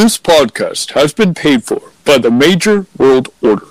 [0.00, 3.66] This podcast has been paid for by the Major World Order.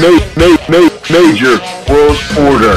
[0.00, 1.60] Ma- ma- ma- major
[1.92, 2.76] World Order.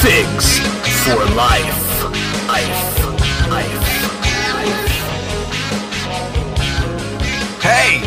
[0.00, 0.58] Figs
[1.04, 2.04] for life.
[2.48, 3.50] Life.
[3.50, 3.84] Life.
[7.60, 8.00] Hey,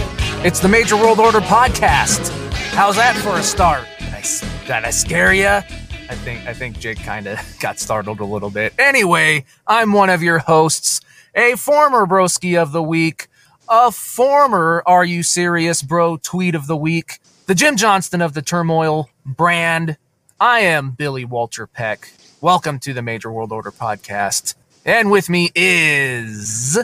[0.43, 2.31] it's the Major World Order podcast.
[2.73, 3.85] How's that for a start?
[3.99, 5.61] Did I, s- did I scare ya?
[6.09, 8.73] I think I think Jake kind of got startled a little bit.
[8.79, 11.01] Anyway, I'm one of your hosts,
[11.35, 13.27] a former broski of the week,
[13.67, 18.41] a former Are You Serious Bro tweet of the week, the Jim Johnston of the
[18.41, 19.97] Turmoil brand.
[20.39, 22.09] I am Billy Walter Peck.
[22.39, 24.55] Welcome to the Major World Order podcast.
[24.85, 26.79] And with me is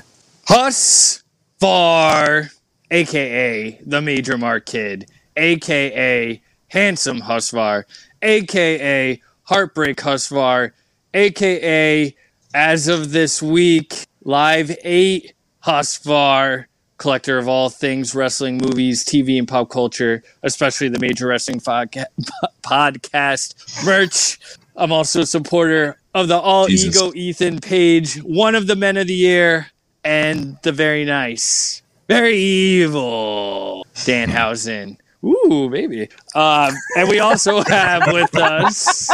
[0.50, 1.24] Hus
[1.62, 2.50] Far,
[2.92, 7.84] aka the Major Mark Kid, aka Handsome Husvar,
[8.24, 10.72] aka Heartbreak Husvar,
[11.14, 12.16] aka
[12.56, 15.34] as of this week, Live 8
[15.66, 16.66] Husvar,
[16.98, 22.06] collector of all things wrestling, movies, TV, and pop culture, especially the Major Wrestling Podca-
[22.64, 24.40] Podcast merch.
[24.76, 26.96] I'm also a supporter of the All Jesus.
[26.96, 29.68] Ego Ethan page, one of the men of the year,
[30.04, 34.98] and the very nice, very evil Danhausen.
[35.24, 36.10] Ooh, maybe.
[36.36, 39.08] Um, and we also have with us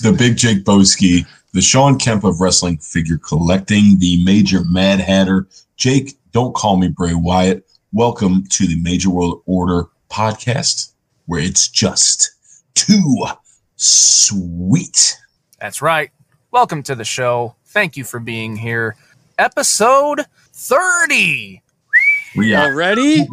[0.00, 5.46] the big Jake Boski, the Shawn Kemp of wrestling figure collecting, the major Mad Hatter.
[5.76, 7.64] Jake, don't call me Bray Wyatt.
[7.92, 10.92] Welcome to the Major World Order podcast,
[11.26, 12.32] where it's just
[12.74, 13.24] too
[13.76, 15.16] sweet.
[15.60, 16.10] That's right.
[16.50, 17.54] Welcome to the show.
[17.66, 18.96] Thank you for being here.
[19.38, 21.62] Episode 30.
[22.36, 22.64] We are.
[22.72, 23.26] already.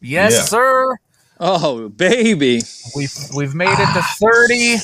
[0.00, 0.42] Yes, Yeah.
[0.42, 0.96] sir.
[1.40, 2.60] Oh, baby.
[2.96, 4.76] We've we've made it to 30.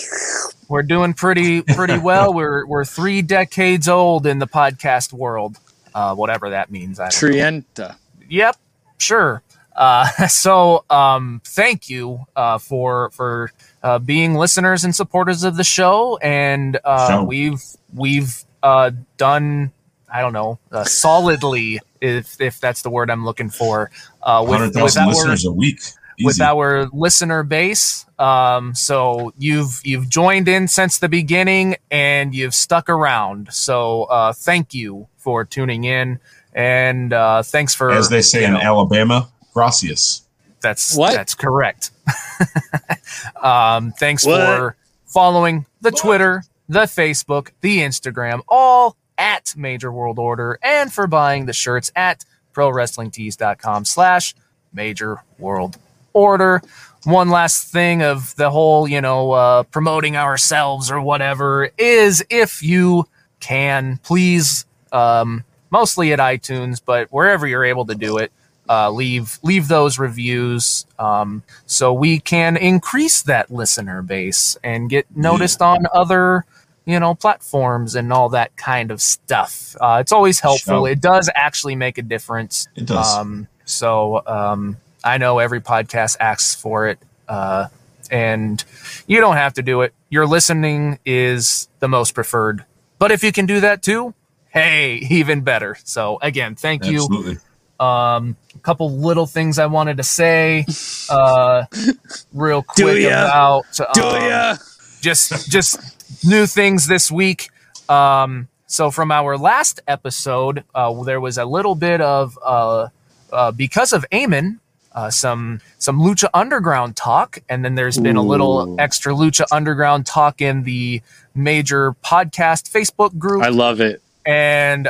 [0.69, 2.33] We're doing pretty pretty well.
[2.35, 5.59] We're we're 3 decades old in the podcast world.
[5.95, 6.99] Uh, whatever that means.
[6.99, 7.29] I don't know.
[7.29, 7.97] Trienta.
[8.29, 8.57] Yep,
[8.99, 9.43] sure.
[9.75, 13.51] Uh, so um, thank you uh, for for
[13.83, 17.25] uh, being listeners and supporters of the show, and uh, Show.
[17.25, 19.73] we've we've uh, done
[20.13, 23.91] I don't know uh, solidly if if that's the word I'm looking for
[24.23, 25.81] uh, with, with 100,000 our listeners a week.
[26.19, 26.27] Easy.
[26.27, 28.07] with our listener base.
[28.19, 33.53] Um, so you've you've joined in since the beginning and you've stuck around.
[33.53, 36.21] So uh, thank you for tuning in
[36.55, 40.23] and uh, thanks for As they say you in know, Alabama, gracias.
[40.61, 41.13] that's What?
[41.15, 41.91] that's correct.
[43.43, 44.39] um, thanks What?
[44.41, 44.77] for
[45.07, 51.47] following the Twitter, the Facebook, the Instagram, all at Major World Order, and for buying
[51.47, 54.35] the shirts at ProWrestlingTees.com slash
[54.73, 55.79] Major World
[56.15, 56.63] Order.
[57.05, 62.63] One last thing of the whole, you know, uh, promoting ourselves or whatever is if
[62.63, 63.07] you
[63.41, 68.33] can, please, um, mostly at iTunes, but wherever you're able to do it,
[68.69, 75.07] uh, leave leave those reviews um, so we can increase that listener base and get
[75.15, 76.47] noticed on other
[76.87, 79.77] you know platforms and all that kind of stuff.
[79.81, 80.85] Uh, it's always helpful.
[80.85, 80.89] Sure.
[80.89, 82.69] It does actually make a difference.
[82.75, 83.15] It does.
[83.15, 86.99] Um, so um, I know every podcast asks for it,
[87.29, 87.69] uh,
[88.11, 88.63] and
[89.07, 89.95] you don't have to do it.
[90.09, 92.65] Your listening is the most preferred.
[92.99, 94.15] But if you can do that too,
[94.51, 95.77] hey, even better.
[95.85, 97.03] So again, thank you.
[97.03, 97.37] Absolutely.
[97.79, 100.65] Um, a couple little things I wanted to say,
[101.11, 101.65] uh,
[102.33, 104.59] real quick about um,
[105.01, 107.51] just just new things this week.
[107.89, 112.89] Um, so from our last episode, uh, there was a little bit of uh,
[113.33, 114.61] uh, because of Eamon,
[114.95, 120.07] uh, some some Lucha Underground talk, and then there's been a little extra Lucha Underground
[120.07, 121.03] talk in the
[121.35, 124.01] major podcast Facebook group I love it.
[124.25, 124.89] and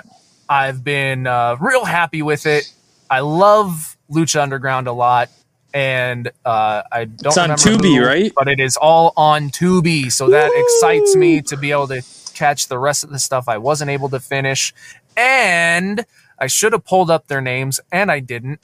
[0.49, 2.71] I've been uh, real happy with it.
[3.09, 5.31] I love Lucha Underground a lot,
[5.73, 8.33] and uh, I don't It's on Tubi, who, right?
[8.37, 12.03] But it is all on Tubi, so that excites me to be able to
[12.35, 14.75] catch the rest of the stuff I wasn't able to finish.
[15.17, 16.05] And
[16.39, 18.61] I should have pulled up their names, and I didn't.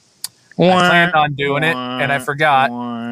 [0.69, 2.69] I planned on doing it, and I forgot.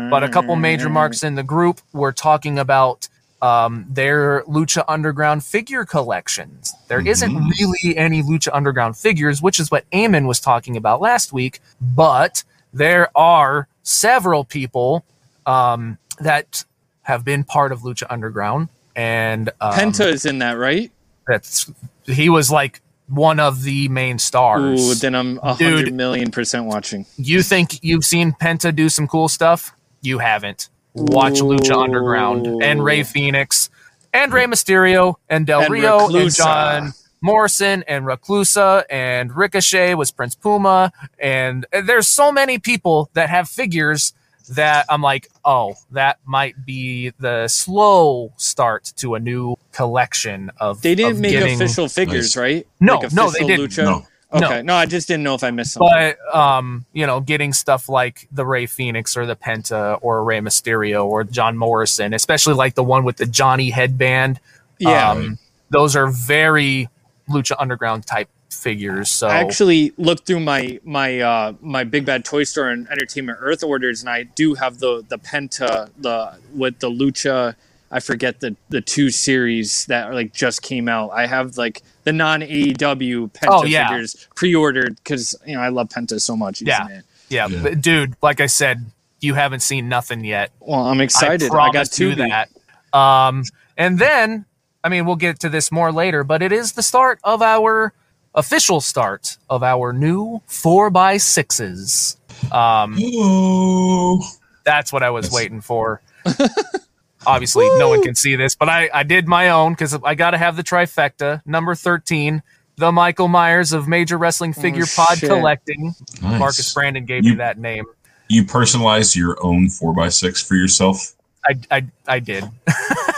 [0.09, 3.07] But a couple major marks in the group were talking about
[3.41, 6.73] um, their Lucha Underground figure collections.
[6.87, 11.31] There not really any Lucha Underground figures, which is what Eamon was talking about last
[11.31, 11.61] week.
[11.79, 12.43] But
[12.73, 15.05] there are several people
[15.45, 16.65] um, that
[17.03, 20.91] have been part of Lucha Underground, and um, Penta is in that, right?
[21.29, 21.71] that's
[22.05, 24.79] he was like one of the main stars.
[24.79, 27.05] Ooh, then I'm a hundred million percent watching.
[27.17, 29.73] You think you've seen Penta do some cool stuff?
[30.01, 30.69] You haven't.
[30.93, 33.69] Watch Lucha Underground and Rey Fénix
[34.13, 40.11] and Rey Mysterio and Del And Rio and John Morrison and Reclusa and Ricochet was
[40.11, 40.91] Prince Puma.
[41.19, 44.13] And there's so many people that have figures
[44.55, 50.81] that I'm like, oh, that might be the slow start to a new collection of.
[50.81, 52.67] They didn't of make getting- official figures, right?
[52.79, 53.69] No, Like no, they didn't.
[53.69, 53.83] Lucha?
[53.83, 54.05] No.
[54.31, 54.75] Okay, no.
[54.75, 55.89] I just didn't know if I missed something.
[55.91, 60.39] but um, you know, getting stuff like the Rey Fénix or the Penta or Rey
[60.39, 64.39] Mysterio or John Morrison, especially like the one with the Johnny headband.
[64.77, 65.39] yeah, um,
[65.71, 66.89] those are very
[67.27, 69.09] Lucha Underground type figures.
[69.11, 73.37] So I actually looked through my my uh, my Big Bad Toy Store and Entertainment
[73.41, 77.55] Earth orders, and I do have the the Penta the with the Lucha.
[77.91, 81.09] I forget the the two series that like just came out.
[81.09, 83.89] I have like the non AEW Penta Oh, yeah.
[83.89, 86.61] figures pre-ordered because you know I love Penta so much.
[86.61, 86.87] Yeah.
[87.29, 87.61] yeah, Yeah.
[87.63, 88.85] But dude, like I said,
[89.21, 90.51] you haven't seen nothing yet.
[90.59, 91.47] Well, I'm excited.
[91.47, 92.49] I, promise got two you that.
[92.93, 93.43] Um,
[93.77, 94.45] and then,
[94.83, 97.93] I mean, we'll get to this more later, but it is the start of our
[98.35, 102.17] official start of our new four by sixes.
[102.51, 104.21] Um, Oh,
[104.63, 105.33] that's what I was Yes.
[105.33, 106.01] waiting for.
[107.27, 110.31] Obviously, no one can see this, but I, I did my own because I got
[110.31, 111.41] to have the trifecta.
[111.45, 112.41] Number 13,
[112.77, 115.29] the Michael Myers of Major Wrestling Figure Pod Oh, shit.
[115.29, 115.93] Collecting.
[116.21, 116.39] nice.
[116.39, 117.85] Marcus Brandon gave You- me that name.
[118.31, 121.13] You personalized your own four x six for yourself.
[121.43, 122.43] I, I, I did.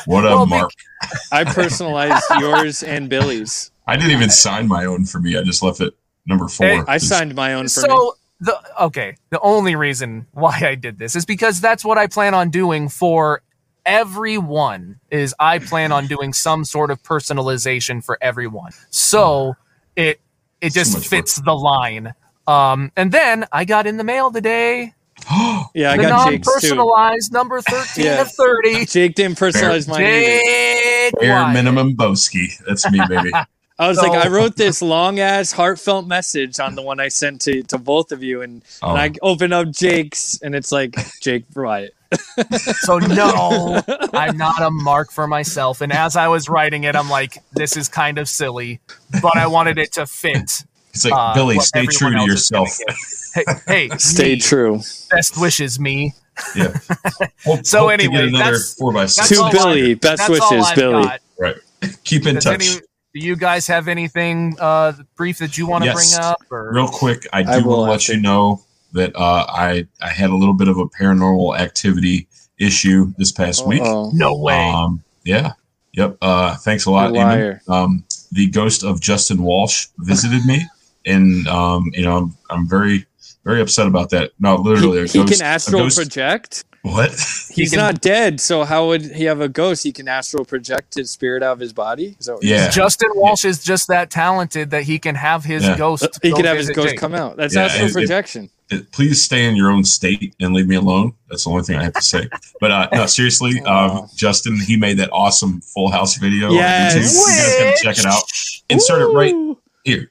[0.05, 0.71] What a Well, mark!
[1.33, 3.70] I personalized yours and Billy's.
[3.88, 5.38] I didn't even sign my own for me.
[5.38, 5.94] I just left it
[6.25, 6.68] number four.
[6.68, 7.88] Hey, I signed my own for me.
[7.89, 12.07] so the okay the only reason why i did this is because that's what i
[12.07, 13.44] plan on doing for
[13.86, 19.56] everyone is i plan on doing some sort of personalization for everyone so
[19.95, 20.19] it
[20.60, 22.13] it just much fits the line
[22.48, 24.92] um and then i got in the mail today
[25.75, 26.75] Yeah, I the got Jake's too.
[26.75, 28.22] non-personalized number 13 Yeah.
[28.22, 30.01] of 30 Jake didn't personalize mine.
[30.01, 30.19] either.
[30.19, 32.48] Jake Bare minimum Boski.
[32.68, 33.30] That's me, baby.
[33.81, 37.07] I was So- like, I wrote this long ass heartfelt message on the one I
[37.07, 38.92] sent to, to both of you, and, Oh.
[38.92, 41.94] and I open up Jake's, and it's like Jake Wyatt.
[42.81, 43.81] So no,
[44.13, 45.80] I'm not a mark for myself.
[45.81, 48.80] And as I was writing it, I'm like, this is kind of silly,
[49.22, 50.63] but I wanted it to fit.
[50.94, 52.78] It's like uh, Billy, stay true to else is gonna yourself.
[53.33, 54.39] Hey, hey, Stay me.
[54.42, 54.81] true.
[55.10, 56.13] Best wishes, me.
[56.56, 56.74] Yeah.
[57.45, 59.30] Hope, So hope to anyway, get another that's- four by That's six.
[59.30, 61.04] To all Billy, I- best wishes, Billy.
[61.04, 61.19] got.
[61.39, 61.56] Right.
[62.04, 62.68] Keep in Does touch.
[62.68, 62.81] any-
[63.13, 66.13] do you guys have anything uh, brief that you want to Yes.
[66.15, 66.37] bring up?
[66.49, 68.61] Or Real quick, I do I want to let you know
[68.93, 72.27] that uh, I I had a little bit of a paranormal activity
[72.59, 73.81] issue this past week.
[73.81, 74.11] Uh-oh.
[74.13, 74.69] no way.
[74.69, 75.53] Um, yeah.
[75.93, 76.17] Yep.
[76.21, 77.23] Uh, thanks a lot, You Eamon.
[77.25, 77.61] liar.
[77.67, 80.65] Um, the ghost of Justin Walsh visited me,
[81.05, 83.05] and um, you know, I'm, I'm very,
[83.43, 84.31] very upset about that.
[84.39, 85.33] No, literally, He, a he ghost.
[85.39, 86.63] can a astral ghost- project.
[86.83, 87.12] What?
[87.54, 89.83] He's can- not dead, so how would he have a ghost?
[89.83, 92.16] He can astral project his spirit out of his body.
[92.19, 92.69] Is that what you're Yeah.
[92.72, 95.78] Justin Walsh is just that talented that he can have his Yeah.
[95.78, 96.07] ghost.
[96.24, 97.00] He go could have his ghost Jake.
[97.00, 97.38] come out.
[97.38, 98.50] That's Yeah, astral and if- projection.
[98.94, 101.12] Please stay in your own state and leave me alone.
[101.30, 102.30] That's the only thing I have to say.
[102.62, 106.95] But uh, no, seriously, um, Justin, he made that awesome Full House video Yes.
[106.95, 107.04] on YouTube.
[107.04, 108.24] You guys gotta check it out.
[108.69, 109.36] Insert it right
[109.83, 110.10] here.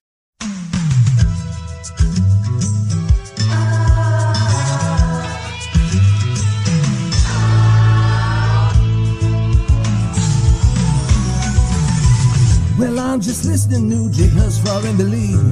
[13.10, 15.42] I'm just listening to Jake Husfar and Believe.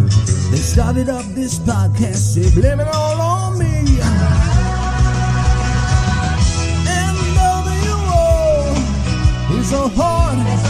[0.53, 3.99] They started up this podcast, they blame it all on me.
[6.87, 7.99] NWO
[9.59, 10.68] is so hard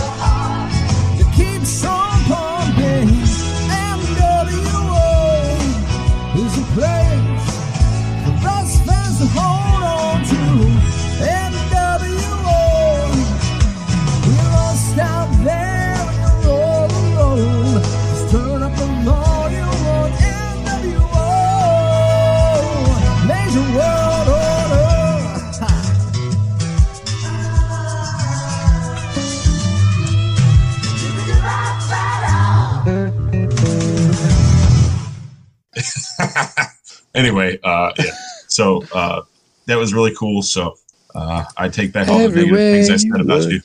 [37.14, 38.12] anyway, uh, yeah.
[38.48, 39.22] So uh,
[39.66, 40.42] that was really cool.
[40.42, 40.76] So
[41.14, 43.50] uh, I take back all the negative things I you said about look.
[43.50, 43.60] you.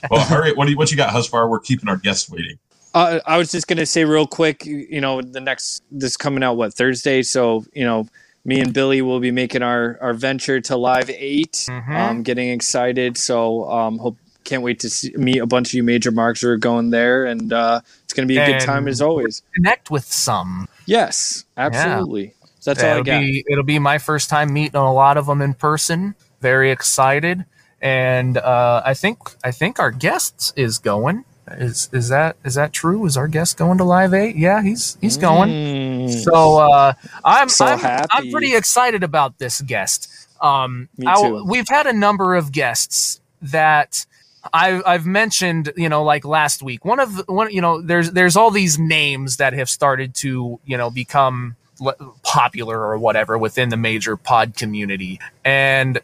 [0.10, 0.52] well, hurry!
[0.52, 1.48] What do you what you got, Husfar?
[1.48, 2.58] We're keeping our guests waiting.
[2.92, 6.42] Uh, I was just gonna say real quick, you you know, the next this coming
[6.42, 8.06] out what Thursday, so you know,
[8.44, 11.90] me and Billy will be making our our venture to Live 8 Mhm.
[11.90, 15.82] Um, getting excited, so um, hope can't wait to see, meet a bunch of you
[15.82, 17.80] major marks who are going there, and uh,
[18.14, 19.42] it's gonna be a good time as always.
[19.56, 20.68] Connect with some.
[20.86, 22.34] Yes, absolutely.
[22.60, 23.20] So that's all I it'll got.
[23.20, 26.14] be it'll be my first time meeting a lot of them in person.
[26.40, 27.44] Very excited,
[27.82, 31.24] and uh, I think I think our guest is going.
[31.50, 33.04] Is is that is that true?
[33.04, 34.36] Is our guest going to Live Eight?
[34.36, 35.50] Yeah, he's he's going.
[35.50, 36.22] Mm.
[36.22, 36.92] So uh,
[37.24, 38.08] I'm So I'm, happy.
[38.12, 40.08] I'm pretty excited about this guest.
[40.40, 41.44] Um, Me I- too.
[41.46, 44.06] we've had a number of guests that
[44.52, 45.72] I, I've mentioned.
[45.76, 47.50] You know, like last week, one of one.
[47.50, 51.56] You know, there's there's all these names that have started to you know become
[52.22, 56.00] popular or whatever within the major pod community, and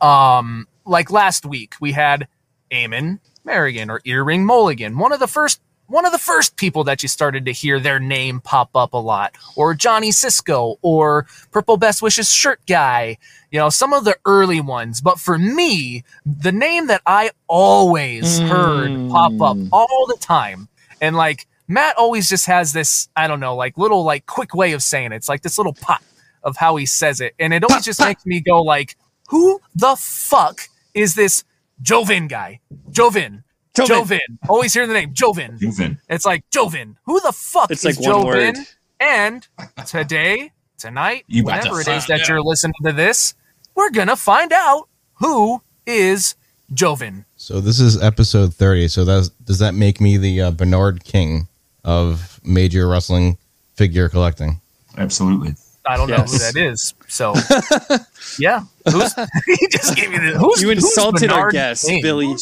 [0.00, 2.28] um, like last week we had
[2.70, 7.02] Eamon Merrigan or Earring Mulligan, one of the first one of the first people that
[7.02, 11.76] you started to hear their name pop up a lot, or Johnny Cisco, or Purple
[11.76, 13.18] Best Wishes shirt guy,
[13.50, 15.00] you know, some of the early ones.
[15.00, 19.68] But for me, the name that I always heard pop up mm.
[19.70, 20.68] all the time,
[21.00, 24.72] and like Matt always just has this, I don't know, like little like quick way
[24.72, 25.16] of saying it.
[25.16, 26.02] It's like this little pop
[26.42, 28.96] of how he says it, and it always just makes me go like,
[29.28, 30.62] who the fuck
[30.94, 31.44] is this
[31.82, 32.60] Jovin guy?
[32.90, 33.42] Jovin.
[33.74, 33.88] Jovin.
[34.04, 34.18] Jovin.
[34.48, 35.58] Always hear the name Jovin.
[35.58, 35.98] Jovin.
[36.08, 36.96] It's like Jovin.
[37.04, 38.26] Who the fuck It's is like one Jovin?
[38.26, 38.56] word.
[39.00, 39.48] And
[39.86, 43.34] today, tonight, You about whenever to it is find that you're listening to this,
[43.74, 46.34] we're gonna find out who is
[46.74, 47.24] Jovin.
[47.36, 48.88] So this is episode 30.
[48.88, 51.48] So that's, does that make me the uh, Bernard King
[51.84, 53.36] of major wrestling
[53.74, 54.60] figure collecting?
[54.96, 55.54] Absolutely.
[55.84, 56.94] I don't know who that is.
[57.08, 57.34] So
[58.38, 58.60] yeah.
[58.90, 59.12] Who's
[59.46, 62.02] he just gave me the who's You who's insulted our Bernard guest, King?
[62.02, 62.36] Billy.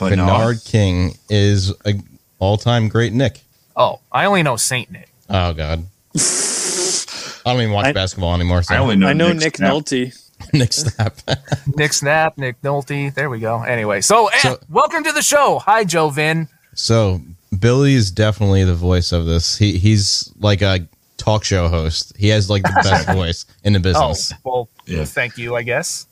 [0.00, 1.94] But no, Bernard King is a
[2.38, 3.40] all-time great Knick.
[3.76, 5.08] Oh, I only know Saint Nick.
[5.28, 5.84] Oh God.
[6.16, 8.62] I don't even watch I- basketball anymore.
[8.62, 9.72] So I only know, I know Nick's Nick snap.
[9.72, 10.26] Nolte.
[10.54, 11.16] Nick Snap.
[11.76, 13.12] Nick Snap, Nick Nolte.
[13.14, 13.62] There we go.
[13.62, 15.58] Anyway, so, eh, welcome to the show.
[15.60, 16.48] Hi, Joe Vin.
[16.74, 17.20] so
[17.58, 19.58] Billy is definitely the voice of this.
[19.58, 20.86] He he's like a
[21.18, 22.14] talk show host.
[22.16, 24.02] He has like the best voice in the business.
[24.02, 24.40] Oh, business.
[24.44, 25.04] well, Yeah.
[25.04, 26.06] thank you, I guess.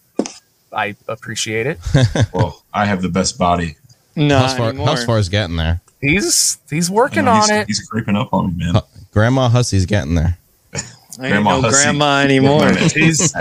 [0.72, 1.78] I appreciate it.
[2.32, 3.76] Well, I have the best body.
[4.16, 4.86] No, How's far, anymore.
[4.88, 5.80] how's far is getting there?
[6.00, 7.66] He's he's working know, he's, on it.
[7.66, 8.74] He's creeping up on me, man.
[8.74, 8.82] Huh.
[9.12, 10.36] Grandma Hussy's getting there.
[10.74, 11.82] I ain't Grandma no Hussey.
[11.82, 12.72] grandma anymore.
[12.94, 13.34] He's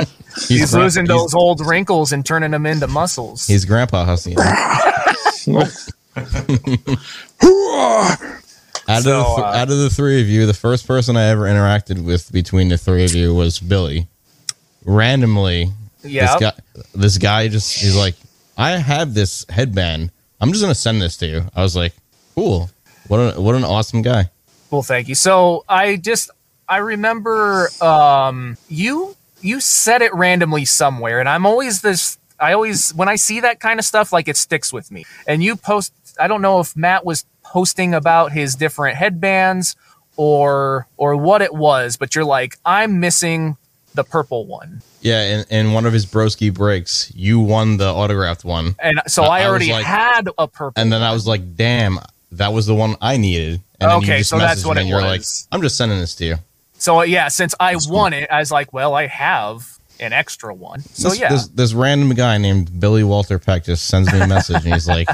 [0.47, 3.45] he's gra- losing he's- those old wrinkles and turning them into muscles.
[3.45, 4.35] He's Grandpa Hussy.
[8.89, 11.25] Out of, the th- uh, out of the three of you, the first person I
[11.25, 14.07] ever interacted with between the three of you was Billy.
[14.85, 15.71] Randomly,
[16.07, 16.25] yeah.
[16.25, 18.15] this guy, this guy just he's like,
[18.57, 20.11] "I have this headband.
[20.39, 21.93] I'm just gonna send this to you." I was like,
[22.35, 22.69] "Cool.
[23.07, 24.29] What an what an awesome guy."
[24.71, 25.15] Well, thank you.
[25.15, 26.29] So I just
[26.67, 32.17] I remember um you you said it randomly somewhere, and I'm always this.
[32.39, 35.05] I always when I see that kind of stuff, like it sticks with me.
[35.27, 35.93] And you post.
[36.19, 39.75] I don't know if Matt was posting about his different headbands
[40.15, 43.57] or or what it was, but you're like, I'm missing
[43.93, 48.43] the purple one, Yeah, in, in one of his broski breaks, you won the autographed
[48.45, 50.73] one, and so I- I, I already like- had a purple.
[50.81, 51.99] and then I was like, "Damn,
[52.33, 54.85] that was the one I needed." And then you Okay, just so that's what it
[54.87, 55.47] you're like, was.
[55.51, 56.35] "I'm just sending this to you."
[56.79, 59.65] so uh, yeah, since I That's won it, I was like, well, I have
[59.99, 60.81] an extra one.
[60.93, 64.27] So this, yeah, this, this random guy named Billy Walter Peck just sends me a
[64.27, 65.07] message and he's like,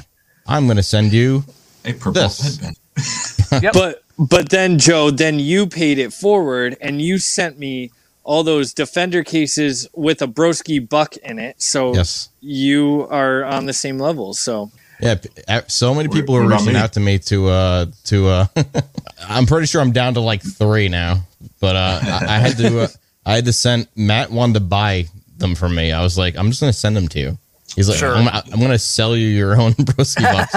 [0.47, 1.43] "I'm going to send you."
[1.85, 2.57] A purple This.
[2.57, 2.77] headband.
[3.73, 7.91] But but then Joe, then you paid it forward and you sent me
[8.23, 11.61] all those defender cases with a broski buck in it.
[11.61, 12.29] So Yes.
[12.41, 14.33] you are on the same level.
[14.33, 15.15] So Yeah,
[15.47, 18.45] uh, so many people are what reaching out to me to uh to uh
[19.27, 21.21] I'm pretty sure I'm down to like 3 now,
[21.59, 22.87] but uh I, I had to uh,
[23.25, 25.05] I had to send Matt wanted to buy
[25.37, 25.91] them from me.
[25.91, 27.37] I was like, I'm just going to send them to you.
[27.75, 28.13] He's like, Sure.
[28.15, 30.53] I'm, I'm going to sell you your own broski box.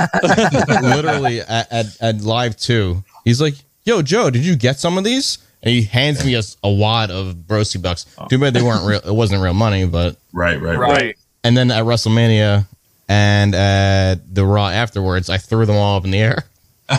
[0.82, 3.54] Literally at, at, at live two, he's like,
[3.84, 7.34] "Yo, Joe, did you get some of these?" And he hands me a wad of
[7.34, 8.06] broski bucks.
[8.18, 8.26] Oh.
[8.28, 9.00] Too bad they weren't real.
[9.00, 10.90] It wasn't real money, but Right, right, right.
[10.90, 11.18] right.
[11.42, 12.66] and then at WrestleMania
[13.08, 16.44] and at the Raw afterwards, I threw them all up in the air.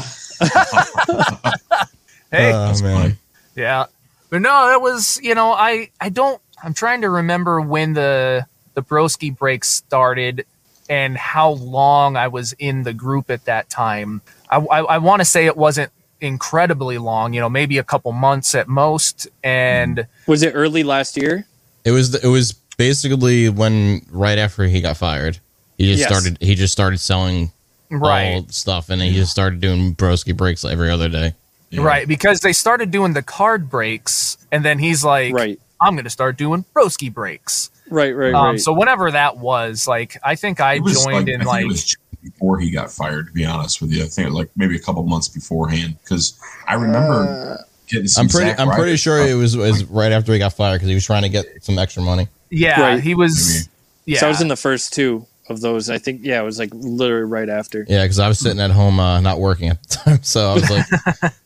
[2.30, 3.18] Hey, oh man,
[3.56, 3.86] Yeah.
[4.30, 8.46] But no, that was, you know, I I don't I'm trying to remember when the
[8.74, 10.46] the Broski break started
[10.90, 14.22] and how long I was in the group at that time.
[14.50, 18.12] I I, I want to say it wasn't incredibly long, you know, maybe a couple
[18.12, 21.46] months at most and was it early last year?
[21.86, 25.40] it was it was basically when right after he got fired,
[25.78, 26.10] he just Yes.
[26.10, 27.52] started he just started selling
[27.90, 28.34] right.
[28.36, 31.34] all stuff, and then he just started doing broski breaks every other day.
[31.70, 31.82] Yeah.
[31.84, 35.60] Right, because they started doing the card breaks and then he's like Right.
[35.82, 37.70] I'm going to start doing Broski breaks.
[37.90, 38.60] Right, right, Um, right.
[38.60, 41.96] so whenever that was, like I think I joined like, in I like it was
[42.24, 43.28] before he got fired.
[43.28, 46.74] To be honest with you, I think like maybe a couple months beforehand because I
[46.76, 48.08] remember getting.
[48.08, 49.30] Some I'm pretty Zack I'm pretty sure stuff.
[49.30, 51.78] it was, was right after he got fired because he was trying to get some
[51.80, 52.28] extra money.
[52.50, 53.04] yeah, Right.
[53.04, 53.70] he was
[54.06, 54.20] yeah.
[54.20, 55.26] So I was in the first two.
[55.50, 55.90] of those.
[55.90, 57.86] I think yeah, it was like literally right after.
[57.88, 60.54] Yeah, because I was sitting at home uh, not working at the time, so I
[60.56, 60.86] was like,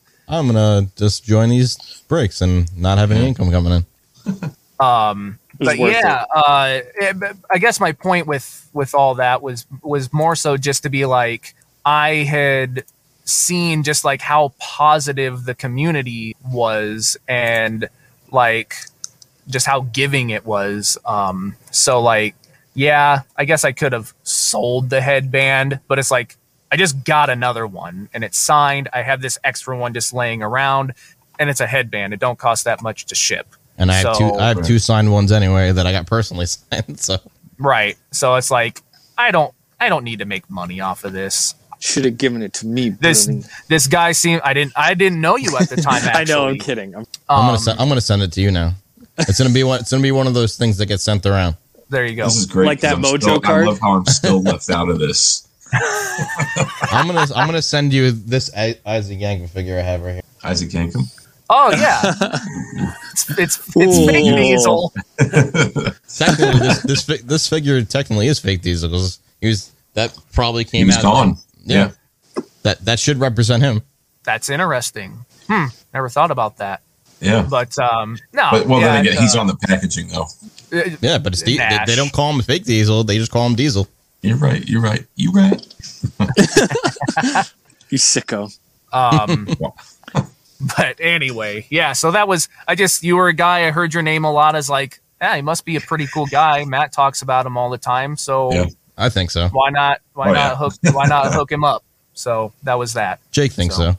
[0.28, 3.86] I'm gonna just join these breaks and not have any income coming in.
[4.80, 6.80] Um, It was but yeah, uh,
[7.52, 11.06] I guess my point with with all that was was more so just to be
[11.06, 12.84] like I had
[13.26, 17.88] seen just like how positive the community was and
[18.32, 18.76] like
[19.48, 20.98] just how giving it was.
[21.06, 22.36] Um, so like,
[22.74, 26.38] yeah, I guess I could have sold the headband, but it's like
[26.72, 28.90] I just got another one and it's signed.
[28.94, 30.94] I have this extra one just laying around,
[31.38, 32.14] and it's a headband.
[32.14, 33.56] It don't cost that much to ship.
[33.82, 34.34] And I have two.
[34.34, 37.00] I have two signed ones anyway that I got personally signed.
[37.00, 37.18] So
[37.58, 37.98] Right.
[38.12, 38.82] So it's like
[39.18, 41.56] I don't I don't need to make money off of this.
[41.80, 42.90] Should have given it to me.
[42.90, 43.44] This Billy.
[43.68, 46.48] this guy seemed I didn't I didn't know you at the time I know.
[46.48, 46.94] I'm kidding.
[46.96, 47.80] I'm, I'm Um, gonna send.
[47.80, 48.74] I'm gonna send it to you now.
[49.18, 49.80] It's gonna be one.
[49.80, 51.56] It's gonna be one of those things that gets sent around.
[51.90, 52.26] there you go.
[52.26, 52.68] This is great.
[52.68, 53.64] Like that I'm Mojo still- card?
[53.66, 55.48] I love how I'm still left out of this.
[55.74, 57.26] I'm gonna.
[57.36, 60.22] I'm gonna send you this Isaac Yankem figure I have right here.
[60.44, 61.04] Isaac Yankem.
[61.54, 62.02] Oh yeah.
[63.12, 64.94] it's it's, it's fake diesel.
[65.20, 70.70] Technically, this this this figure technically is fake diesel because he was that probably He
[70.72, 71.02] came was out.
[71.04, 71.38] gone.
[71.66, 71.92] Yeah.
[72.64, 73.82] That that should represent him.
[74.24, 75.26] That's interesting.
[75.48, 75.66] Hmm.
[75.94, 76.82] Never thought about that.
[77.20, 77.46] Yeah.
[77.50, 78.48] But um no.
[78.52, 80.28] But well, yeah, then again, uh, he's on the packaging though.
[80.74, 83.04] uh, Yeah, but it's di- they, they don't call him fake diesel.
[83.04, 83.88] They just call him diesel.
[84.22, 84.64] You're right.
[84.70, 85.06] You're right.
[85.16, 85.62] You're right.
[87.90, 88.58] you sicko.
[88.94, 89.48] Um,
[90.78, 91.94] but anyway, yeah.
[91.94, 94.56] So that was I just you were a guy I heard your name a lot
[94.56, 96.66] as like, yeah, he must be a pretty cool guy.
[96.66, 98.66] Matt talks about him all the time, so Yeah.
[98.98, 99.48] I think so.
[99.50, 100.56] why not why Oh, not yeah.
[100.58, 101.84] hook why not hook him up?
[102.14, 103.20] So that was that.
[103.32, 103.96] Jake thinks So.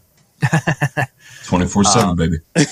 [0.48, 1.02] so.
[1.44, 2.36] Twenty four Uh, seven, baby.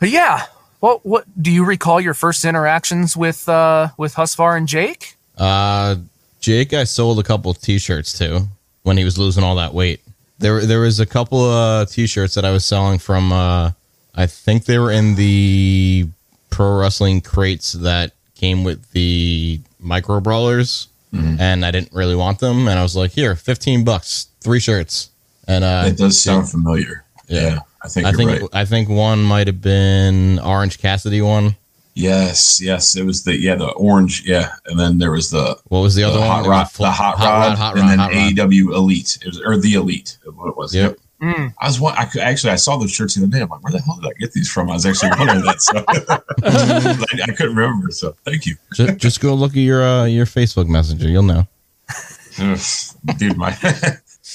[0.00, 0.46] But yeah,
[0.78, 5.16] what what do you recall your first interactions with uh with Husvar and Jake?
[5.36, 5.96] Uh,
[6.40, 8.46] Jake, I sold a couple T-shirts to
[8.84, 10.00] when he was losing all that weight.
[10.38, 13.32] There, there was a couple of T-shirts that I was selling from.
[13.32, 13.72] Uh,
[14.14, 16.08] I think they were in the
[16.50, 22.68] pro wrestling crates that came with the micro brawlers, and I didn't really want them.
[22.68, 25.10] And I was like, "Here, fifteen bucks, three shirts."
[25.46, 27.04] And uh, It does sound familiar.
[27.28, 27.40] Yeah.
[27.40, 28.42] Yeah, I think I think right.
[28.52, 31.56] I think one might have been Orange Cassidy one.
[32.00, 35.80] Yes, yes, it was the yeah the orange yeah, and then there was the What
[35.80, 36.28] was the the other one?
[36.28, 38.32] hot rod, the hot, rod, hot and rod, then hot rod.
[38.52, 40.72] AEW Elite, it was, or the Elite, what it was.
[40.74, 40.96] Yep.
[41.20, 41.94] Mm, I was one.
[41.98, 43.40] I could actually I saw those shirts the other day.
[43.42, 44.70] I'm like, where the hell did I get these from?
[44.70, 45.60] I was actually wondering that.
[45.60, 47.90] So I, I couldn't remember.
[47.90, 51.08] So thank you, just, just go look at your uh, your Facebook Messenger.
[51.08, 51.48] You'll know.
[53.16, 53.36] Dude.
[53.36, 53.48] My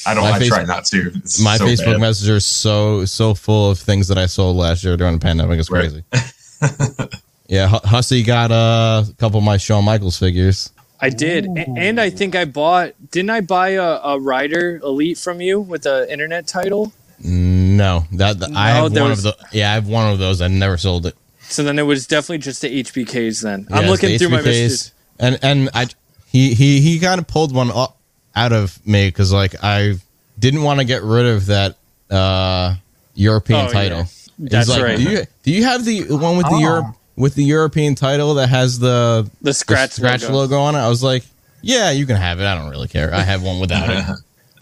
[0.06, 0.24] I don't.
[0.26, 1.12] My I face- try not to.
[1.16, 2.02] It's My so Facebook bad.
[2.02, 5.60] Messenger is so so full of things that I sold last year during the pandemic.
[5.60, 6.04] It's Right.
[7.48, 7.56] crazy.
[7.58, 10.72] yeah, Hu- Hussey got uh, a couple of my Shawn Michaels figures.
[11.00, 12.94] I did, A- and I think I bought.
[13.12, 16.94] Didn't I buy a, a Ryder Elite from you with the internet title?
[17.20, 19.46] No, that, that- I No, have one was- of the.
[19.58, 20.42] Yeah, I have one of those.
[20.42, 21.16] I never sold it.
[21.50, 23.44] So then it was definitely just the HBKs.
[23.44, 24.44] Then I'm looking it's through my HBKs.
[24.46, 24.94] messages.
[25.20, 25.88] and and I
[26.28, 27.98] he he he kind of pulled one up
[28.36, 29.96] out of me because like I
[30.40, 31.76] didn't want to get rid of that
[32.10, 32.76] uh
[33.14, 33.98] European Oh, title.
[34.00, 34.06] yeah.
[34.40, 34.98] That's like, right.
[34.98, 36.60] Do you do you have the one with the Oh.
[36.60, 40.34] Europe with the European title that has the The the scratch, scratch logo.
[40.34, 40.80] logo on it?
[40.80, 41.24] I was like,
[41.62, 42.46] yeah, you can have it.
[42.46, 43.14] I don't really care.
[43.14, 44.06] I have one without it.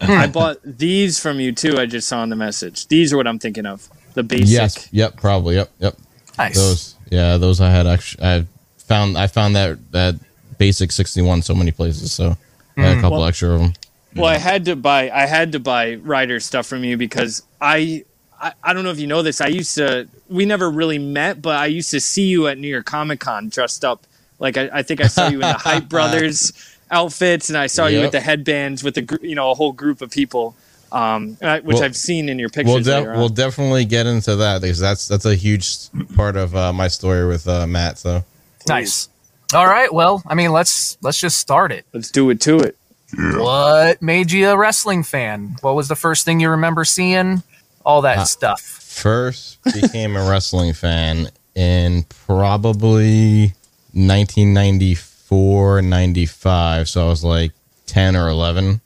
[0.00, 1.78] I bought these from you too.
[1.78, 2.88] I just saw in the message.
[2.88, 3.88] These are what I'm thinking of.
[4.14, 4.48] The basic.
[4.48, 4.88] Yes.
[4.92, 5.16] Yep.
[5.16, 5.54] Probably.
[5.56, 5.70] Yep.
[5.78, 5.96] Yep.
[6.38, 6.54] nice.
[6.56, 6.94] Those.
[7.10, 7.36] Yeah.
[7.36, 8.24] Those I had actually.
[8.24, 8.46] I
[8.78, 9.16] found.
[9.16, 10.16] I found that that
[10.58, 12.12] basic sixty one so many places.
[12.12, 12.36] So
[12.76, 13.00] I had a hmm.
[13.00, 13.72] couple Well- extra of them.
[14.14, 15.10] Well, I had to buy.
[15.10, 18.04] I had to buy Ryder stuff from you because I,
[18.42, 18.52] I.
[18.62, 19.40] I don't know if you know this.
[19.40, 20.08] I used to.
[20.28, 23.48] We never really met, but I used to see you at New York Comic Con
[23.48, 24.04] dressed up.
[24.38, 26.52] Like I, I think I saw you in the Hype Brothers
[26.90, 29.72] outfits, and I saw you with the headbands with the gr- you know a whole
[29.72, 30.56] group of people,
[30.90, 32.86] um, I, which Well- I've seen in your We'll, pictures.
[32.86, 35.76] de- we'll definitely get into that because that's that's a huge
[36.16, 37.98] part of uh, my story with uh, Matt.
[37.98, 38.24] So
[38.68, 39.08] nice.
[39.54, 39.92] All right.
[39.92, 41.84] Well, I mean, let's let's just start it.
[41.92, 42.76] Let's do it to it.
[43.14, 45.56] What made you a wrestling fan?
[45.60, 47.42] What was the first thing you remember seeing?
[47.84, 48.60] All that Uh, stuff.
[48.60, 53.52] first became a wrestling fan in probably
[53.94, 56.88] 1994, 95.
[56.88, 57.52] So I was like
[57.86, 58.80] 10 or 11.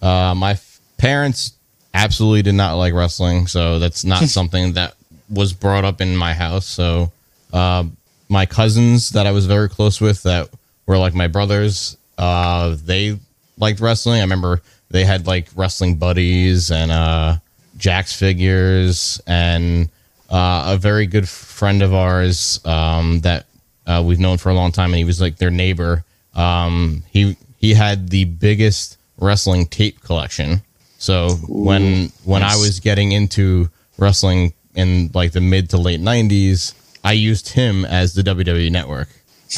[0.00, 1.52] Uh, my f- parents
[1.94, 4.94] absolutely did not like wrestling, so that's not something that
[5.30, 6.66] was brought up in my house.
[6.66, 7.12] So
[7.52, 7.84] uh,
[8.28, 10.48] my cousins that I was very close with, that
[10.86, 13.18] were like my brothers, uh, they
[13.56, 14.18] liked wrestling.
[14.18, 17.36] I remember they had like wrestling buddies and uh,
[17.82, 19.90] Jack's figures, and
[20.30, 23.46] uh, a very good friend of ours um, that
[23.88, 26.04] uh, we've known for a long time, and he was like their neighbor.
[26.34, 30.62] Um, he he had the biggest wrestling tape collection.
[30.98, 33.68] So when when I was getting into
[33.98, 39.08] wrestling in like the mid to late '90s, I used him as the WWE Network.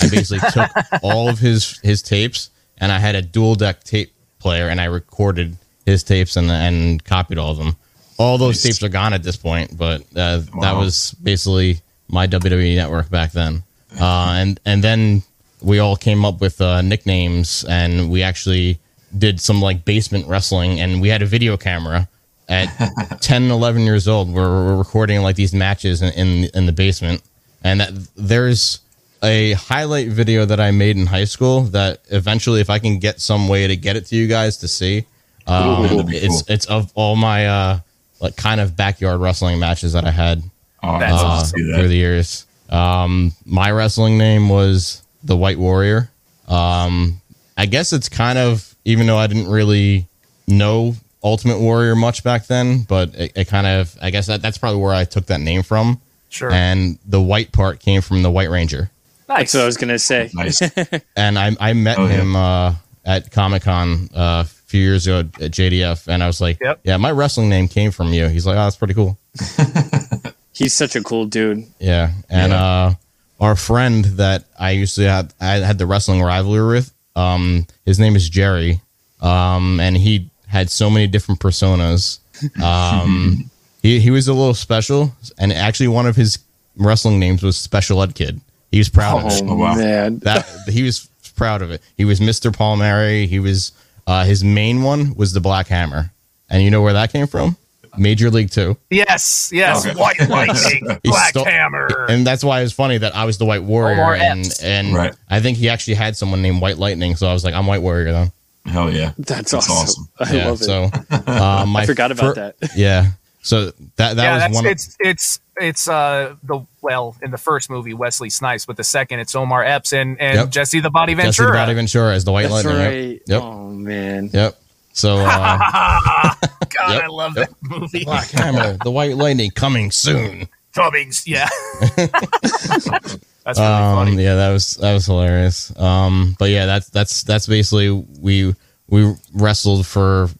[0.00, 0.70] I basically took
[1.02, 4.86] all of his his tapes and I had a dual deck tape player and I
[4.86, 7.76] recorded his tapes and and copied all of them.
[8.18, 12.76] All those tapes are gone at this point, but uh, that was basically my WWE
[12.76, 13.62] network back then.
[14.00, 15.22] Uh, and and then
[15.60, 18.78] we all came up with uh, nicknames and we actually
[19.16, 22.08] did some like basement wrestling and we had a video camera
[22.48, 22.66] at
[23.20, 24.32] 10 11 years old.
[24.32, 27.22] We're, we're recording like these matches in, in in the basement.
[27.62, 28.80] And that there's
[29.22, 33.20] a highlight video that I made in high school that eventually, if I can get
[33.20, 35.06] some way to get it to you guys to see,
[35.46, 36.54] um, that'd it's cool.
[36.54, 37.78] it's of all my uh,
[38.20, 40.42] like kind of backyard wrestling matches that I had
[40.82, 42.46] Oh, That's uh, to see through the years.
[42.68, 46.10] Um, my wrestling name was the White Warrior.
[46.46, 47.20] Um,
[47.56, 50.06] I guess it's kind of even though I didn't really
[50.46, 54.58] know Ultimate Warrior much back then, but it, it kind of I guess that, that's
[54.58, 56.00] probably where I took that name from.
[56.28, 56.50] Sure.
[56.50, 58.90] And the white part came from the White Ranger
[59.26, 59.52] nice.
[59.52, 60.30] That's what I was gonna say.
[60.34, 60.60] Nice.
[61.16, 62.12] and I I met Oh, yeah.
[62.12, 62.74] him uh,
[63.06, 66.80] at Comic Con uh, a few years ago at JDF, and I was like, Yep.
[66.82, 69.16] "Yeah, my wrestling name came from you." He's like, "Oh, that's pretty cool."
[70.52, 71.64] He's such a cool dude.
[71.78, 72.64] Yeah, and Yeah.
[72.64, 72.94] uh,
[73.40, 76.92] our friend that I used to have, I had the wrestling rivalry with.
[77.14, 78.80] Um, his name is Jerry,
[79.20, 82.18] um, and he had so many different personas.
[82.60, 83.48] Um,
[83.82, 86.38] he he was a little special, and actually one of his
[86.76, 88.40] wrestling names was Special Ed Kid.
[88.72, 89.42] He was proud of it.
[89.46, 89.74] Oh, Oh, wow.
[89.76, 90.18] man.
[90.24, 91.80] that he was proud of it.
[91.96, 92.52] He was Mr.
[92.52, 93.28] Palmieri.
[93.28, 93.70] He was
[94.06, 96.10] uh, his main one was the Black Hammer,
[96.50, 97.56] and you know where that came from?
[97.96, 99.86] Major League Two, yes, yes.
[99.86, 99.94] Okay.
[99.98, 102.06] White lightning, black stole- hammer.
[102.08, 104.62] and that's why it was funny that I was the White Warrior, Omar and Epps.
[104.64, 105.14] and Right.
[105.30, 107.82] I think he actually had someone named White Lightning, so I was like, I'm White
[107.82, 108.32] Warrior then.
[108.66, 109.12] Hell yeah.
[109.16, 109.76] That's, That's awesome.
[109.76, 110.08] awesome.
[110.18, 110.64] I yeah, love it.
[110.64, 110.90] so
[111.30, 112.70] uh, my I forgot about fir- that.
[112.74, 113.10] Yeah,
[113.42, 114.66] so that that yeah, was that's one.
[114.66, 118.84] Of, it's it's it's uh the well in the first movie Wesley Snipes, but the
[118.84, 120.50] second it's Omar Epps and and Yep.
[120.50, 121.32] Jesse the Body Ventura.
[121.32, 122.76] Jesse the Body Ventura as the White That's Lightning.
[122.76, 122.90] Yep.
[122.90, 123.22] right.
[123.26, 123.42] Yep.
[123.42, 124.30] Oh man.
[124.32, 124.58] Yep.
[124.92, 125.58] So uh,
[126.68, 127.48] God, Yep, I love yep.
[127.48, 128.04] that movie.
[128.04, 130.48] Black Hammer, the White Lightning coming soon.
[130.74, 131.48] Cummings, yeah.
[131.96, 134.22] that's really um, funny.
[134.24, 135.76] Yeah, that was that was hilarious.
[135.78, 138.54] Um, but yeah, that's that's that's basically we
[138.88, 140.30] we wrestled for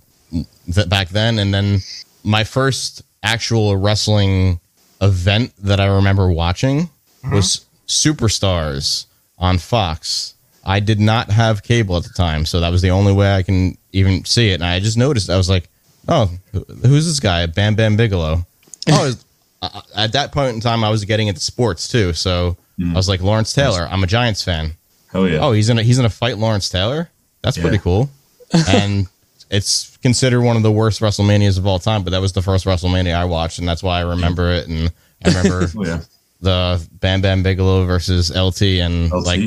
[0.72, 1.80] th- back then, and then
[2.24, 4.58] my first actual wrestling
[5.00, 6.90] event that I remember watching
[7.24, 7.36] uh-huh.
[7.36, 9.06] was Superstars
[9.38, 10.34] on Fox.
[10.64, 13.42] I did not have cable at the time, so that was the only way I
[13.42, 14.54] can even see it.
[14.54, 15.68] And I just noticed, I was like,
[16.08, 17.44] "Oh, who's this guy?
[17.46, 18.46] Bam Bam Bigelow."
[18.86, 19.24] Oh, is-
[19.62, 22.92] uh, uh, at that point in time, I was getting into sports too, so mm.
[22.92, 24.72] I was like, "Lawrence Taylor." I'm a Giants fan.
[25.10, 25.38] Hell yeah.
[25.38, 27.10] Oh, he's in a, he's in a fight, Lawrence Taylor.
[27.42, 28.10] That's pretty cool.
[28.68, 29.08] And
[29.54, 32.64] it's considered one of the worst WrestleManias of all time, but that was the first
[32.66, 34.68] WrestleMania I watched, and that's why I remember it.
[34.68, 34.92] And
[35.24, 36.00] I remember Oh, yeah.
[36.40, 39.24] the Bam Bam Bigelow versus LT, and LT.
[39.26, 39.40] like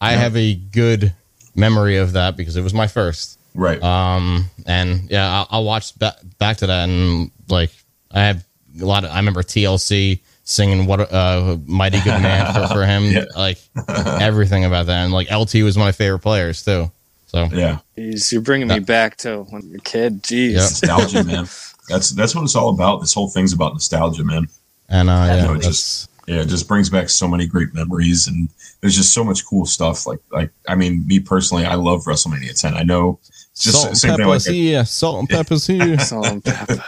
[0.00, 1.12] I have a good
[1.54, 3.38] memory of that because it was my first.
[3.54, 3.82] Right.
[3.82, 7.70] Um, and yeah, I'll, I'll watch back back to that, and like
[8.12, 8.44] I have
[8.80, 9.10] a lot of.
[9.10, 13.24] I remember TLC singing "What a uh, Mighty Good Man" for, for him, Yeah.
[13.36, 13.58] like
[13.88, 16.90] everything about that, and like LT was my favorite players too.
[17.30, 17.78] So yeah.
[17.96, 20.20] Jeez, you're bringing me back to when you're a kid.
[20.24, 20.52] Jeez.
[20.52, 20.60] Yep.
[20.62, 21.46] Nostalgia, man.
[21.88, 23.00] That's that's what it's all about.
[23.00, 24.48] This whole thing's about nostalgia, man.
[24.88, 28.26] and uh, yeah, know, it just yeah, it just brings back so many great memories,
[28.26, 28.48] and
[28.80, 30.08] there's just so much cool stuff.
[30.08, 32.74] Like like I mean, me personally, I love WrestleMania 10.
[32.74, 33.20] I know
[33.54, 34.26] just salt and same thing.
[34.26, 35.98] pepper's Like, here, salt and pepper's here.
[36.00, 36.82] Salt and pepper.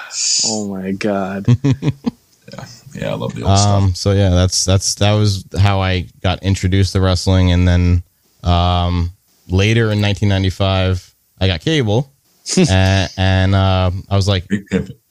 [0.46, 1.46] Oh my god.
[1.64, 3.82] yeah, yeah, I love the old stuff.
[3.82, 8.02] um, so yeah, that's that's that was how I got introduced to wrestling, and then
[8.42, 9.12] um,
[9.52, 12.12] later in 1995, I got cable,
[12.70, 14.46] and, and uh, I was like,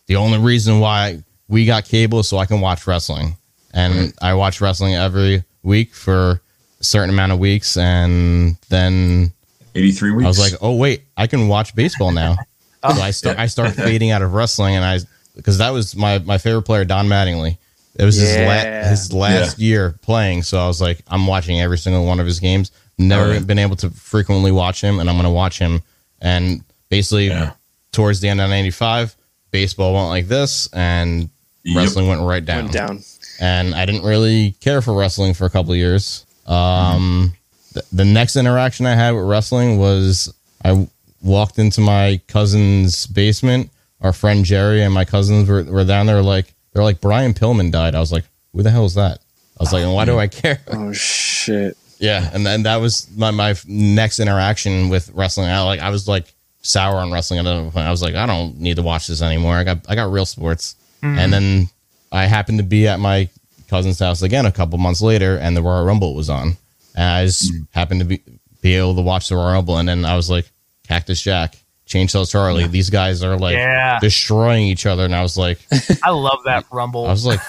[0.07, 3.37] the only reason why we got cable is so I can watch wrestling.
[3.73, 4.13] And Right.
[4.21, 6.41] I watch wrestling every week for
[6.79, 7.77] a certain amount of weeks.
[7.77, 9.31] And then
[9.75, 10.25] 83 weeks.
[10.25, 12.35] I was like, oh, wait, I can watch baseball now.
[12.83, 14.75] so I start, I start fading out of wrestling.
[14.75, 14.99] And I,
[15.35, 17.57] because that was my, my favorite player, Don Mattingly.
[17.95, 20.43] It was his, la- his last year playing.
[20.43, 22.71] So I was like, I'm watching every single one of his games.
[23.07, 23.39] Never Oh, yeah.
[23.39, 24.99] been able to frequently watch him.
[24.99, 25.81] And I'm going to watch him.
[26.21, 27.51] And basically, Yeah.
[27.91, 29.15] towards the end of 95,
[29.51, 30.67] baseball went like this.
[30.73, 31.29] And
[31.63, 31.77] Yep.
[31.77, 32.63] wrestling went right down.
[32.65, 33.03] Went down.
[33.39, 36.25] And I didn't really care for wrestling for a couple of years.
[36.47, 37.33] Um,
[37.73, 40.33] th- the next interaction I had with wrestling was
[40.63, 40.87] I w-
[41.21, 43.69] walked into my cousin's basement.
[44.01, 46.21] Our friend Jerry and my cousins were, were down there.
[46.23, 47.93] Like they're like Brian Pillman died.
[47.95, 49.19] I was like, who the hell is that?
[49.59, 50.61] I was like, and why do I care?
[50.67, 51.77] Oh shit.
[52.01, 55.49] Yeah, and then that was my my next interaction with wrestling.
[55.49, 56.33] I like I was like
[56.63, 57.85] sour on wrestling at that point.
[57.85, 59.55] I was like, I don't need to watch this anymore.
[59.55, 60.75] I got I got real sports.
[61.01, 61.19] Hmm.
[61.19, 61.69] And then
[62.11, 63.29] I happened to be at my
[63.69, 66.57] cousin's house again a couple months later, and the Royal Rumble was on,
[66.95, 67.61] and I just hmm.
[67.69, 68.23] happened to be
[68.61, 70.49] be able to watch the Royal Rumble, and then I was like,
[70.87, 71.55] Cactus Jack,
[71.87, 73.99] Chainsaw Charlie, these guys are like Yeah.
[73.99, 75.59] destroying each other, and I was like,
[76.03, 77.05] I love that Rumble.
[77.05, 77.39] I was like,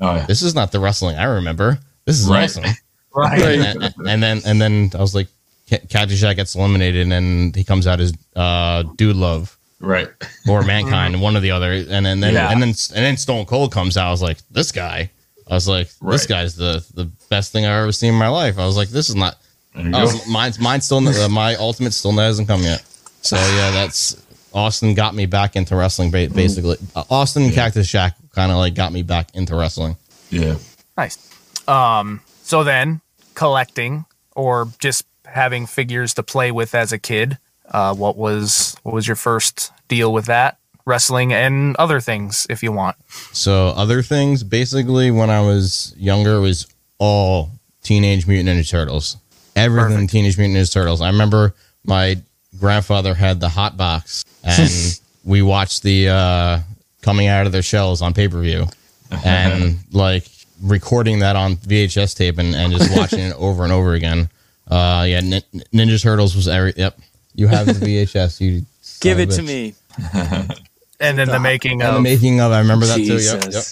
[0.00, 0.26] Oh, yeah.
[0.26, 1.78] this is not the wrestling I remember.
[2.04, 2.44] This is Right.
[2.44, 2.64] awesome
[3.14, 3.40] right.
[3.40, 5.28] and, and- and then and then I was like,
[5.70, 10.08] Ca- Cactus Jack gets eliminated, and then he comes out as uh, Dude Love Right.
[10.48, 12.50] or Mankind, one or the other, and then, then Yeah.
[12.50, 14.08] and then and then Stone Cold comes out.
[14.08, 15.10] I was like, this guy.
[15.50, 16.28] I was like, this Right.
[16.28, 18.58] guy's the the best thing I've ever seen in my life.
[18.58, 19.36] I was like, this is not.
[19.74, 20.00] There you I go.
[20.02, 22.82] was, mine's mine's still uh, my ultimate still hasn't come yet.
[23.22, 26.10] So yeah, that's Austin got me back into wrestling.
[26.10, 29.96] Basically, uh, Austin and Cactus Jack kind of like got me back into wrestling.
[30.30, 30.56] Yeah.
[30.96, 31.18] Nice.
[31.68, 32.20] Um,
[32.52, 33.00] so then
[33.32, 34.04] collecting
[34.36, 37.38] or just having figures to play with as a kid,
[37.70, 40.58] uh, what was what was your first deal with that?
[40.84, 42.96] Wrestling and other things, if you want.
[43.32, 46.66] So other things, basically, when I was younger, it was
[46.98, 47.48] all
[47.82, 49.16] Teenage Mutant Ninja Turtles.
[49.56, 50.12] Everything Perfect.
[50.12, 51.00] Teenage Mutant Ninja Turtles.
[51.00, 51.54] I remember
[51.86, 52.20] my
[52.60, 56.58] grandfather had the hot box, and we watched the uh,
[57.00, 58.66] coming out of their shells on pay per view,
[59.24, 60.28] and like
[60.62, 64.28] recording that on VHS tape and, and just watching it over and over again.
[64.70, 65.42] Uh, yeah, Nin-
[65.74, 66.72] Ninja Turtles was every.
[66.76, 66.98] Yep,
[67.34, 68.40] you have the VHS.
[68.40, 68.64] You
[69.00, 69.74] Give of it to me.
[71.02, 73.18] And then the making And the of making of, I remember that too.
[73.18, 73.64] Yep, yep.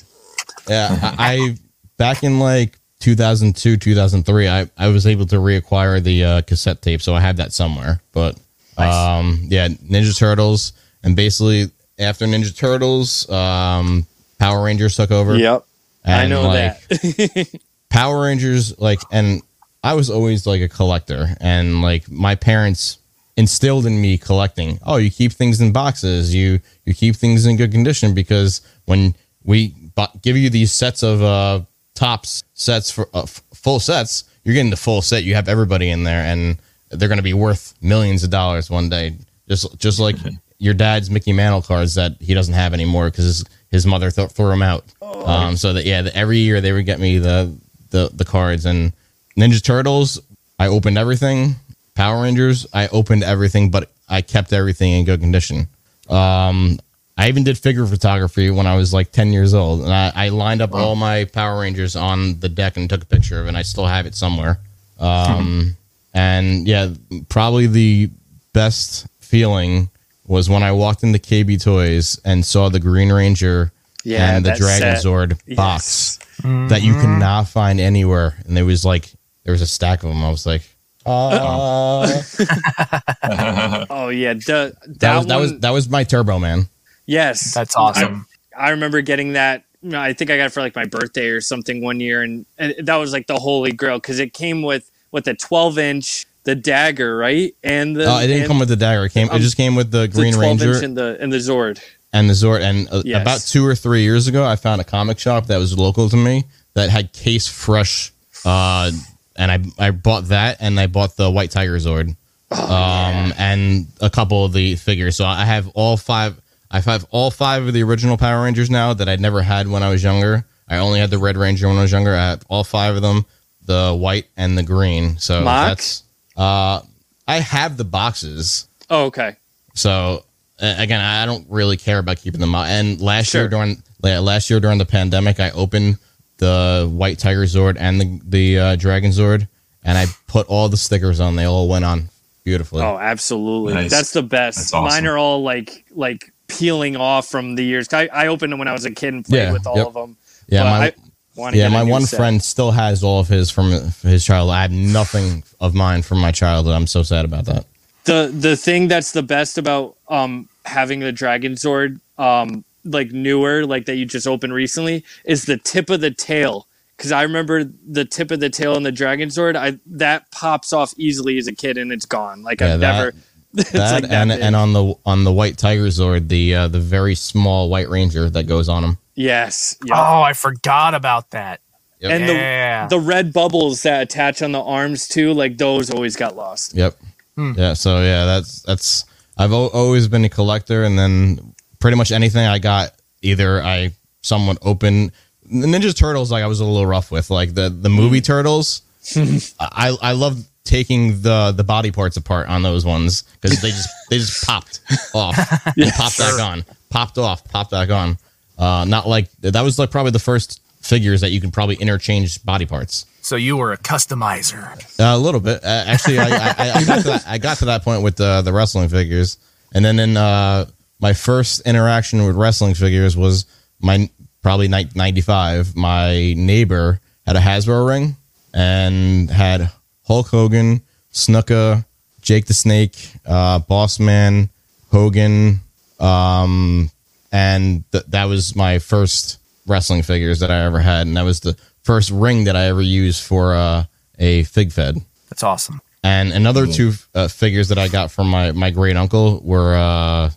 [0.69, 1.57] Yeah, I, I
[1.97, 7.01] back in like 2002, 2003, I, I was able to reacquire the uh, cassette tape,
[7.01, 8.01] so I have that somewhere.
[8.13, 8.37] But
[8.77, 10.73] um, yeah, Ninja Turtles,
[11.05, 14.07] and basically after Ninja Turtles, um,
[14.41, 15.37] Power Rangers took over.
[15.39, 15.65] Yep.
[16.05, 17.61] I know like, that.
[17.91, 19.43] Power Rangers, like, and
[19.83, 22.99] I was always like a collector, and like my parents
[23.37, 24.79] instilled in me collecting.
[24.85, 26.35] Oh, you keep things in boxes.
[26.35, 31.03] You you keep things in good condition because when we bu- give you these sets
[31.03, 31.63] of uh,
[31.95, 35.25] Topps sets for uh, full sets, you're getting the full set.
[35.25, 36.59] You have everybody in there, and
[36.91, 39.17] they're going to be worth millions of dollars one day.
[39.49, 40.17] Just just like
[40.59, 44.49] your dad's Mickey Mantle cards that he doesn't have anymore because his, mother th- threw
[44.49, 44.85] them out.
[45.03, 47.55] Um, so that yeah, the, every year they would get me the
[47.91, 48.93] the the cards and
[49.37, 50.21] Ninja Turtles.
[50.59, 51.57] I opened everything.
[51.95, 52.67] Power Rangers.
[52.73, 55.69] I opened everything, but I kept everything in good condition.
[56.09, 56.79] Um,
[57.17, 59.83] I even did figure photography when I was like 10 years old.
[59.83, 63.07] And I, I lined up all my Power Rangers on the deck and took a
[63.07, 63.49] picture of it.
[63.49, 64.59] And I still have it somewhere.
[64.99, 65.77] Um,
[66.15, 66.95] and yeah,
[67.29, 68.11] probably the
[68.53, 69.91] best feeling
[70.31, 73.73] was when I walked into KB Toys and saw the Green Ranger
[74.05, 75.05] Yeah, and the that Dragon set.
[75.05, 78.37] Zord box that you cannot find anywhere.
[78.47, 79.13] And there was like,
[79.45, 80.23] there was a stack of them.
[80.25, 80.63] I was like,
[81.05, 82.07] uh,
[83.91, 86.69] Oh yeah, the, that, that was that was that was my Turbo Man.
[87.07, 87.53] yes.
[87.55, 88.27] that's awesome.
[88.57, 89.65] I remember getting that.
[89.83, 92.23] you know, I think I got it for like my birthday or something one year,
[92.23, 95.79] and, and that was like the holy grail because it came with with a 12
[95.79, 99.05] inch, the dagger, right, and the Oh, it didn't and come with the dagger.
[99.07, 99.29] It came.
[99.29, 101.81] It Um, just came with the the Green 12 Ranger and the and the Zord.
[102.13, 102.63] and the Zord.
[102.63, 103.23] And uh, Yes.
[103.23, 106.17] about two or three years ago, I found a comic shop that was local to
[106.17, 108.13] me that had case fresh.
[108.45, 108.91] Uh,
[109.37, 112.17] and I I bought that, and I bought the White Tiger Zord,
[112.51, 115.17] Oh, um, and a couple of the figures.
[115.17, 116.41] So I have all five.
[116.71, 119.83] I have all five of the original Power Rangers now that I'd never had when
[119.83, 120.45] I was younger.
[120.69, 122.15] I only had the Red Ranger when I was younger.
[122.15, 123.27] I have all five of them,
[123.67, 125.19] the white and the green.
[125.19, 125.67] So Mock?
[125.69, 126.03] that's
[126.41, 126.81] uh,
[127.29, 128.67] I have the boxes.
[128.89, 129.37] Oh, okay.
[129.75, 130.25] So
[130.61, 132.67] uh, again, I don't really care about keeping them out.
[132.67, 133.43] And last Sure.
[133.43, 135.99] year during last year during the pandemic, I opened
[136.39, 139.47] the White Tiger Zord and the the uh, Dragon Zord,
[139.85, 141.37] and I put all the stickers on.
[141.37, 142.09] They all went on
[142.45, 142.83] beautifully.
[142.83, 143.75] Oh, absolutely.
[143.75, 143.91] Nice.
[143.91, 144.57] That's the best.
[144.59, 144.85] That's awesome.
[145.05, 147.93] Mine are all like like peeling off from the years.
[147.93, 149.87] I, I opened them when I was a kid and played Yeah, with all yep.
[149.89, 150.17] of them.
[150.49, 150.93] yeah, my I
[151.41, 152.17] wanna yeah, get a my one set.
[152.19, 153.71] friend still has all of his from
[154.03, 154.55] his childhood.
[154.57, 156.75] I have nothing of mine from my childhood.
[156.75, 157.67] I'm so sad about that.
[158.05, 163.67] the the thing that's the best about um having the Dragon Zord um like newer
[163.67, 167.65] like that you just opened recently is the tip of the tail because i remember
[167.65, 171.47] the tip of the tail in the Dragon Zord i that pops off easily as
[171.47, 173.15] a kid and it's gone like Yeah, i've that- never
[173.73, 174.41] That like that and big.
[174.41, 178.31] and on the on the White Tiger Zord, the uh, the very small White Ranger
[178.31, 178.99] that goes on him.
[179.15, 179.95] yes yeah.
[179.97, 181.61] Oh, I forgot about that.
[182.01, 182.11] Yep.
[182.13, 182.87] and yeah.
[182.87, 186.75] the the red bubbles that attach on the arms too like those always got lost
[186.75, 186.97] Yep.
[187.37, 187.53] Hmm.
[187.57, 187.73] Yeah.
[187.75, 189.05] So yeah, that's that's.
[189.39, 193.93] I've al- always been a collector, and then pretty much anything I got, either I
[194.21, 195.13] somewhat open.
[195.45, 198.83] The Ninja Turtles, like I was a little rough with, like the the movie Turtles.
[199.59, 203.89] I I love taking the the body parts apart on those ones because they just
[204.11, 204.81] they just popped
[205.15, 205.37] off,
[205.77, 208.19] and popped back on, popped off, popped back on.
[208.59, 212.45] Uh, not like that was like probably the first figures that you can probably interchange
[212.45, 213.07] body parts.
[213.23, 214.73] So you were a customizer.
[214.99, 216.19] Uh, a little bit, uh, actually.
[216.19, 218.89] I, I, I, got to that, I got to that point with the the wrestling
[218.89, 219.39] figures,
[219.75, 220.67] and then in uh,
[221.01, 223.47] my first interaction with wrestling figures was
[223.81, 224.11] my
[224.43, 225.77] probably ninety five.
[225.77, 228.17] My neighbor had a Hasbro ring
[228.53, 229.71] and had
[230.11, 231.87] Hulk Hogan, Snuka,
[232.21, 234.51] Jake the Snake, uh, Boss Man,
[234.91, 235.61] Hogan,
[236.01, 236.91] um,
[237.31, 241.39] and th- that was my first wrestling figures that I ever had, and that was
[241.39, 243.85] the first ring that I ever used for uh,
[244.19, 244.97] a fig fed.
[245.29, 245.81] That's awesome.
[246.03, 250.31] And another two uh, figures that I got from my my great uncle were uh,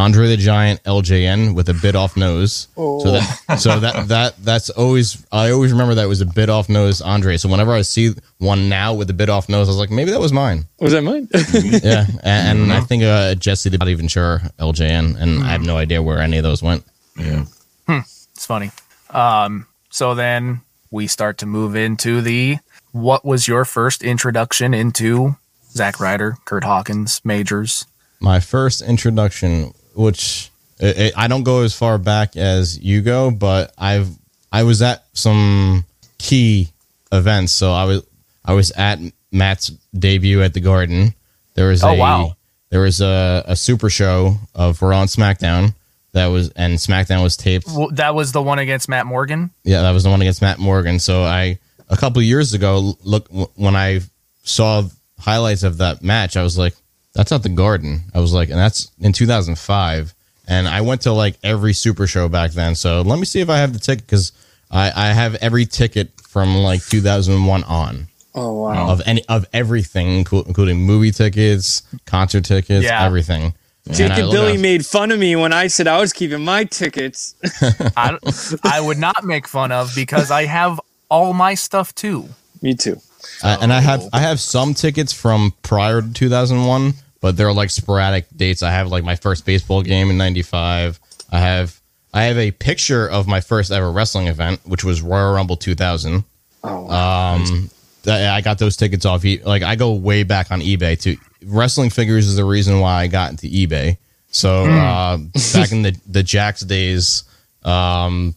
[0.00, 2.68] Andre the Giant LJN with a bit off nose.
[2.74, 6.68] So that so that that that's always I always remember that was a bit off
[6.68, 7.36] nose Andre.
[7.36, 10.10] So whenever I see one now with a bit off nose, I was like, maybe
[10.12, 10.64] that was mine.
[10.80, 11.28] Was that mine?
[11.82, 15.76] Yeah, and, and I think uh, Jesse the Body Ventura LJN, and I have no
[15.76, 16.84] idea where any of those went.
[17.16, 17.44] Yeah.
[17.88, 18.70] It's funny.
[19.10, 22.58] Um, so then we start to move into the
[22.92, 25.36] what was your first introduction into
[25.72, 27.86] Zack Ryder, Kurt Hawkins, Majors?
[28.20, 33.30] my first introduction, which it, it- I don't go as far back as you go,
[33.30, 34.08] but I've
[34.52, 35.84] I was at some
[36.18, 36.68] key
[37.12, 37.52] events.
[37.52, 38.02] So I was
[38.44, 38.98] I was at
[39.32, 41.14] Matt's debut at the Garden.
[41.54, 42.36] There was Oh, a wow.
[42.70, 45.74] there was a, a super show of Raw and SmackDown
[46.12, 47.66] that was and SmackDown was taped.
[47.68, 49.50] Well, that was the one against Matt Morgan.
[49.64, 50.98] Yeah, that was the one against Matt Morgan.
[50.98, 54.00] So I a couple years ago, look when I
[54.42, 54.82] saw
[55.18, 56.74] highlights of that match, I was like,
[57.14, 60.14] "That's at the Garden." I was like, and that's in 2005.
[60.48, 62.74] And I went to like every Super Show back then.
[62.74, 64.32] So let me see if I have the ticket because
[64.70, 68.90] I, I have every ticket from like 2001 on oh wow.
[68.90, 73.04] of any of everything, inclu- including movie tickets, concert tickets, Yeah.
[73.04, 73.54] everything.
[73.90, 74.62] Jake I and Billy that.
[74.62, 77.34] made fun of me when I said I was keeping my tickets.
[77.96, 78.18] I,
[78.64, 82.28] I would not make fun of because I have all my stuff too.
[82.60, 83.00] me too.
[83.42, 87.70] Uh, and I have I have some tickets from prior to 2001, but they're like
[87.70, 88.62] sporadic dates.
[88.62, 90.98] I have like my first baseball game in '95.
[91.30, 91.78] I have
[92.12, 96.24] I have a picture of my first ever wrestling event, which was Royal Rumble 2000.
[96.62, 97.34] Oh, wow.
[97.36, 97.70] Um,
[98.06, 99.24] I got those tickets off.
[99.24, 103.02] E- Like I go way back on eBay to wrestling figures is the reason why
[103.02, 103.96] I got into eBay.
[104.30, 105.18] So uh,
[105.54, 107.24] back in the the Jakks days,
[107.64, 108.34] um,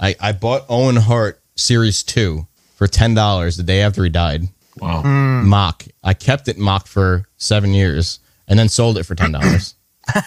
[0.00, 2.46] I I bought Owen Hart Series Two
[2.82, 4.42] for ten dollars the day after he died.
[4.80, 5.02] Wow.
[5.02, 5.84] Mock.
[6.02, 8.18] I kept it mock for seven years
[8.48, 9.76] and then sold it for ten dollars.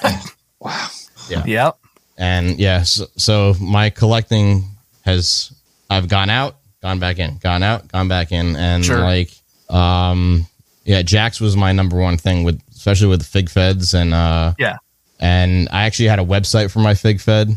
[0.62, 0.88] Wow.
[1.30, 1.44] Yeah.
[1.46, 1.78] Yep.
[2.18, 4.64] and yeah, so, so my collecting
[5.04, 5.52] has
[5.90, 9.00] I've gone out, gone back in, gone out, gone back in, and Sure.
[9.00, 9.32] like
[9.70, 10.48] um
[10.86, 14.54] yeah, Jakks was my number one thing with especially with the fig feds and uh
[14.58, 14.78] Yeah.
[15.20, 17.50] and I actually had a website for my fig fed.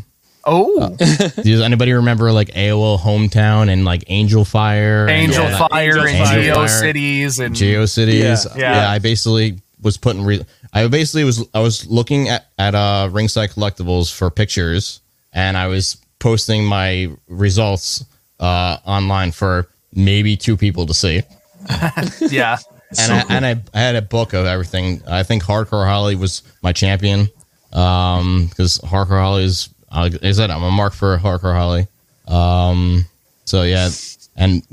[0.45, 5.07] Oh, Does anybody remember like AOL hometown and like Angel Fire?
[5.07, 5.69] Angel all that?
[5.71, 6.41] Fire Angel and Fire.
[6.41, 8.45] Geo Cities and GeoCities.
[8.45, 8.57] Yeah.
[8.57, 8.81] Yeah.
[8.81, 8.89] Yeah.
[8.89, 13.51] I basically was putting re- I basically was I was looking at at uh Ringside
[13.51, 15.01] Collectibles for pictures
[15.33, 18.03] and I was posting my results
[18.39, 21.21] uh online for maybe two people to see.
[22.29, 22.57] yeah.
[22.99, 25.03] And I, and I, I had a book of everything.
[25.07, 27.29] I think Hardcore Holly was my champion
[27.71, 31.87] um because Hardcore Holly is uh, like I said I'm a mark for Hardcore Holly.
[32.27, 33.05] Um
[33.45, 33.89] so yeah
[34.35, 34.63] and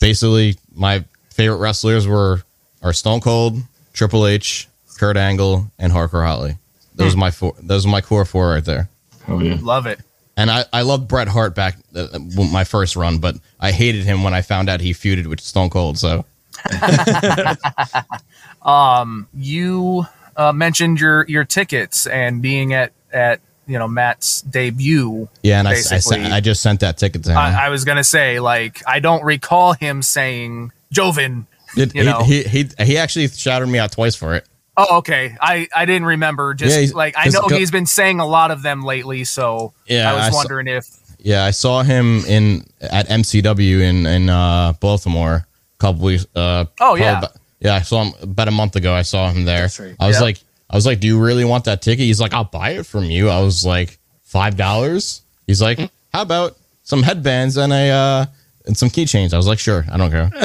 [0.00, 2.42] basically my favorite wrestlers were
[2.82, 3.58] are Stone Cold,
[3.92, 6.56] Triple H, Kurt Angle, and Hardcore Holly.
[6.94, 7.54] Those are my four.
[7.60, 8.88] Those are my core four right there.
[9.28, 9.58] Oh yeah.
[9.60, 10.00] Love it.
[10.38, 12.18] And I, I loved Bret Hart back uh,
[12.52, 15.70] my first run, but I hated him when I found out he feuded with Stone
[15.70, 15.98] Cold.
[15.98, 16.24] So
[18.62, 25.28] um, You uh, mentioned your your tickets and being at at you know Matt's debut.
[25.42, 27.36] yeah, and I, I, I just sent that ticket to him.
[27.38, 31.46] I, I was gonna say like I don't recall him saying Joven.
[31.76, 32.22] It- you he, know.
[32.22, 34.46] he, he he actually shouted me out twice for it.
[34.78, 35.36] Oh, okay.
[35.40, 36.54] I I didn't remember.
[36.54, 40.10] Just Yeah, like I know he's been saying a lot of them lately, so Yeah,
[40.10, 40.86] I was I saw- wondering if
[41.18, 45.46] Yeah, I saw him in at MCW in in uh, Baltimore a
[45.78, 46.26] couple weeks.
[46.34, 47.18] Uh, Oh, yeah.
[47.18, 47.74] about- yeah.
[47.74, 48.92] I saw him about a month ago.
[48.94, 49.68] I saw him there.
[49.78, 49.96] Right.
[49.98, 50.22] I was Yeah.
[50.22, 50.38] like,
[50.68, 52.04] I was like, do you really want that ticket?
[52.04, 53.28] He's like, I'll buy it from you.
[53.28, 55.22] I was like, five dollars.
[55.46, 55.78] He's like,
[56.12, 58.26] how about some headbands and a uh,
[58.66, 59.32] and some keychains?
[59.32, 60.30] I was like, sure, I don't care.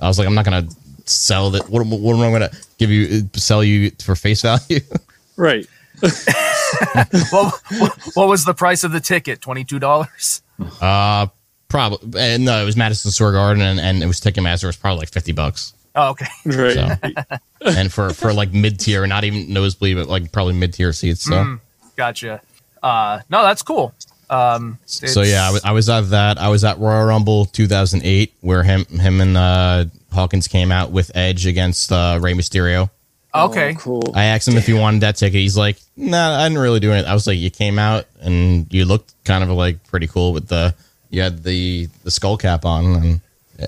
[0.00, 0.68] I was like, I'm not gonna
[1.04, 1.68] sell that.
[1.68, 3.28] What, what am I gonna give you?
[3.34, 4.80] Sell you for face value?
[5.36, 5.68] Right.
[7.32, 7.52] well,
[8.14, 9.40] what was the price of the ticket?
[9.40, 10.42] Twenty two dollars.
[10.80, 11.28] Uh,
[11.68, 14.64] probably uh, no, it was Madison Square Garden, and, and it was Ticketmaster.
[14.64, 15.74] It was probably like fifty bucks.
[16.00, 16.26] Oh, okay.
[16.46, 16.74] Right.
[16.74, 20.92] So, and for for like mid tier, not even nosebleed, but like probably mid tier
[20.92, 21.22] seats.
[21.22, 21.32] So.
[21.32, 21.60] Mm,
[21.96, 22.40] gotcha.
[22.82, 23.92] Uh, no, that's cool.
[24.30, 26.38] Um, So yeah, I was, I was at that.
[26.38, 31.10] I was at Royal Rumble 2008, where him him and uh, Hawkins came out with
[31.16, 32.90] Edge against uh, Rey Mysterio.
[33.34, 33.72] okay.
[33.74, 34.12] Oh, cool.
[34.14, 35.40] I asked him if he wanted that ticket.
[35.40, 38.72] He's like, "Nah, I didn't really do it." I was like, "You came out and
[38.72, 40.74] you looked kind of like pretty cool with the
[41.10, 43.20] you had the the skull cap on, and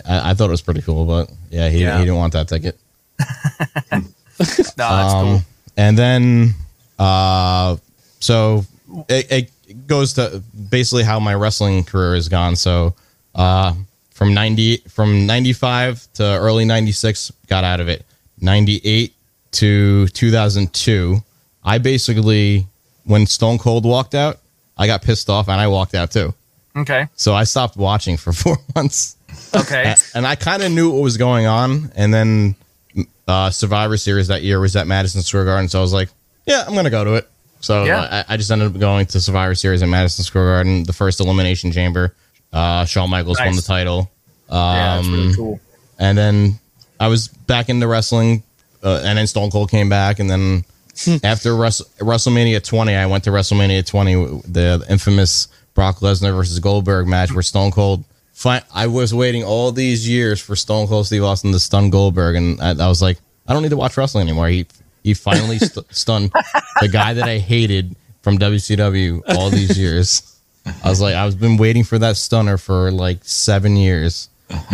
[0.08, 1.98] I, I thought it was pretty cool." But yeah, he Yeah.
[1.98, 2.78] he didn't want that ticket.
[4.40, 5.42] No, that's Um, cool.
[5.76, 6.54] And then,
[6.98, 7.76] uh,
[8.20, 8.64] so
[9.08, 9.30] it,
[9.68, 12.56] it goes to basically how my wrestling career has gone.
[12.56, 12.94] So,
[13.34, 13.74] uh,
[14.12, 18.04] from ninety from ninety five to early ninety six, got out of it.
[18.40, 19.14] Ninety eight
[19.52, 21.18] to two thousand two,
[21.64, 22.66] I basically
[23.04, 24.38] when Stone Cold walked out,
[24.78, 26.32] I got pissed off and I walked out too.
[26.76, 27.08] Okay.
[27.16, 29.16] So I stopped watching for four months
[29.54, 29.94] Okay.
[30.14, 31.90] and I kind of knew what was going on.
[31.96, 32.54] And then
[33.26, 36.08] uh, Survivor Series that year was at Madison Square Garden, so I was like,
[36.46, 37.28] "Yeah, I'm gonna go to it."
[37.60, 38.24] So Yeah.
[38.28, 41.20] I, I just ended up going to Survivor Series at Madison Square Garden, the first
[41.20, 42.14] Elimination Chamber.
[42.52, 43.66] Uh, Shawn Michaels won the Nice.
[43.66, 44.10] title,
[44.50, 45.60] yeah, that's really um, cool.
[45.98, 46.58] and then
[46.98, 48.42] I was back into wrestling,
[48.82, 50.64] uh, and then Stone Cold came back, and then
[51.22, 54.14] after Wres- WrestleMania 20, I went to WrestleMania 20,
[54.50, 58.04] the infamous Brock Lesnar versus Goldberg match, where Stone Cold.
[58.40, 62.36] Fi- I was waiting all these years for Stone Cold Steve Austin to stun Goldberg,
[62.36, 64.48] and I, I was like, I don't need to watch wrestling anymore.
[64.48, 64.66] He
[65.04, 66.32] he finally st- stunned
[66.80, 70.40] the guy that I hated from WCW all these years.
[70.82, 74.30] I was like, I've been waiting for that stunner for like seven years,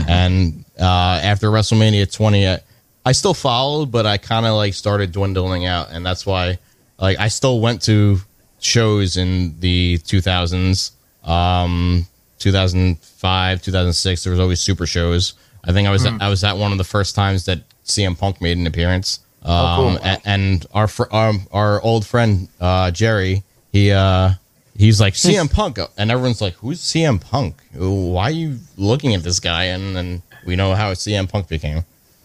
[0.06, 2.60] and uh, after WrestleMania 20, I,
[3.04, 6.60] I still followed, but I kind of like started dwindling out, and that's why,
[7.00, 8.18] like, I still went to
[8.60, 10.92] shows in the 2000s,
[11.28, 12.06] um,
[12.38, 14.24] 2005, 2006.
[14.24, 15.34] There was always super shows.
[15.64, 18.40] I think I was I was at one of the first times that CM Punk
[18.40, 19.20] made an appearance.
[19.42, 19.96] Um, cool.
[20.02, 24.30] a- and, our fr- our our old friend uh, Jerry, he uh,
[24.76, 27.56] he's like CM Punk, and everyone's like, "Who's CM Punk?
[27.74, 31.84] Why are you looking at this guy?" And then we know how CM Punk became.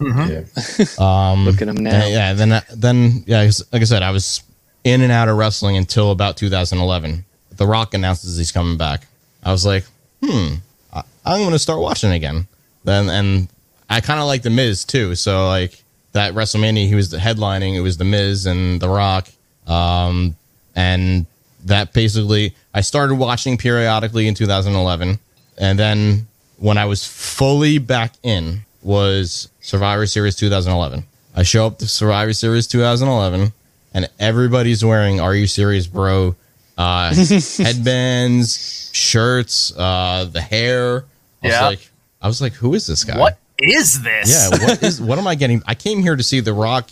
[0.98, 1.90] Um, Look at him now.
[1.94, 4.42] and, yeah, then then yeah, 'cause like I said, I was
[4.84, 7.24] in and out of wrestling until about 2011.
[7.56, 9.06] The Rock announces he's coming back.
[9.44, 9.84] I was like,
[10.22, 10.54] hmm,
[10.92, 12.46] I, I'm going to start watching again.
[12.84, 13.48] Then and
[13.88, 15.14] I kind of like the Miz too.
[15.14, 17.74] So like that WrestleMania, he was the headlining.
[17.74, 19.28] It was the Miz and the Rock,
[19.66, 20.36] um,
[20.74, 21.26] and
[21.64, 25.18] that basically I started watching periodically in 2011,
[25.58, 26.26] and then
[26.58, 31.04] when I was fully back in was Survivor Series 2011.
[31.34, 33.52] I show up to Survivor Series 2011,
[33.94, 36.34] and everybody's wearing "Are you serious, bro?"
[36.78, 37.14] Uh,
[37.58, 41.04] headbands, shirts, uh, the hair.
[41.42, 41.66] I was Yeah.
[41.66, 43.18] like, I was like, who is this guy?
[43.18, 44.30] What is this?
[44.30, 45.62] Yeah, what is what am I getting?
[45.66, 46.90] I came here to see the Rock,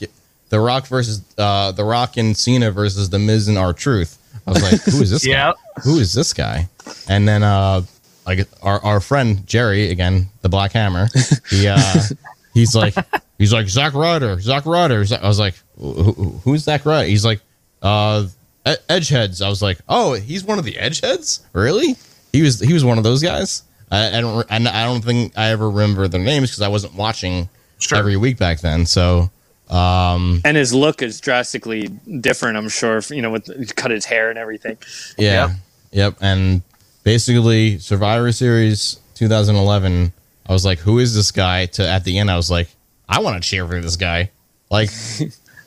[0.48, 4.18] the Rock versus uh, the Rock and Cena versus the Miz and R-Truth.
[4.46, 5.54] I was like, who is this Yep.
[5.54, 5.82] guy?
[5.82, 6.68] Who is this guy?
[7.08, 7.82] And then uh,
[8.26, 11.08] like our our friend Jerry again, the Black Hammer.
[11.48, 12.02] He uh,
[12.54, 12.94] he's like
[13.38, 15.04] he's like Zack Ryder, Zack Ryder.
[15.22, 17.08] I was like, who, who- who's Zack Ryder?
[17.08, 17.40] He's like
[17.82, 18.26] uh,
[18.64, 19.44] Edgeheads.
[19.44, 21.40] I was like, oh, he's one of the Edgeheads.
[21.52, 21.96] Really?
[22.32, 23.62] He was he was one of those guys.
[23.90, 26.94] I, I don't and I don't think I ever remember their names because I wasn't
[26.94, 27.48] watching
[27.78, 27.96] Sure.
[27.98, 28.84] every week back then.
[28.86, 29.30] So
[29.70, 31.88] um, and his look is drastically
[32.20, 32.56] different.
[32.56, 33.00] I'm sure.
[33.11, 34.76] You know, with cut his hair and everything.
[35.16, 35.56] yeah, Yep.
[35.92, 36.14] yep.
[36.20, 36.62] And
[37.04, 40.12] basically, Survivor Series 2011.
[40.46, 41.66] I was like, who is this guy?
[41.66, 42.68] To at the end, I was like,
[43.08, 44.30] I want to cheer for this guy.
[44.70, 44.90] Like.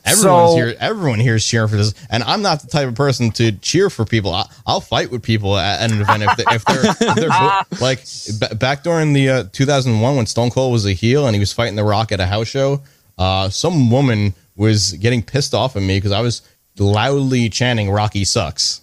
[0.04, 0.74] Everyone's So- here.
[0.80, 3.88] Everyone here is cheering for this, and I'm not the type of person to cheer
[3.88, 4.32] for people.
[4.34, 7.78] I, I'll fight with people at, at an event if, they, if they're, if they're
[7.80, 8.04] like
[8.50, 11.52] b- back during the uh, 2001 when Stone Cold was a heel and he was
[11.52, 12.82] fighting The Rock at a house show.
[13.16, 16.42] Uh, some woman was getting pissed off at me because I was
[16.78, 18.82] loudly chanting "Rocky sucks,"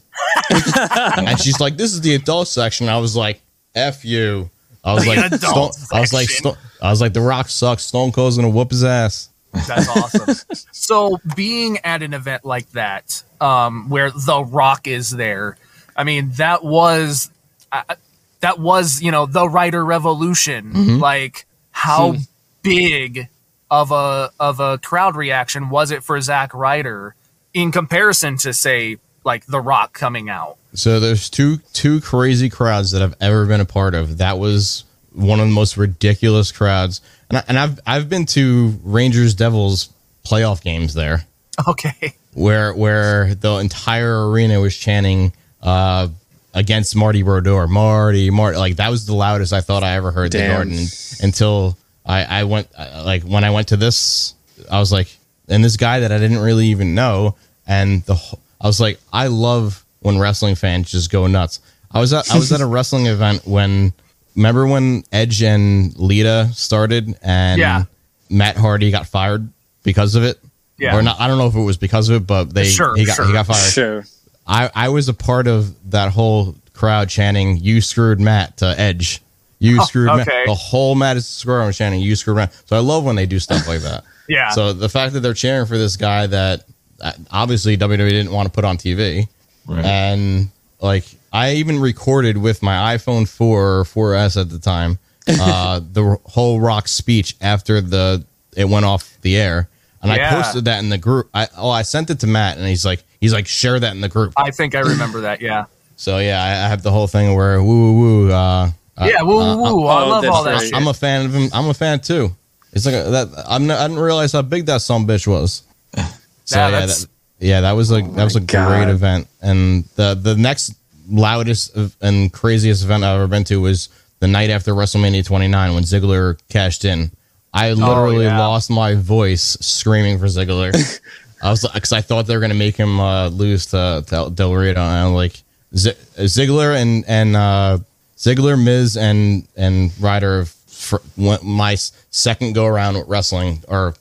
[0.49, 3.41] and she's like, "This is the adult section." I was like,
[3.75, 4.49] "F you."
[4.83, 6.27] I was like, Stone, I was like.
[6.29, 9.29] Stone, I was like, "The Rock sucks." Stone Cold's gonna whoop his ass.
[9.53, 10.35] That's awesome.
[10.71, 15.57] so being at an event like that, um, where The Rock is there,
[15.95, 17.29] I mean, that was
[17.71, 17.95] uh,
[18.41, 20.73] that was you know the Ryder revolution.
[20.73, 20.99] Mm-hmm.
[20.99, 22.15] Like how
[22.61, 23.29] big
[23.69, 27.15] of a of a crowd reaction was it for Zack Ryder
[27.53, 30.57] in comparison to say like The Rock coming out?
[30.73, 34.17] So there's two two crazy crowds that I've ever been a part of.
[34.17, 34.83] That was
[35.13, 39.89] one of the most ridiculous crowds, and I, and I've I've been to Rangers Devils
[40.25, 41.25] playoff games there,
[41.67, 46.07] Okay, where where the entire arena was chanting uh,
[46.53, 47.67] against Marty Brodeur.
[47.67, 50.55] Marty, Marty, like that was the loudest I thought I ever heard the Damn.
[50.55, 50.85] Garden
[51.21, 54.33] until I, I went uh, like when I went to this,
[54.69, 55.15] I was like,
[55.47, 57.35] and this guy that I didn't really even know,
[57.67, 58.15] and the
[58.59, 61.59] I was like, I love when wrestling fans just go nuts.
[61.91, 63.93] I was at I was at a wrestling event when
[64.35, 67.83] remember when Edge and Lita started and Yeah.
[68.29, 69.47] Matt Hardy got fired
[69.83, 70.39] because of it.
[70.77, 70.95] Yeah.
[70.97, 73.05] Or not I don't know if it was because of it, but they Sure, he
[73.05, 73.25] got sure.
[73.27, 73.71] he got fired.
[73.71, 74.05] Sure.
[74.47, 79.21] I, I was a part of that whole crowd chanting "You screwed Matt" to Edge.
[79.59, 80.23] You Oh, screwed okay.
[80.25, 80.47] Matt.
[80.47, 83.25] The whole Madison Square Garden was chanting "You screwed Matt." So I love when they
[83.27, 84.03] do stuff like that.
[84.27, 84.49] Yeah.
[84.51, 86.63] So the fact that they're cheering for this guy that
[87.01, 89.27] uh, obviously WWE didn't want to put on TV,
[89.67, 89.83] Right.
[89.83, 95.79] and like I even recorded with my iPhone 4 or 4S at the time uh,
[95.91, 98.25] the whole Rock speech after the
[98.55, 99.69] it went off the air,
[100.01, 101.29] and I posted that in the group.
[101.33, 104.01] I oh I sent it to Matt, and he's like he's like share that in
[104.01, 104.33] the group.
[104.37, 105.41] I think I remember that.
[105.41, 105.65] Yeah.
[105.97, 108.31] So yeah, I, I have the whole thing where woo woo woo.
[108.31, 109.21] Uh, uh, Yeah.
[109.21, 109.85] Woo woo woo.
[109.85, 110.61] I oh, love all that right.
[110.63, 110.75] shit.
[110.75, 111.51] I'm a fan of him.
[111.53, 112.35] I'm a fan too.
[112.73, 113.43] It's like a, that.
[113.47, 115.61] I'm not, I didn't realize how big that some bitch was.
[116.45, 117.07] So Yeah, yeah, that,
[117.39, 118.67] yeah, that was like that was a God.
[118.67, 119.27] great event.
[119.43, 120.73] And the the next
[121.11, 123.89] loudest and craziest event I've ever been to was
[124.19, 127.11] the night after WrestleMania 29 when Ziggler cashed in.
[127.53, 128.39] I literally Oh, yeah.
[128.39, 130.71] lost my voice screaming for Ziggler.
[131.43, 134.53] I was because I thought they were gonna make him uh, lose to, to Del
[134.53, 135.33] Rio, and I'm like
[135.75, 137.79] Z- Ziggler and and uh,
[138.17, 140.45] Ziggler, Miz, and and Ryder.
[140.67, 141.75] For my
[142.09, 143.93] second go around with wrestling are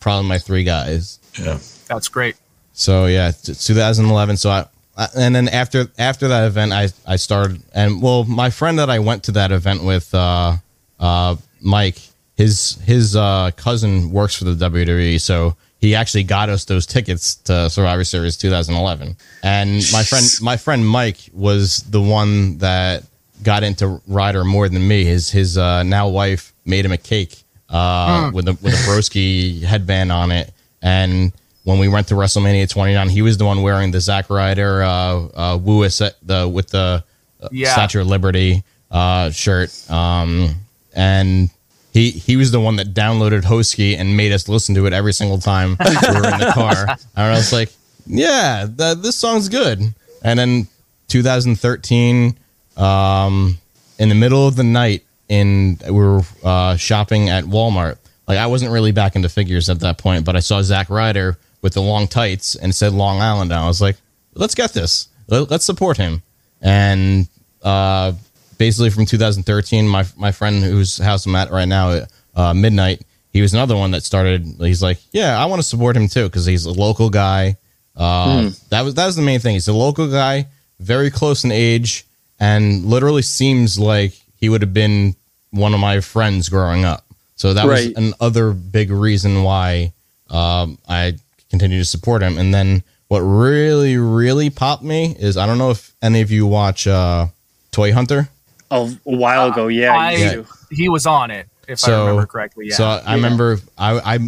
[0.00, 1.18] probably my three guys.
[1.38, 1.58] Yeah.
[1.88, 2.36] That's great.
[2.74, 4.36] So yeah, t- 2011.
[4.36, 4.66] So I, I
[4.96, 8.98] and then after after that event, I I started and well, my friend that I
[8.98, 10.56] went to that event with, uh,
[10.98, 11.98] uh, Mike,
[12.36, 17.36] his his uh, cousin works for the WWE, so he actually got us those tickets
[17.36, 19.16] to Survivor Series 2011.
[19.42, 23.04] And my friend my friend Mike was the one that
[23.42, 25.04] got into Ryder more than me.
[25.04, 29.62] His his uh, now wife made him a cake uh, with a with a broski
[29.62, 31.32] headband on it, and
[31.66, 34.88] when we went to WrestleMania 29, he was the one wearing the Zack Ryder uh,
[35.34, 37.02] uh, Woo is the with the
[37.42, 37.72] uh, Yeah.
[37.72, 38.62] Statue of Liberty
[38.92, 40.54] uh, shirt, um,
[40.94, 41.50] and
[41.92, 45.12] he he was the one that downloaded Hosky and made us listen to it every
[45.12, 46.86] single time we were in the car.
[47.16, 47.70] And I was like,
[48.06, 49.80] yeah, th- this song's good.
[50.22, 50.68] And then
[51.08, 52.36] 2013,
[52.76, 53.58] um,
[53.98, 57.98] in the middle of the night, in we were uh, shopping at Walmart.
[58.28, 61.36] Like I wasn't really back into figures at that point, but I saw Zack Ryder
[61.66, 63.50] with the long tights and said Long Island.
[63.50, 63.96] And I was like,
[64.34, 65.08] let's get this.
[65.26, 66.22] Let- Let's support him.
[66.62, 67.26] And
[67.60, 68.12] uh,
[68.56, 72.06] basically from 2013, my my friend whose house I'm at right now,
[72.36, 73.02] uh, Midnight,
[73.32, 74.46] he was another one that started.
[74.60, 77.56] He's like, yeah, I want to support him too because he's a local guy.
[77.96, 79.54] Uh, That was that was the main thing.
[79.54, 80.46] He's a local guy,
[80.78, 82.06] very close in age,
[82.38, 85.16] and literally seems like he would have been
[85.50, 87.02] one of my friends growing up.
[87.34, 87.96] So that was Right.
[87.96, 89.92] another big reason why
[90.30, 91.14] um, I
[91.58, 92.38] continue to support him.
[92.38, 96.46] And then what really, really popped me is I don't know if any of you
[96.46, 97.28] watch uh,
[97.70, 98.28] Toy Hunter.
[98.70, 99.96] A, a while ago, yeah.
[99.96, 100.46] I, you.
[100.70, 102.66] He was on it, if I remember correctly.
[102.68, 102.74] Yeah.
[102.74, 104.18] So I remember I, I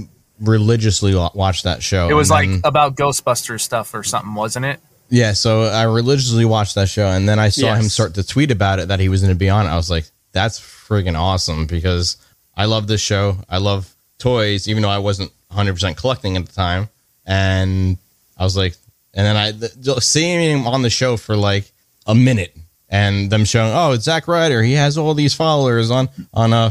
[0.40, 2.08] religiously watched that show.
[2.08, 4.80] it was like then- about Ghostbusters stuff or something, wasn't it?
[5.10, 8.50] Yeah, so I religiously watched that show, and then I saw him start to tweet
[8.50, 9.66] about it that he was going to be on.
[9.66, 12.18] I was like, "That's friggin' awesome!" Because
[12.54, 13.38] I love this show.
[13.48, 16.90] I love toys, even though I wasn't 100 percent collecting at the time.
[17.28, 17.98] And
[18.36, 18.74] I was like,
[19.14, 19.52] and then I
[20.00, 21.70] seeing him on the show for like
[22.06, 22.56] a minute,
[22.88, 24.62] and them showing, "Oh, it's Zack Ryder.
[24.62, 26.70] He has all these followers on on uh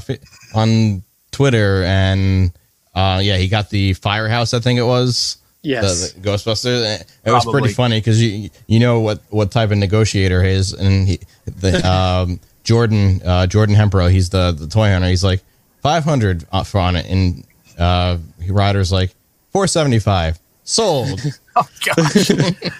[0.56, 2.52] on Twitter, and
[2.96, 6.14] uh yeah, he got the Firehouse, I think it was." Yes.
[6.14, 7.02] the, the Ghostbusters.
[7.26, 10.74] It was pretty funny because you you know what what type of negotiator he is,
[10.74, 15.08] and he the um, Jordan uh, Jordan Hembrough, he's the the toy hunter.
[15.08, 15.44] He's like
[15.82, 17.46] five hundred for on it, and
[17.78, 19.14] uh, Ryder's like
[19.52, 21.22] four seventy five sold.
[21.60, 22.30] Oh gosh.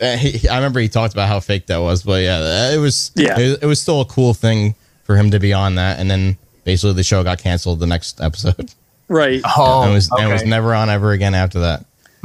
[0.00, 3.10] Uh, he, I remember he talked about how fake that was, but yeah, it was
[3.16, 3.38] Yeah.
[3.38, 4.74] it, it was still a cool thing
[5.04, 8.18] for him to be on that, and then basically the show got canceled the next
[8.20, 8.72] episode.
[9.08, 9.42] right.
[9.56, 11.84] Oh, and was and was never on ever again after that.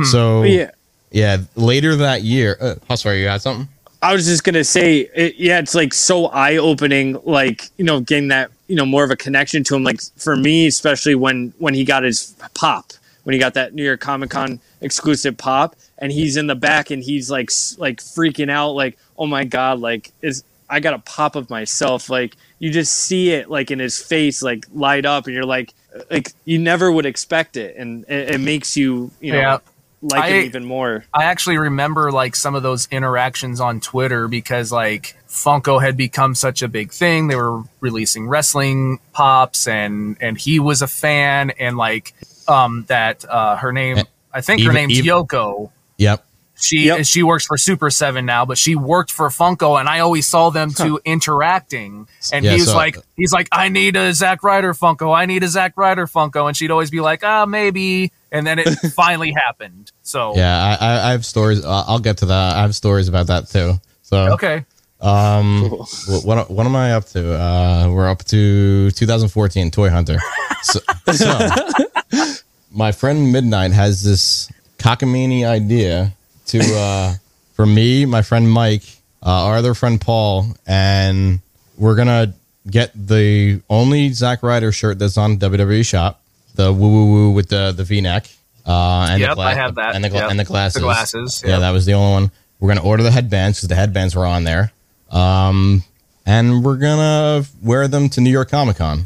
[0.09, 0.71] So Yeah.
[1.11, 3.21] yeah, later that year, uh, Sorry.
[3.21, 3.67] you had something?
[4.01, 7.99] I was just gonna say, it, yeah, it's like so eye opening, like you know,
[7.99, 9.83] getting that you know more of a connection to him.
[9.83, 12.93] Like for me, especially when when he got his pop,
[13.25, 16.91] when he got that New York Comic Con exclusive pop, and he's in the back
[16.91, 20.99] and he's like like freaking out, like oh my god, like is I got a
[20.99, 22.09] pop of myself.
[22.09, 25.73] Like you just see it like in his face, like light up, and you're like,
[26.09, 29.39] like you never would expect it, and it, it makes you, you know.
[29.39, 29.57] Yeah.
[30.01, 31.05] like I- him even more.
[31.13, 36.35] I actually remember like some of those interactions on Twitter because like Funko had become
[36.35, 37.27] such a big thing.
[37.27, 42.13] They were releasing wrestling pops and and he was a fan and like
[42.47, 43.97] um that uh her name
[44.33, 45.71] I think her name's even- Yoko.
[45.97, 46.25] Yep.
[46.57, 47.05] She Yep.
[47.05, 50.49] she works for Super Seven now, but she worked for Funko, and I always saw
[50.51, 52.07] them two interacting.
[52.31, 55.25] And Yeah, he was so- like, he's like, I need a Zack Ryder Funko, I
[55.25, 58.69] need a Zack Ryder Funko, and she'd always be like, ah, maybe, and then it
[58.95, 59.91] finally happened.
[60.01, 61.63] So Yeah, I, I, I have stories.
[61.65, 62.55] I'll get to that.
[62.55, 63.73] I have stories about that too.
[64.03, 64.63] So, okay,
[65.01, 65.87] um, Cool.
[66.07, 67.33] what, what what am I up to?
[67.37, 70.19] Uh, we're up to 2014 Toy Hunter.
[70.63, 70.79] So,
[71.11, 72.34] so
[72.75, 76.13] my friend Midnight has this cockamamie idea
[76.47, 77.13] to uh,
[77.53, 78.83] for me, my friend Mike,
[79.25, 81.39] uh, our other friend Paul, and
[81.77, 82.33] we're gonna
[82.69, 86.21] get the only Zack Ryder shirt that's on WWE Shop,
[86.55, 88.27] the woo woo woo with the the V neck.
[88.67, 89.93] Uh, and Yep, the gla- I have that.
[89.95, 90.31] and the, gla- Yep.
[90.31, 90.73] and the glasses.
[90.81, 92.31] The glasses, Yeah, that was the only one.
[92.59, 94.71] We're gonna order the headbands because the headbands were on there.
[95.11, 95.83] Um,
[96.25, 99.05] and we're gonna wear them to New York Comic Con.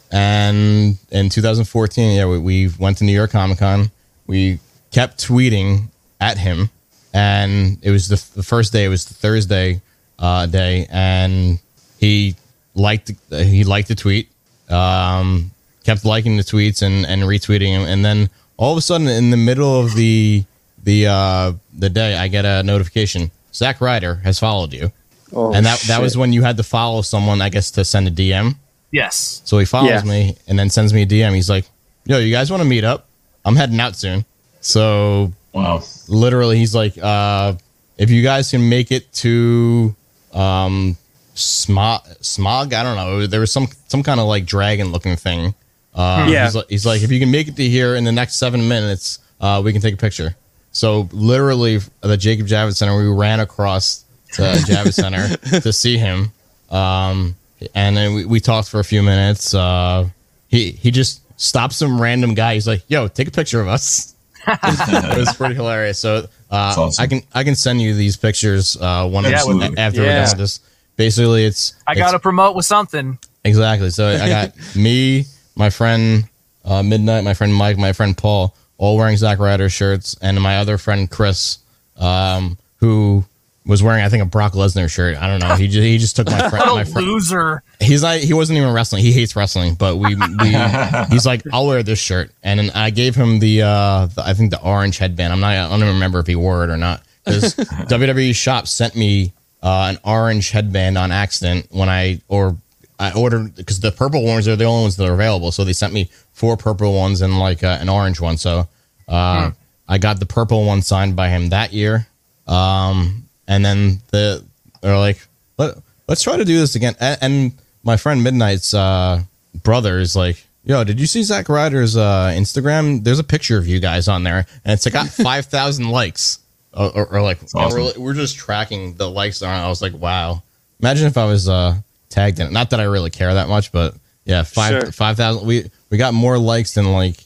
[0.12, 3.90] and in 2014, yeah, we, we went to New York Comic Con.
[4.26, 4.58] We
[4.90, 5.88] kept tweeting
[6.20, 6.70] at him,
[7.12, 8.84] and it was the, the first day.
[8.84, 9.80] It was the Thursday
[10.18, 11.58] uh, day, and
[11.98, 12.36] he
[12.74, 14.28] liked he liked the tweet.
[14.68, 15.50] Um,
[15.84, 19.30] kept liking the tweets and, and retweeting them, and then all of a sudden, in
[19.30, 20.44] the middle of the
[20.82, 24.92] the uh, the day, I get a notification: Zack Ryder has followed you,
[25.32, 28.08] Oh, and that that was when you had to follow someone, I guess, to send
[28.08, 28.56] a DM.
[28.90, 30.02] Yes, So he follows Yeah.
[30.02, 31.34] me and then sends me a DM.
[31.34, 31.64] He's like,
[32.06, 33.06] "Yo, you guys want to meet up?
[33.44, 34.24] I'm heading out soon."
[34.60, 35.82] So Wow.
[36.08, 37.54] literally, he's like, uh,
[37.98, 39.94] "If you guys can make it to
[40.32, 40.96] um,
[41.34, 43.26] smog, smog, I don't know.
[43.26, 45.54] There was some some kind of like dragon looking thing.
[45.94, 46.44] Uh, Yeah.
[46.44, 48.68] he's, like, he's like, if you can make it to here in the next seven
[48.68, 50.36] minutes, uh, we can take a picture."
[50.72, 56.30] So literally, the Jacob Javits Center, we ran across to Javits Center to see him.
[56.70, 57.34] Um,
[57.74, 59.54] and then we, we talked for a few minutes.
[59.54, 60.08] Uh,
[60.48, 62.54] he he just stopped some random guy.
[62.54, 64.14] He's like, "Yo, take a picture of us."
[64.48, 65.98] it was pretty hilarious.
[65.98, 66.16] So
[66.50, 67.02] uh, awesome.
[67.02, 70.06] I can I can send you these pictures uh, one Yeah, after with- after we're
[70.08, 70.60] done with this.
[70.96, 73.18] Basically, it's I got to promote with something.
[73.44, 73.90] exactly.
[73.90, 75.24] So I got me,
[75.56, 76.28] my friend
[76.64, 80.58] uh, Midnight, my friend Mike, my friend Paul, all wearing Zack Ryder shirts, and my
[80.58, 81.58] other friend Chris,
[81.96, 83.24] um, who
[83.66, 85.16] was wearing I think a Brock Lesnar shirt.
[85.16, 85.54] I don't know.
[85.54, 86.64] He just he just took my friend.
[86.66, 87.06] my a friend.
[87.06, 87.62] loser!
[87.80, 89.02] He's like he wasn't even wrestling.
[89.02, 90.56] He hates wrestling, but we, we
[91.10, 94.34] he's like I'll wear this shirt, and then I gave him the, uh, the I
[94.34, 95.32] think the orange headband.
[95.32, 98.66] I'm not I don't even remember if he wore it or not because WWE shop
[98.66, 99.32] sent me
[99.62, 102.56] uh, an orange headband on accident when I or
[102.98, 105.52] I ordered because the purple ones are the only ones that are available.
[105.52, 108.36] So they sent me four purple ones and like uh, an orange one.
[108.36, 108.68] So
[109.08, 109.50] uh,
[109.88, 112.06] I got the purple one signed by him that year.
[112.46, 114.42] Um, and then the
[114.80, 115.18] they're like,
[115.58, 115.76] Let,
[116.08, 116.94] let's try to do this again.
[117.00, 119.22] And, and my friend Midnight's uh,
[119.62, 123.04] brother is like, yo, did you see Zack Ryder's uh, Instagram?
[123.04, 126.38] There's a picture of you guys on there, and it's got five thousand likes.
[126.72, 127.80] Or, or, or like, awesome.
[127.80, 129.50] we're, we're just tracking the likes on.
[129.50, 130.40] I was like, wow.
[130.78, 131.74] Imagine if I was uh,
[132.08, 132.52] tagged in it.
[132.52, 133.94] Not that I really care that much, but
[134.24, 134.92] yeah, five Sure.
[134.92, 135.46] five thousand.
[135.48, 137.16] We we got more likes than like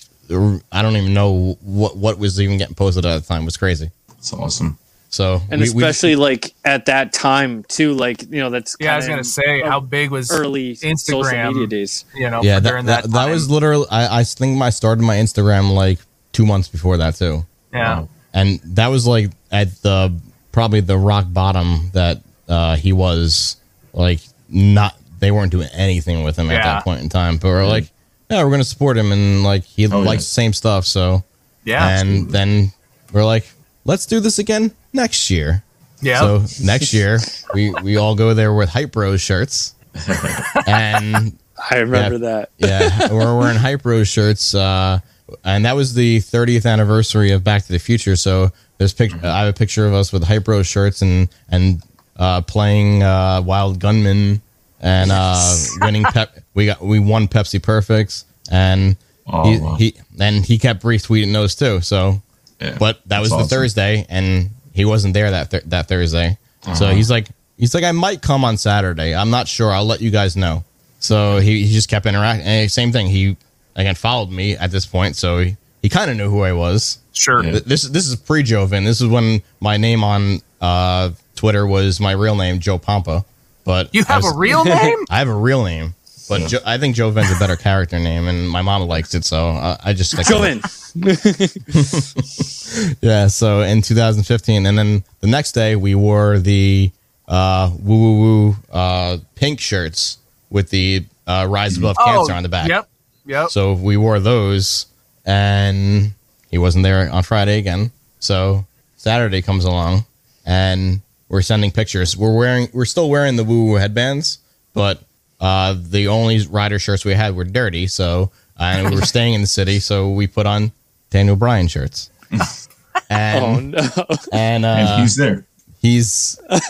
[0.72, 3.42] I don't even know what what was even getting posted at the time.
[3.42, 3.90] It was crazy.
[4.08, 4.78] That's awesome.
[5.14, 8.94] So and we- we- especially like at that time too, like you know that's Yeah,
[8.94, 11.52] I was gonna say how big was early social Instagram.
[11.52, 12.04] media days.
[12.14, 13.86] you know yeah, for that, during that, that, that was literally.
[13.90, 15.98] I, I think I started my Instagram like
[16.32, 18.06] two months before that too, yeah.
[18.32, 20.12] and that was like at the
[20.52, 23.56] probably the rock bottom that uh, he was
[23.92, 24.96] like not.
[25.20, 27.88] They weren't doing anything with him at that point in time, but we're like,
[28.28, 30.16] yeah, we're gonna support him, and like he Oh, likes yeah.
[30.16, 31.22] the same stuff, so
[31.64, 32.72] Yeah, and then
[33.12, 33.46] we're like,
[33.84, 35.62] let's do this again next year.
[36.00, 36.20] yeah.
[36.20, 37.18] So next year
[37.54, 39.74] we we all go there with Hype Bros shirts,
[40.66, 41.38] and
[41.70, 42.18] I remember Yeah.
[42.18, 42.50] that.
[42.58, 44.98] yeah, we're wearing Hype Bros shirts, uh,
[45.44, 48.16] and that was the 30th anniversary of Back to the Future.
[48.16, 51.82] So there's pic- I have a picture of us with Hype Bros shirts and and
[52.16, 54.40] uh, playing uh, Wild Gunman
[54.80, 56.38] and uh, winning Pep.
[56.54, 59.74] We got we won Pepsi Perfects, and Oh, he, wow.
[59.76, 61.80] he and he kept retweeting those too.
[61.80, 62.20] So,
[62.64, 63.48] Yeah, but that was the awesome.
[63.48, 66.38] Thursday, and he wasn't there that th- that Thursday.
[66.62, 66.94] So Uh-huh.
[66.94, 69.14] he's like he's like I might come on Saturday.
[69.14, 69.70] I'm not sure.
[69.72, 70.64] I'll let you guys know.
[71.00, 72.46] So he, he just kept interacting.
[72.46, 73.06] And same thing.
[73.08, 73.36] He
[73.76, 76.98] again followed me at this point, so he, he kind of knew who I was.
[77.12, 77.44] sure.
[77.44, 77.60] Yeah.
[77.64, 78.84] This this is pre Joven.
[78.84, 83.24] This is when my name on uh, Twitter was my real name, Joe Pompa.
[83.64, 84.98] But You have was- a real name?
[85.10, 85.94] I have a real name.
[86.28, 86.46] But Yeah.
[86.48, 89.78] jo- I think Joven's a better character name, and my mom likes it, so I,
[89.84, 90.30] I just stick with.
[90.30, 90.62] Joven.
[93.00, 96.90] Yeah, so in 2015, and then the next day we wore the
[97.28, 100.18] uh, woo woo woo uh, pink shirts
[100.50, 102.68] with the uh, Rise Above Cancer on the back.
[102.68, 102.88] Yep.
[103.26, 103.50] Yep.
[103.50, 104.86] So we wore those,
[105.24, 106.12] and
[106.50, 107.92] he wasn't there on Friday again.
[108.18, 108.66] So
[108.96, 110.04] Saturday comes along,
[110.44, 112.16] and we're sending pictures.
[112.16, 114.38] We're wearing, we're still wearing the woo woo headbands,
[114.72, 115.00] but
[115.44, 117.86] uh, the only Ryder shirts we had were dirty.
[117.86, 120.72] So and we were staying in the city, so we put on
[121.10, 122.10] Daniel Bryan shirts.
[123.10, 124.06] And Oh no.
[124.32, 125.44] and uh, and he's there.
[125.82, 126.60] he's uh,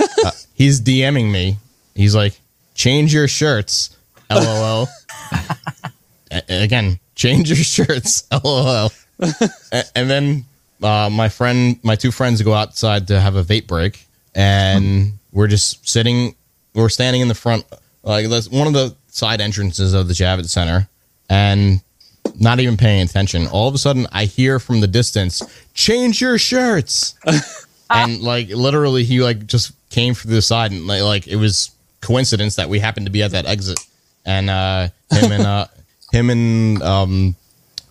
[0.55, 1.59] he's DMing me.
[1.95, 2.41] He's like,
[2.75, 3.95] "Change your shirts."
[4.31, 4.89] LOL.
[6.49, 8.27] Again, change your shirts.
[8.45, 8.91] LOL.
[9.95, 10.45] And then
[10.83, 14.05] uh, my friend, my two friends go outside to have a vape break,
[14.35, 16.35] and we're just sitting.
[16.75, 17.65] We're standing in the front,
[18.05, 20.89] like that's one of the side entrances of the Javits Center,
[21.29, 21.81] and
[22.39, 23.47] not even paying attention.
[23.49, 25.43] All of a sudden, I hear from the distance,
[25.75, 27.15] "Change your shirts."
[27.91, 31.71] and like literally he like just came through the side and like, like it was
[32.01, 33.79] coincidence that we happened to be at that exit
[34.27, 35.67] and uh him and uh
[36.13, 37.37] him and um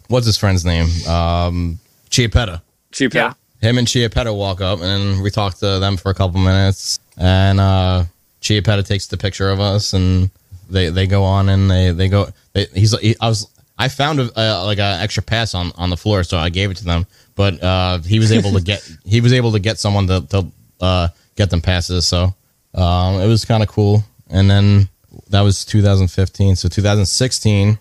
[0.08, 2.62] what's his friend's name um Chiapetta
[2.92, 3.34] Cheap Yeah.
[3.62, 7.60] him and Chiapetta walk up and we talk to them for a couple minutes and
[7.60, 8.04] uh
[8.44, 10.30] Chiapetta takes the picture of us and
[10.70, 13.88] they they go on and they they go they, he's like he, I was I
[13.88, 16.78] found a, uh, like an extra pass on on the floor so I gave it
[16.78, 17.08] to them.
[17.36, 20.48] But uh he was able to get he was able to get someone to to
[20.82, 22.06] uh get them passes.
[22.06, 22.36] So
[22.76, 24.04] um it was kind of cool.
[24.30, 24.90] And then
[25.30, 27.78] that was 2015 so 2016 um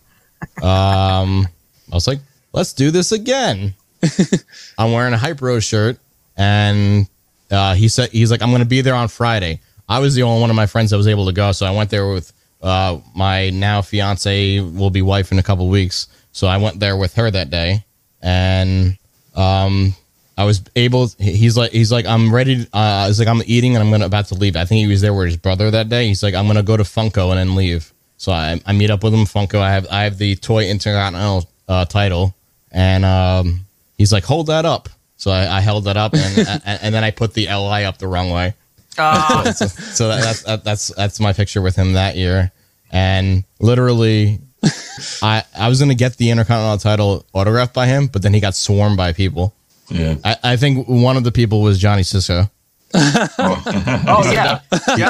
[0.62, 2.20] I was like
[2.52, 3.74] let's do this again.
[4.78, 5.98] I'm wearing a Hype Bros shirt,
[6.36, 7.08] and
[7.50, 9.60] uh, he said he's like, I'm going to be there on Friday.
[9.88, 11.70] I was the only one of my friends that was able to go, so I
[11.70, 16.06] went there with uh, my now fiance, will be wife in a couple weeks.
[16.32, 17.84] So I went there with her that day,
[18.22, 18.96] and
[19.34, 19.94] um,
[20.36, 21.08] I was able.
[21.18, 22.66] He's like, he's like, I'm ready.
[22.72, 24.56] Uh, he's like, I'm eating and I'm gonna about to leave.
[24.56, 26.06] I think he was there with his brother that day.
[26.06, 27.92] He's like, I'm gonna go to Funko and then leave.
[28.16, 29.24] So I, I meet up with him.
[29.24, 29.58] Funko.
[29.58, 32.34] I have I have the toy intercontinental uh, title,
[32.70, 33.66] and um,
[33.98, 34.88] he's like, hold that up.
[35.16, 37.98] So I, I held that up, and, and and then I put the LI up
[37.98, 38.54] the wrong way.
[38.98, 42.52] Uh, So, so that, that's that, that's that's my picture with him that year,
[42.90, 44.38] and literally,
[45.22, 48.54] I I was gonna get the intercontinental title autographed by him, but then he got
[48.54, 49.54] swarmed by people.
[49.88, 50.16] Yeah.
[50.24, 52.50] I, I think one of the people was Johnny Cisco.
[52.94, 54.60] oh yeah.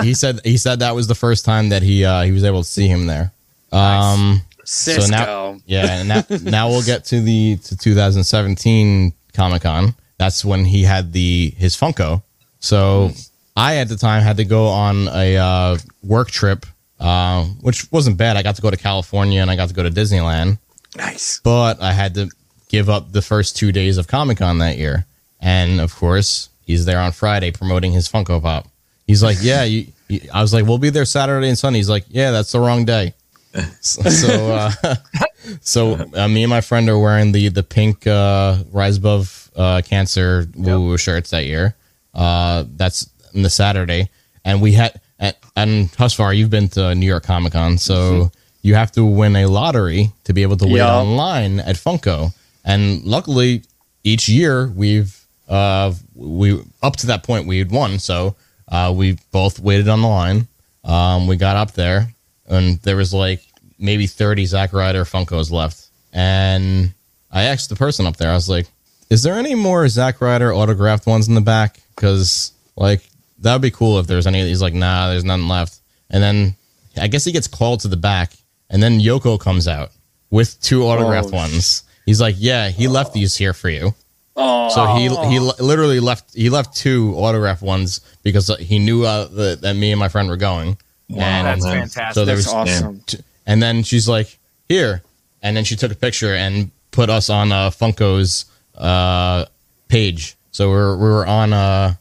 [0.03, 2.45] He, he said he said that was the first time that he uh, he was
[2.45, 3.33] able to see him there.
[3.73, 5.03] Um, Cisco.
[5.03, 9.95] So now, yeah, and now, now we'll get to the to 2017 Comic Con.
[10.19, 12.23] That's when he had the his Funko.
[12.61, 13.11] So
[13.57, 16.65] I at the time had to go on a uh, work trip,
[16.99, 18.37] uh, which wasn't bad.
[18.37, 20.59] I got to go to California and I got to go to Disneyland,
[20.97, 21.41] nice.
[21.45, 22.31] but I had to
[22.69, 25.07] give up the first two days of Comic Con that year.
[25.41, 28.69] And of course, he's there on Friday promoting his Funko Pop.
[29.07, 31.91] He's like, "Yeah," you, you- I was like, "We'll be there Saturday and Sunday." He's
[31.91, 33.15] like, "Yeah, that's the wrong day."
[33.81, 34.71] so, so, uh,
[35.61, 39.83] so uh, me and my friend are wearing the the pink uh, Rise Above uh,
[39.85, 41.75] Cancer woo woo shirts that year.
[42.15, 44.09] Uh, that's on the Saturday,
[44.45, 48.31] and we had and, and Husfar, you've been to New York Comic Con, so
[48.63, 50.97] you have to win a lottery to be able to wait Yeah.
[50.97, 52.35] online at Funko.
[52.65, 53.63] And luckily,
[54.05, 55.17] each year we've
[55.49, 58.37] uh we up to that point we had won, so
[58.69, 60.47] uh, we both waited on the line.
[60.85, 62.09] Um, we got up there,
[62.47, 63.43] and there was like
[63.79, 66.93] maybe thirty Zack Ryder Funkos left, and
[67.31, 68.67] I asked the person up there, I was like,
[69.11, 71.81] "Is there any more Zack Ryder autographed ones in the back?
[71.95, 73.03] Because like
[73.43, 75.81] that would be cool if there's any." He's like, "Nah, there's nothing left."
[76.11, 76.57] And then
[77.01, 78.33] I guess he gets called to the back,
[78.71, 79.91] and then Yoko comes out
[80.31, 81.83] with two autographed Oh, ones.
[82.07, 83.95] He's like, "Yeah, he left these here for you."
[84.35, 89.27] Oh, So he he literally left he left two autographed ones because he knew uh,
[89.29, 90.77] that, that me and my friend were going.
[91.11, 91.81] and That's man.
[91.89, 92.15] fantastic.
[92.15, 93.03] so there that's was awesome.
[93.47, 94.39] and then she's like,
[94.69, 95.03] "Here,"
[95.43, 99.45] and then she took a picture and put us on uh, Funko's uh,
[99.89, 100.35] page.
[100.51, 101.53] So we're we were on.
[101.53, 101.95] Uh,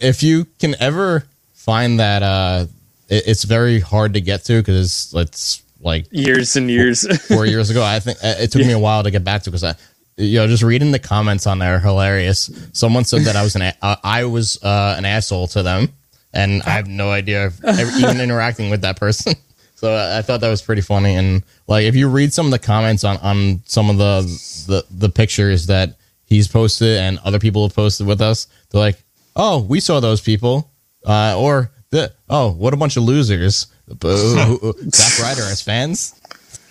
[0.00, 1.24] if you can ever
[1.54, 2.66] find that, uh,
[3.08, 7.06] it, it's very hard to get to because it's like Years and years.
[7.28, 7.82] four years ago.
[7.84, 9.74] I think uh, it took me a while to get back to because I,
[10.16, 12.50] you know, just reading the comments on there, hilarious.
[12.72, 15.92] Someone said that I was an a- uh, I was uh, an asshole to them,
[16.32, 19.34] and I have no idea of ever, even interacting with that person.
[19.76, 21.14] So I I thought that was pretty funny.
[21.14, 24.22] And like, if you read some of the comments on on some of the
[24.66, 29.00] the, the pictures that he's posted and other people have posted with us, they're like,
[29.38, 30.70] "Oh, we saw those people,"
[31.06, 33.68] uh, or the, oh, what a bunch of losers.
[33.88, 34.74] Boo.
[34.94, 36.14] Zack Ryder as fans.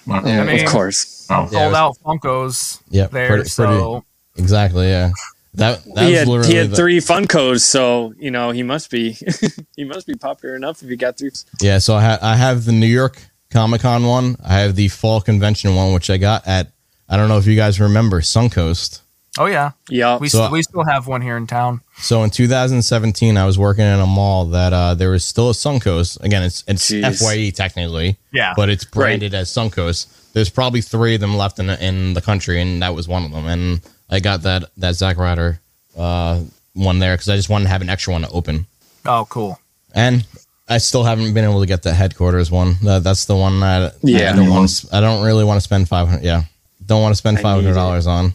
[0.05, 0.21] Wow.
[0.23, 1.25] Yeah, mean- of course.
[1.29, 1.43] Wow.
[1.43, 3.27] Yeah, Sold was- out Funkos Yeah, there.
[3.27, 4.05] pretty- so
[4.37, 4.87] Exactly.
[4.89, 5.09] Yeah.
[5.55, 8.91] That that he was had, he had the- three Funkos, so you know he must
[8.91, 9.17] be
[9.75, 11.31] he must be popular enough if he got three.
[11.59, 13.17] Yeah, so I, ha- I have the New York
[13.49, 14.35] Comic Con one.
[14.45, 16.71] I have the Fall Convention one, which I got at
[17.09, 19.01] I don't know if you guys remember Suncoast.
[19.37, 21.81] Oh yeah, Yeah, we So- st- we still have one here in town.
[21.99, 25.53] So in 2017, I was working in a mall that uh, there was still a
[25.53, 26.21] Suncoast.
[26.23, 27.19] Again, it's it's Jeez.
[27.19, 28.53] Fye technically, Yeah.
[28.55, 30.07] but it's branded as Suncoast.
[30.33, 33.31] There's probably three of them left in in the country, and that was one of
[33.31, 33.45] them.
[33.47, 35.59] And I got that that Zack Ryder
[35.97, 36.41] uh,
[36.73, 38.67] one there because I just wanted to have an extra one to open.
[39.05, 39.59] Oh, cool.
[39.95, 40.25] And
[40.69, 42.75] I still haven't been able to get the headquarters one.
[42.83, 44.31] That, that's the one that Yeah.
[44.33, 44.95] I don't want to.
[44.95, 46.23] I don't really want to spend five hundred.
[46.25, 46.43] Yeah,
[46.85, 48.33] don't want to spend I five need hundred dollars on.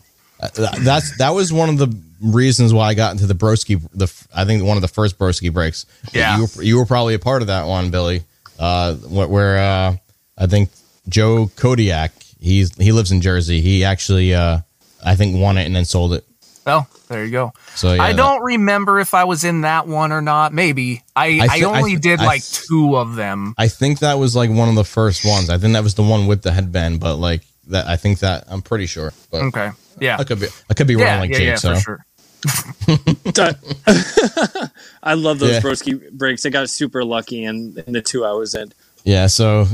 [0.49, 3.80] Th- That's that was one of the reasons why I got into the broski.
[3.95, 5.86] The I think one of the first broski breaks.
[6.12, 6.38] Yeah.
[6.38, 8.22] you were, you were probably a part of that one, Billy.
[8.59, 9.97] Uh, where uh,
[10.38, 10.70] I think
[11.09, 12.12] Joe Kodiak.
[12.40, 13.61] He's he lives in Jersey.
[13.61, 14.59] He actually uh,
[15.05, 16.24] I think won it and then sold it.
[16.66, 17.53] Oh, there you go.
[17.74, 20.53] So yeah, I don't remember if I was in that one or not.
[20.53, 21.26] Maybe I.
[21.26, 23.55] I I, thi- I only did I like two of them.
[23.59, 25.51] I think that was like one of the first ones.
[25.51, 28.45] I think that was the one with the headband, but like that, I think that
[28.49, 29.12] I'm pretty sure.
[29.30, 29.70] But Okay.
[30.01, 30.16] Yeah.
[30.18, 31.20] I could be, I could be wrong, yeah.
[31.20, 31.38] like yeah.
[31.38, 31.47] Jake.
[31.49, 31.55] yeah.
[31.57, 32.07] so For sure.
[35.03, 35.61] I love those Yeah.
[35.61, 36.45] broski breaks.
[36.47, 38.72] I got super lucky in, in the two I was in.
[39.05, 39.26] yeah.
[39.26, 39.66] So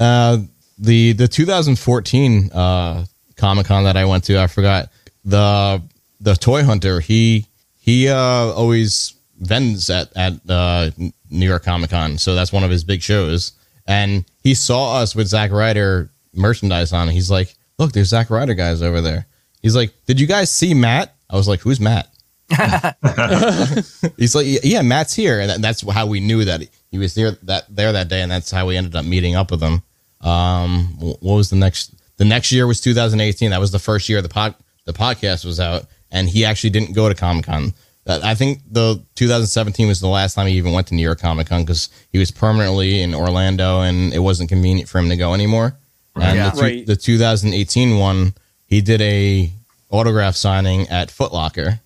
[0.00, 0.38] uh,
[0.78, 3.04] the the 2014 uh,
[3.36, 4.90] Comic Con that I went to, I forgot
[5.24, 5.82] the
[6.20, 7.00] the toy hunter.
[7.00, 7.46] He
[7.78, 10.90] he uh, always vends at at uh,
[11.30, 13.52] New York Comic Con, so that's one of his big shows.
[13.86, 17.08] And he saw us with Zack Ryder merchandise on.
[17.08, 19.26] He's like, "Look, there's Zack Ryder guys over there."
[19.64, 22.08] He's like, "Did you guys see Matt?" I was like, "Who's Matt?"
[24.16, 27.64] He's like, "Yeah, Matt's here," and that's how we knew that he was there that
[27.74, 29.82] there that day, and that's how we ended up meeting up with him.
[30.20, 31.94] Um, what was the next?
[32.16, 33.50] The next year was 2018.
[33.50, 34.54] That was the first year the pod
[34.84, 37.72] the podcast was out, and he actually didn't go to Comic Con.
[38.06, 41.46] I think the 2017 was the last time he even went to New York Comic
[41.46, 45.32] Con because he was permanently in Orlando, and it wasn't convenient for him to go
[45.32, 45.78] anymore.
[46.14, 46.50] And Yeah.
[46.50, 46.86] the, two- Right.
[46.86, 48.34] the 2018 one,
[48.74, 49.52] he did a
[49.88, 51.80] autograph signing at Foot Locker,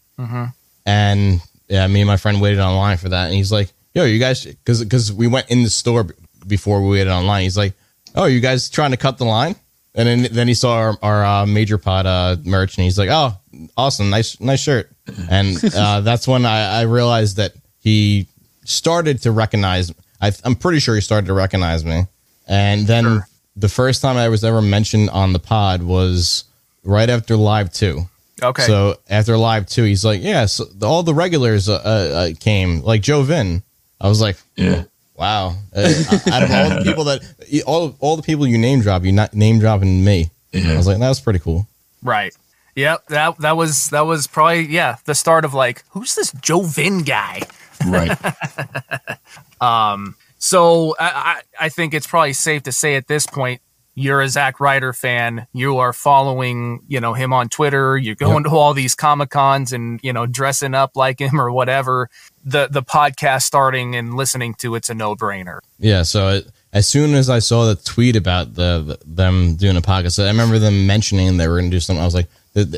[0.87, 4.19] and yeah, me and my friend waited online for that, and he's like, "Yo, you
[4.19, 6.07] guys," because because we went in the store
[6.47, 7.43] before we waited online.
[7.43, 7.75] He's like,
[8.15, 9.55] "Oh, you guys trying to cut the line?"
[9.95, 13.11] And then then he saw our, our uh, major pod uh, merch, and he's like,
[13.11, 13.37] "Oh,
[13.77, 14.91] awesome, nice nice shirt."
[15.31, 18.29] And uh, that's when I, I realized that he
[18.65, 19.93] started to recognize.
[20.21, 22.07] I, I'm pretty sure he started to recognize me.
[22.47, 23.25] And then
[23.57, 26.45] the first time I was ever mentioned on the pod was
[26.85, 28.07] right after Live Two.
[28.43, 28.63] Okay.
[28.63, 33.03] So after live two, he's like, yeah, so all the regulars uh, uh, came, like
[33.03, 33.65] Joven.
[34.01, 34.85] I was like, Yeah.
[35.17, 35.57] wow.
[35.75, 35.93] Uh,
[36.31, 39.35] out of all the people that, all all the people you name drop, you not
[39.35, 40.31] name dropping me.
[40.55, 41.67] I was like, that was pretty cool.
[42.01, 42.33] Right.
[42.77, 43.07] Yep.
[43.09, 47.43] That that was that was probably yeah the start of like who's this Joven guy.
[47.87, 48.17] Right.
[49.61, 53.61] Um, so I, I I think it's probably safe to say at this point
[53.99, 55.47] you're a Zack Ryder fan.
[55.53, 57.99] You are following you know him on Twitter.
[57.99, 61.51] You're going to all these comic cons and you know dressing up like him or
[61.51, 62.09] whatever.
[62.45, 65.61] The the podcast starting and listening to it's a no brainer.
[65.79, 66.03] Yeah.
[66.03, 69.83] So it, as soon as I saw the tweet about the, the them doing a
[69.83, 72.01] podcast, I remember them mentioning they were going to do something.
[72.01, 72.29] I was like,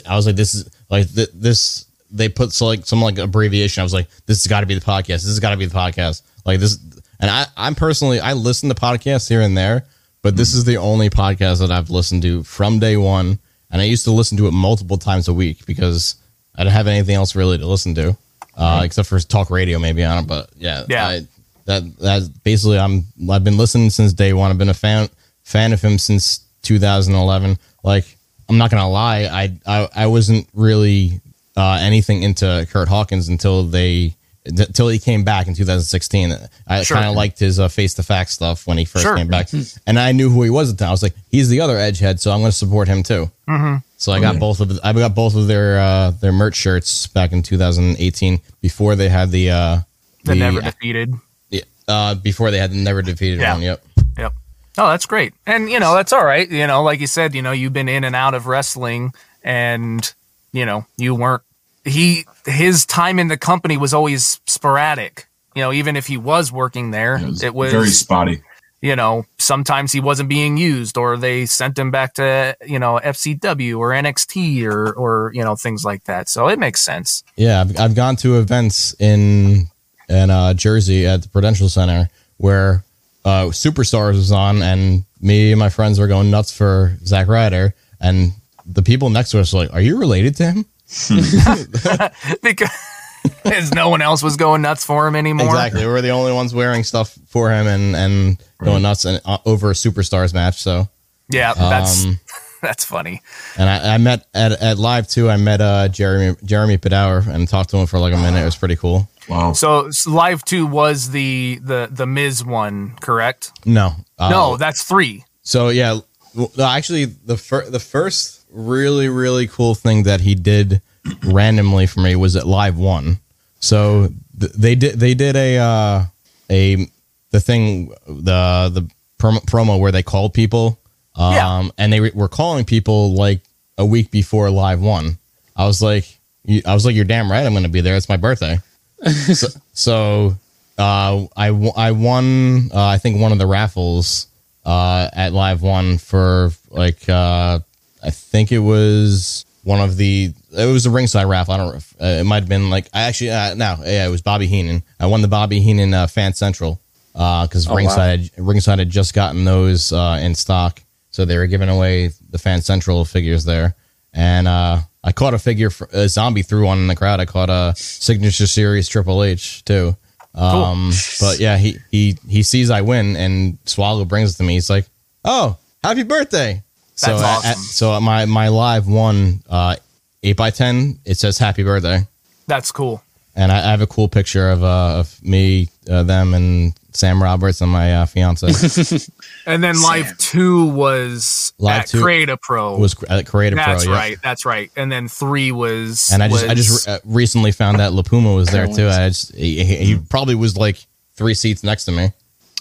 [0.08, 1.86] I was like, this is like th- this.
[2.12, 3.80] They put so like some like abbreviation.
[3.80, 5.06] I was like, this has got to be the podcast.
[5.06, 6.22] This has got to be the podcast.
[6.44, 6.78] Like this,
[7.20, 9.84] and I I'm personally I listen to podcasts here and there,
[10.22, 13.38] but this is the only podcast that I've listened to from day one,
[13.70, 16.16] and I used to listen to it multiple times a week because
[16.54, 18.16] I didn't have anything else really to listen to,
[18.56, 20.26] uh, except for talk radio maybe on it.
[20.26, 21.06] But yeah, Yeah.
[21.06, 21.26] I,
[21.66, 24.50] that that's basically I'm I've been listening since day one.
[24.50, 25.08] I've been a fan
[25.44, 27.58] fan of him since 2011.
[27.84, 28.04] Like
[28.48, 31.20] I'm not gonna lie, I I, I wasn't really
[31.56, 34.16] uh, anything into Kurt Hawkins until they
[34.46, 36.34] until he came back in 2016.
[36.66, 36.96] I Sure.
[36.96, 39.16] kind of liked his face to fact stuff when he first Sure.
[39.16, 39.48] came back,
[39.86, 40.88] and I knew who he was at the time.
[40.88, 43.30] I was like, he's the other Edgehead, so I'm going to support him too.
[43.48, 43.76] Mm-hmm.
[43.98, 47.32] So I got both of I got both of their uh, their merch shirts back
[47.32, 49.78] in 2018 before they had the uh,
[50.24, 51.12] The, never defeated.
[51.50, 53.52] yeah, uh, before they had the never defeated Yeah.
[53.54, 53.62] one.
[53.62, 53.84] Yep.
[54.18, 54.32] Yep.
[54.78, 55.34] Oh, that's great.
[55.46, 56.48] And you know, that's all right.
[56.50, 59.12] You know, like you said, you know, you've been in and out of wrestling
[59.44, 60.10] and
[60.52, 61.42] you know, you weren't
[61.90, 65.28] he his time in the company was always sporadic.
[65.54, 68.42] You know, even if he was working there, it was, very spotty.
[68.80, 73.00] you know, sometimes he wasn't being used or they sent him back to, you know,
[73.02, 76.28] FCW or NXT or or, you know, things like that.
[76.28, 77.24] So it makes sense.
[77.36, 79.66] Yeah, I've, I've gone to events in
[80.08, 82.84] in uh, Jersey at the Prudential Center where
[83.24, 87.74] uh, Superstars was on, and me and my friends were going nuts for Zack Ryder,
[88.00, 88.32] and
[88.64, 90.64] the people next to us were like, "Are you related to him?"
[92.42, 95.46] because no one else was going nuts for him anymore.
[95.48, 99.20] Exactly, we were the only ones wearing stuff for him and and going nuts and
[99.24, 100.60] uh, over a Superstars match.
[100.60, 100.88] So
[101.28, 102.20] Yeah, that's Um,
[102.62, 103.22] that's funny.
[103.56, 105.30] And I, I met at, at live too.
[105.30, 108.40] I met uh, Jeremy Jeremy Padower and talked to him for like a minute.
[108.40, 109.08] It was pretty cool.
[109.28, 109.52] Wow.
[109.52, 113.52] So, s live two was the the the Miz one, correct?
[113.64, 115.24] No, uh, no, that's three.
[115.42, 116.00] So yeah,
[116.34, 120.80] well, actually, the fir- the first really really cool thing that he did
[121.24, 123.18] randomly for me was at live one.
[123.60, 126.04] So th- they did they did a uh,
[126.50, 126.86] a
[127.30, 128.88] the thing the the
[129.18, 130.78] prom- promo where they called people,
[131.14, 131.68] um, Yeah.
[131.78, 133.40] and they re- were calling people like
[133.78, 135.18] a week before live one.
[135.56, 137.96] I was like, you- I was like, you're damn right, I'm going to be there.
[137.96, 138.58] It's my birthday.
[139.34, 140.36] so, so
[140.78, 144.26] uh, I w- I won uh, I think one of the raffles
[144.64, 147.60] uh, at Live One for like uh,
[148.02, 151.54] I think it was one of the it was a ringside raffle.
[151.54, 152.06] I don't know.
[152.06, 154.82] Uh, it might have been like I actually uh, no yeah it was Bobby Heenan.
[154.98, 156.80] I won the Bobby Heenan uh, Fan Central
[157.12, 160.80] because ringside had, ringside had just gotten those uh, in stock,
[161.10, 163.74] so they were giving away the Fan Central figures there,
[164.14, 167.20] and uh, I caught a figure for, a zombie threw one in the crowd.
[167.20, 169.96] I caught a signature series Triple H too.
[170.34, 174.54] Um, but yeah, he, he, he sees I win and Swallow brings it to me.
[174.54, 174.86] He's like,
[175.24, 176.62] Oh, happy birthday.
[177.00, 177.50] So, That's at- awesome.
[177.50, 179.76] at- so my, my live one, uh,
[180.22, 182.06] eight by 10, it says happy birthday.
[182.46, 183.02] That's cool.
[183.36, 187.22] And I, I have a cool picture of, uh, of me, uh, them and Sam
[187.22, 188.46] Roberts and my, uh, fiance
[189.46, 192.76] And then live two was Live at two Create a Pro.
[192.76, 193.94] was at Creative that's Pro.
[193.94, 193.98] yeah.
[193.98, 194.16] right.
[194.22, 194.70] That's right.
[194.76, 198.50] And then three was And I just, I just uh, recently found that Lapuma was
[198.50, 198.88] there too.
[198.88, 200.84] I just, he, he he probably was like
[201.14, 202.12] three seats next to me.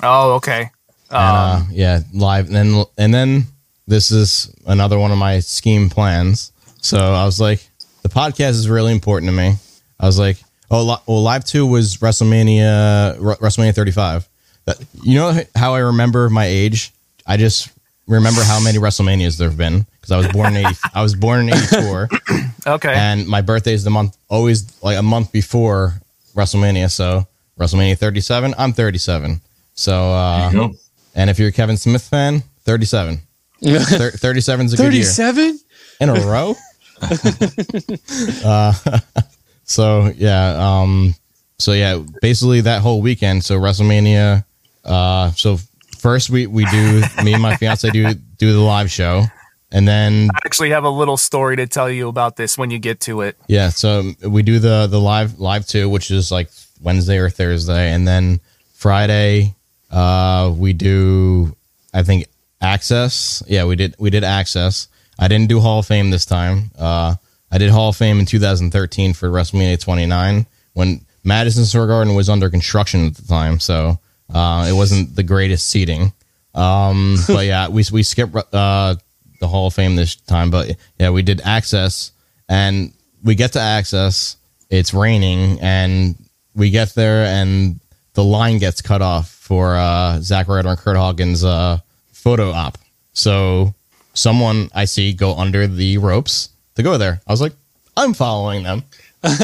[0.01, 0.69] oh okay.
[1.09, 2.45] And, uh, yeah, live.
[2.45, 3.43] And then, and then
[3.89, 6.51] this is another one of my scheme plans.
[6.81, 7.67] So I was like,
[8.03, 9.55] the podcast is really important to me.
[9.99, 10.37] I was like,
[10.71, 14.29] oh, well, live two was WrestleMania, WrestleMania 35.
[14.65, 16.91] That, you know how I remember my age?
[17.25, 17.69] I just
[18.07, 21.15] remember how many WrestleManias there have been because I was born in 80, I was
[21.15, 22.09] born in 84
[22.67, 22.93] Okay.
[22.93, 25.95] and my birthday is the month always like a month before
[26.35, 26.91] WrestleMania.
[26.91, 27.27] So
[27.59, 29.41] WrestleMania 37, I'm 37.
[29.73, 30.75] So, uh, There you go.
[31.15, 33.21] and if you're a Kevin Smith fan, 37.
[33.61, 35.03] Thir- 37 is a good year.
[35.03, 35.59] 37?
[36.01, 36.55] In a row?
[38.45, 38.73] uh,
[39.63, 40.81] so, yeah.
[40.81, 41.15] Um,
[41.57, 43.43] so, yeah, basically that whole weekend.
[43.43, 44.45] So, WrestleMania.
[44.85, 45.57] Uh, so,
[45.97, 49.23] first we, we do, me and my fiance do, do the live show.
[49.71, 52.79] And then I actually have a little story to tell you about this when you
[52.79, 53.37] get to it.
[53.47, 56.49] Yeah, so we do the the live live two, which is like
[56.81, 58.39] Wednesday or Thursday, and then
[58.73, 59.53] Friday
[59.91, 61.55] uh we do
[61.93, 62.25] I think
[62.61, 63.43] Access.
[63.47, 64.87] Yeah, we did we did Access.
[65.17, 66.71] I didn't do Hall of Fame this time.
[66.77, 67.15] Uh
[67.51, 72.29] I did Hall of Fame in 2013 for WrestleMania 29 when Madison Square Garden was
[72.29, 73.99] under construction at the time, so
[74.33, 76.13] uh it wasn't the greatest seating.
[76.53, 78.95] Um but yeah, we we skipped uh
[79.39, 82.11] the Hall of Fame this time, but yeah, we did Access
[82.49, 82.93] and
[83.23, 84.37] we get to access
[84.69, 86.15] it's raining and
[86.55, 87.79] we get there and
[88.13, 91.79] the line gets cut off for uh Zack Ryder and kurt hawkins uh
[92.19, 92.77] photo op.
[93.13, 93.73] So
[94.13, 97.21] someone i see go under the ropes to go there.
[97.27, 97.53] I was like
[97.97, 98.83] i'm following them.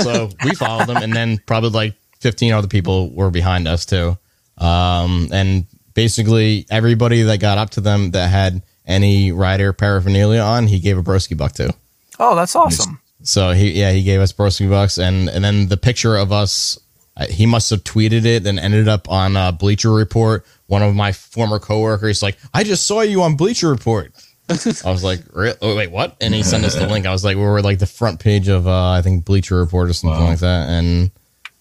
[0.04, 4.18] So we followed them and then probably like 15 other people were behind us too.
[4.58, 10.68] Um and basically everybody that got up to them that had any Ryder paraphernalia on
[10.68, 11.74] he gave a broski buck to.
[12.20, 13.00] Oh, that's awesome.
[13.24, 16.80] so he yeah he gave us Broski bucks and and then the picture of us
[17.24, 20.46] he must have tweeted it and ended up on uh, Bleacher Report.
[20.68, 24.12] One of my former coworkers like I just saw you on Bleacher Report.
[24.50, 26.18] I was like, "Re- oh, wait, what?
[26.22, 27.08] And he sent us the link.
[27.08, 29.90] I was like, we were like the front page of uh, I think Bleacher Report
[29.90, 30.70] or something like that.
[30.70, 31.12] And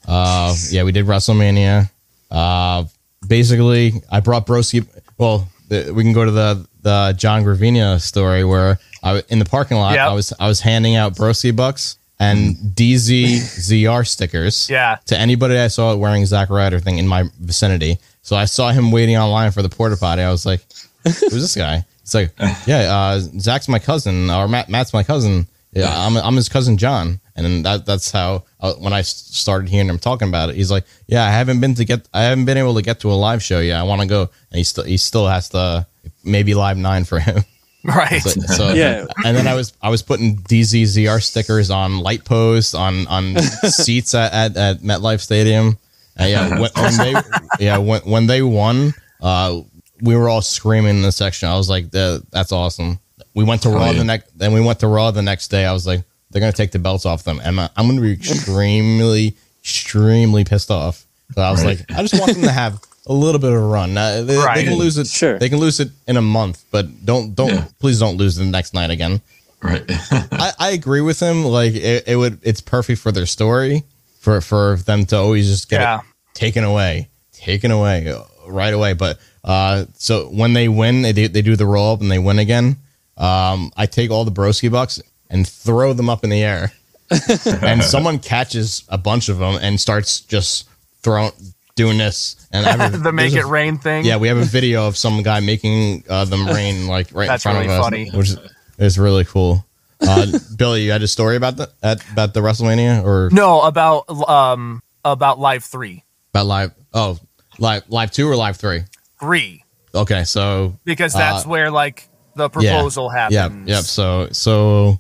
[0.07, 1.91] uh, yeah, we did WrestleMania.
[2.31, 2.85] Uh,
[3.27, 4.87] basically, I brought Broski.
[5.17, 9.47] Well, the, we can go to the the John Gravina story where I in the
[9.47, 9.95] parking lot.
[9.95, 10.09] Yep.
[10.09, 11.97] I was I was handing out Broski bucks
[12.31, 14.69] and DZ ZR stickers.
[14.75, 14.99] Yeah.
[15.07, 17.99] To anybody I saw wearing Zack Ryder thing in my vicinity.
[18.23, 20.23] So I saw him waiting online for the porta potty.
[20.23, 20.61] I was like,
[21.05, 22.33] "Who's this guy?" It's like,
[22.67, 25.47] "Yeah, uh, Zack's my cousin, or Matt, Matt's my cousin.
[25.73, 29.99] Yeah, I'm, I'm his cousin John." And that that's how uh, I started hearing him
[29.99, 32.75] talking about it, he's like, "Yeah, I haven't been to get, I haven't been able
[32.75, 33.79] to get to a live show yet.
[33.79, 35.87] I want to go." And he still he still has to
[36.25, 37.45] maybe live nine for him.
[37.97, 38.23] Right.
[38.23, 39.05] So, so Yeah.
[39.27, 43.37] and then I was I was putting DZZR stickers on light posts on on
[43.69, 45.77] seats at, at, at MetLife Stadium,
[46.19, 47.15] Uh, yeah, when, when they
[47.61, 49.61] yeah when when they won, uh,
[50.01, 51.49] we were all screaming in the section.
[51.49, 52.99] I was like, "That- "That's awesome."
[53.35, 53.99] We went to Raw yeah.
[53.99, 54.39] the next.
[54.39, 55.65] Then we went to Raw the next day.
[55.67, 58.13] I was like, "They're gonna take the belts off them," and I- I'm gonna be
[58.21, 61.05] extremely, extremely pissed off.
[61.35, 61.79] So I was Right.
[61.79, 63.95] like, I just want them to have a little bit of a run.
[63.95, 64.57] Now, they, Right.
[64.57, 65.07] they can lose it.
[65.07, 65.39] Sure.
[65.39, 67.65] they can lose it in a month, but don't don't Yeah.
[67.79, 69.21] please don't lose the next night again.
[69.63, 69.83] Right.
[70.11, 71.45] I, I agree with him.
[71.45, 73.85] Like it, it would, it's perfect for their story,
[74.21, 76.01] for for them to always just get Yeah.
[76.35, 78.93] taken away, taken away uh, right away.
[78.95, 82.19] But uh, so when they win, they do, they do the roll up and they
[82.19, 82.77] win again.
[83.17, 85.01] Um, I take all the broski bucks
[85.31, 86.73] and throw them up in the air,
[87.63, 90.69] and someone catches a bunch of them and starts just
[91.03, 91.31] throwing
[91.75, 92.37] doing this.
[92.53, 94.05] And I have a- the make it a- rain thing.
[94.05, 97.45] yeah, we have a video of some guy making uh, them rain like right That's
[97.45, 98.11] in front really of us, funny.
[98.11, 98.39] which is,
[98.79, 99.65] is really cool.
[100.01, 104.09] Uh, Billy, you had a story about the at, about the WrestleMania or No, about
[104.29, 106.05] um about live three.
[106.33, 106.73] about live?
[106.93, 107.19] Oh,
[107.59, 108.83] live live two or live three?
[109.21, 109.63] Three.
[109.95, 113.69] Okay, so Because that's Uh, where like the proposal yeah, happens.
[113.69, 113.85] yep.
[113.85, 114.99] So so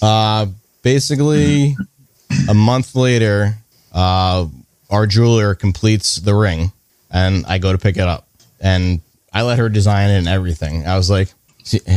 [0.00, 0.46] uh,
[0.82, 1.76] basically,
[2.48, 3.56] a month later,
[3.92, 4.46] uh,
[4.90, 6.72] our jeweler completes the ring,
[7.10, 8.26] and I go to pick it up,
[8.60, 9.00] and
[9.32, 10.86] I let her design it and everything.
[10.86, 11.28] I was like,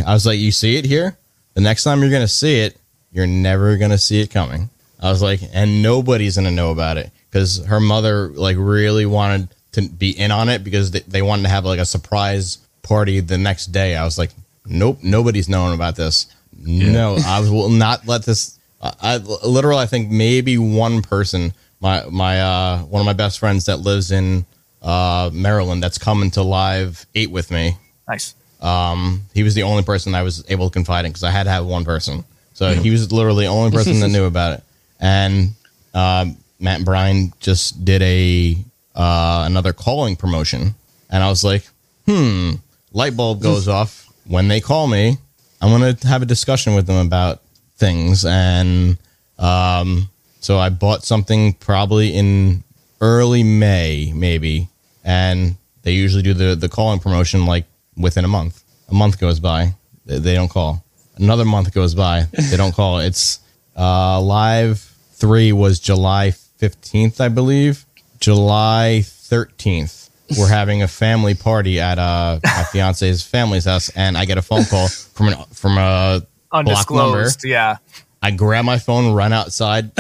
[0.05, 1.17] I was like, you see it here.
[1.55, 2.77] The next time you're gonna see it,
[3.11, 4.69] you're never gonna see it coming.
[5.01, 9.49] I was like, and nobody's gonna know about it because her mother like really wanted
[9.73, 13.19] to be in on it because they, they wanted to have like a surprise party
[13.19, 13.95] the next day.
[13.95, 14.31] I was like,
[14.65, 16.27] nope, nobody's knowing about this.
[16.55, 18.59] No, I will not let this.
[18.81, 21.53] I, I literally, I think maybe one person,
[21.83, 24.45] my my uh, one of my best friends that lives in
[24.81, 27.77] uh, Maryland, that's coming to live eight with me.
[28.07, 28.35] Nice.
[28.61, 31.43] Um, he was the only person I was able to confide in because I had
[31.43, 32.23] to have one person.
[32.53, 34.63] So he was literally the only person that knew about it.
[34.99, 35.49] And
[35.93, 38.55] um, Matt and Brian just did a
[38.95, 40.75] uh, another calling promotion,
[41.09, 41.67] and I was like,
[42.05, 42.53] hmm,
[42.93, 45.17] light bulb goes off when they call me.
[45.61, 47.41] I'm gonna have a discussion with them about
[47.75, 48.97] things, and
[49.37, 50.09] um,
[50.43, 52.63] so I bought something probably in
[52.99, 54.69] early May, maybe,
[55.03, 57.65] and they usually do the the calling promotion like
[57.95, 58.63] within a month.
[58.89, 59.75] A month goes by,
[60.05, 60.83] they, don't call.
[61.15, 62.99] Another month goes by, they don't call.
[63.07, 63.39] It's
[63.77, 64.79] uh, live
[65.13, 67.85] three was July fifteenth, I believe.
[68.19, 74.25] July thirteenth, we're having a family party at uh, my fiance's family's house, and I
[74.25, 76.21] get a phone call from an from a.
[76.51, 77.43] Undisclosed.
[77.45, 77.77] Yeah.
[78.23, 79.91] I grab my phone, run outside,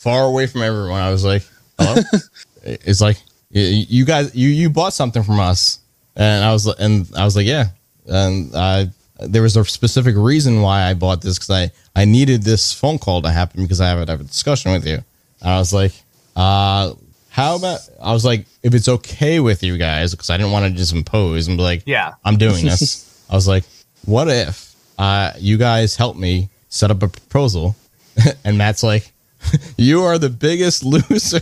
[0.00, 1.00] far away from everyone.
[1.00, 1.44] I was like,
[1.78, 2.02] "Hello."
[2.62, 3.18] it's like
[3.50, 5.78] you guys, you you bought something from us,
[6.16, 7.66] and I was and I was like, "Yeah,"
[8.06, 8.90] and I
[9.20, 12.98] there was a specific reason why I bought this because I I needed this phone
[12.98, 14.98] call to happen because I have to have a discussion with you.
[15.40, 15.92] And I was like,
[16.34, 16.94] uh.
[17.32, 20.64] How about I was like, if it's okay with you guys, because I didn't want
[20.64, 22.14] to just impose and be like, Yeah.
[22.24, 23.24] I'm doing this.
[23.30, 23.62] I was like,
[24.04, 27.76] what if uh, you guys help me set up a proposal?
[28.44, 29.12] and Matt's like,
[29.76, 31.40] you are the biggest loser.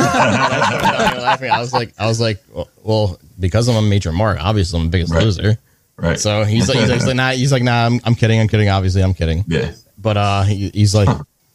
[0.00, 1.50] laughing.
[1.50, 4.86] I was like, I was like, well, well, because I'm a major mark, obviously I'm
[4.86, 5.24] the biggest Right.
[5.24, 5.58] loser.
[5.96, 6.18] Right.
[6.18, 8.46] So he's like, he's like, he's like, nah, he's like, nah, I'm, I'm kidding, I'm
[8.46, 8.68] kidding.
[8.68, 9.44] Obviously, I'm kidding.
[9.48, 9.72] yeah.
[9.98, 11.08] But uh, he, he's like,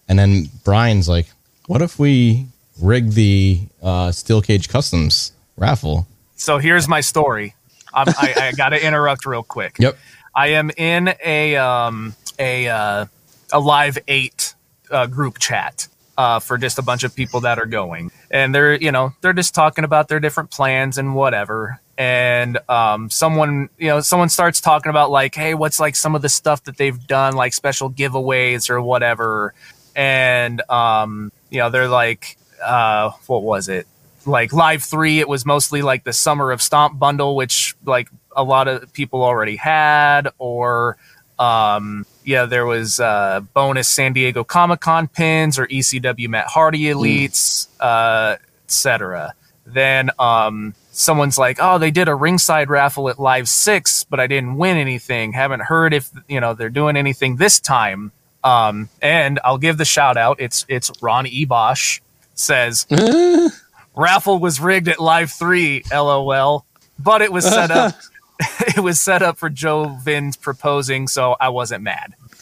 [0.09, 1.27] and then Brian's like,
[1.67, 2.47] what if we
[2.81, 6.07] rig the uh, Steel Cage Customs raffle?
[6.35, 7.55] So here's my story.
[7.93, 9.77] I'm, I, I got to interrupt real quick.
[9.79, 9.97] Yep.
[10.35, 13.05] I am in a um, a uh,
[13.53, 14.55] a live eight
[14.91, 18.75] uh, group chat uh, for just a bunch of people that are going, and they're
[18.75, 21.79] you know they're just talking about their different plans and whatever.
[21.97, 26.21] And um, someone you know someone starts talking about like, hey, what's like some of
[26.21, 29.53] the stuff that they've done, like special giveaways or whatever.
[29.95, 33.87] And um, you know they're like, uh, what was it?
[34.25, 38.43] like live three it was mostly like the summer of stomp bundle which like a
[38.43, 40.97] lot of people already had or
[41.39, 47.67] um yeah there was uh bonus san diego comic-con pins or ecw matt hardy elites
[47.79, 48.35] uh
[48.65, 49.33] etc
[49.65, 54.27] then um someone's like oh they did a ringside raffle at live six but i
[54.27, 55.33] didn't win anything.
[55.33, 58.11] Haven't heard if you know they're doing anything this time.
[58.43, 60.39] Um and i'll give the shout out.
[60.39, 62.01] It's it's ron ebosh
[62.35, 62.85] says
[63.95, 66.65] raffle was rigged at live three lol
[66.99, 67.95] but it was set up
[68.75, 72.13] it was set up for joe vin's proposing so i wasn't mad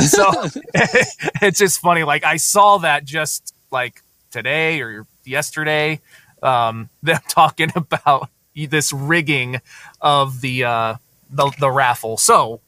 [0.00, 0.30] so
[0.74, 6.00] it's just funny like i saw that just like today or yesterday
[6.42, 9.60] um them talking about this rigging
[10.00, 10.94] of the uh
[11.30, 12.60] the, the raffle so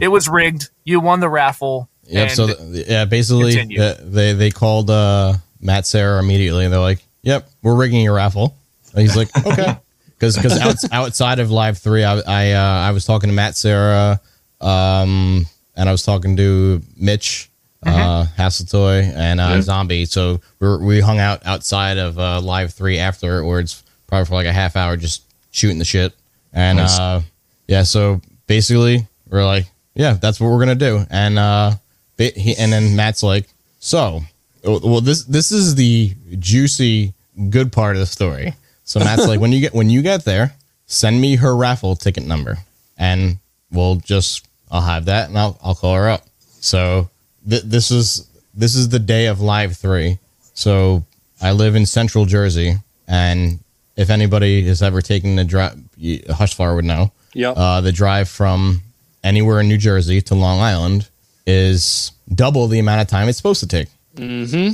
[0.00, 2.30] it was rigged you won the raffle Yep.
[2.30, 3.94] so th- yeah, basically continue.
[4.02, 6.64] they they called uh, Matt Sarah immediately.
[6.64, 8.56] And they're like, "Yep, we're rigging your raffle."
[8.92, 9.78] And he's like, "Okay,"
[10.22, 13.56] because because out, outside of live three, I I uh, I was talking to Matt,
[13.56, 14.20] Sarah,
[14.60, 15.44] um,
[15.76, 17.50] and I was talking to Mitch,
[17.84, 20.04] uh, Hasseltoy, and uh, Zombie.
[20.04, 24.52] So we we hung out outside of uh, live three afterwards, probably for like a
[24.52, 26.12] half hour, just shooting the shit.
[26.52, 26.98] And Nice.
[26.98, 27.22] uh,
[27.66, 31.04] yeah, so basically we're like, yeah, that's what we're gonna do.
[31.10, 31.72] And uh,
[32.16, 33.48] he, and then Matt's like,
[33.80, 34.20] so,
[34.62, 37.12] well, this this is the juicy
[37.50, 38.54] good part of the story.
[38.84, 40.54] So Matt's like, when you get when you get there,
[40.86, 42.58] send me her raffle ticket number,
[42.98, 43.38] and
[43.70, 46.26] we'll just I'll have that, and I'll I'll call her up.
[46.60, 47.10] So
[47.48, 50.18] th- this is this is the day of live three.
[50.54, 51.04] So
[51.40, 52.76] I live in Central Jersey,
[53.08, 53.58] and
[53.96, 57.12] if anybody has ever taken the drive, Husva would know.
[57.34, 57.54] Yep.
[57.56, 58.82] Uh, the drive from
[59.24, 61.08] anywhere in New Jersey to Long Island
[61.46, 63.88] is double the amount of time it's supposed to take.
[64.16, 64.72] mm-hmm.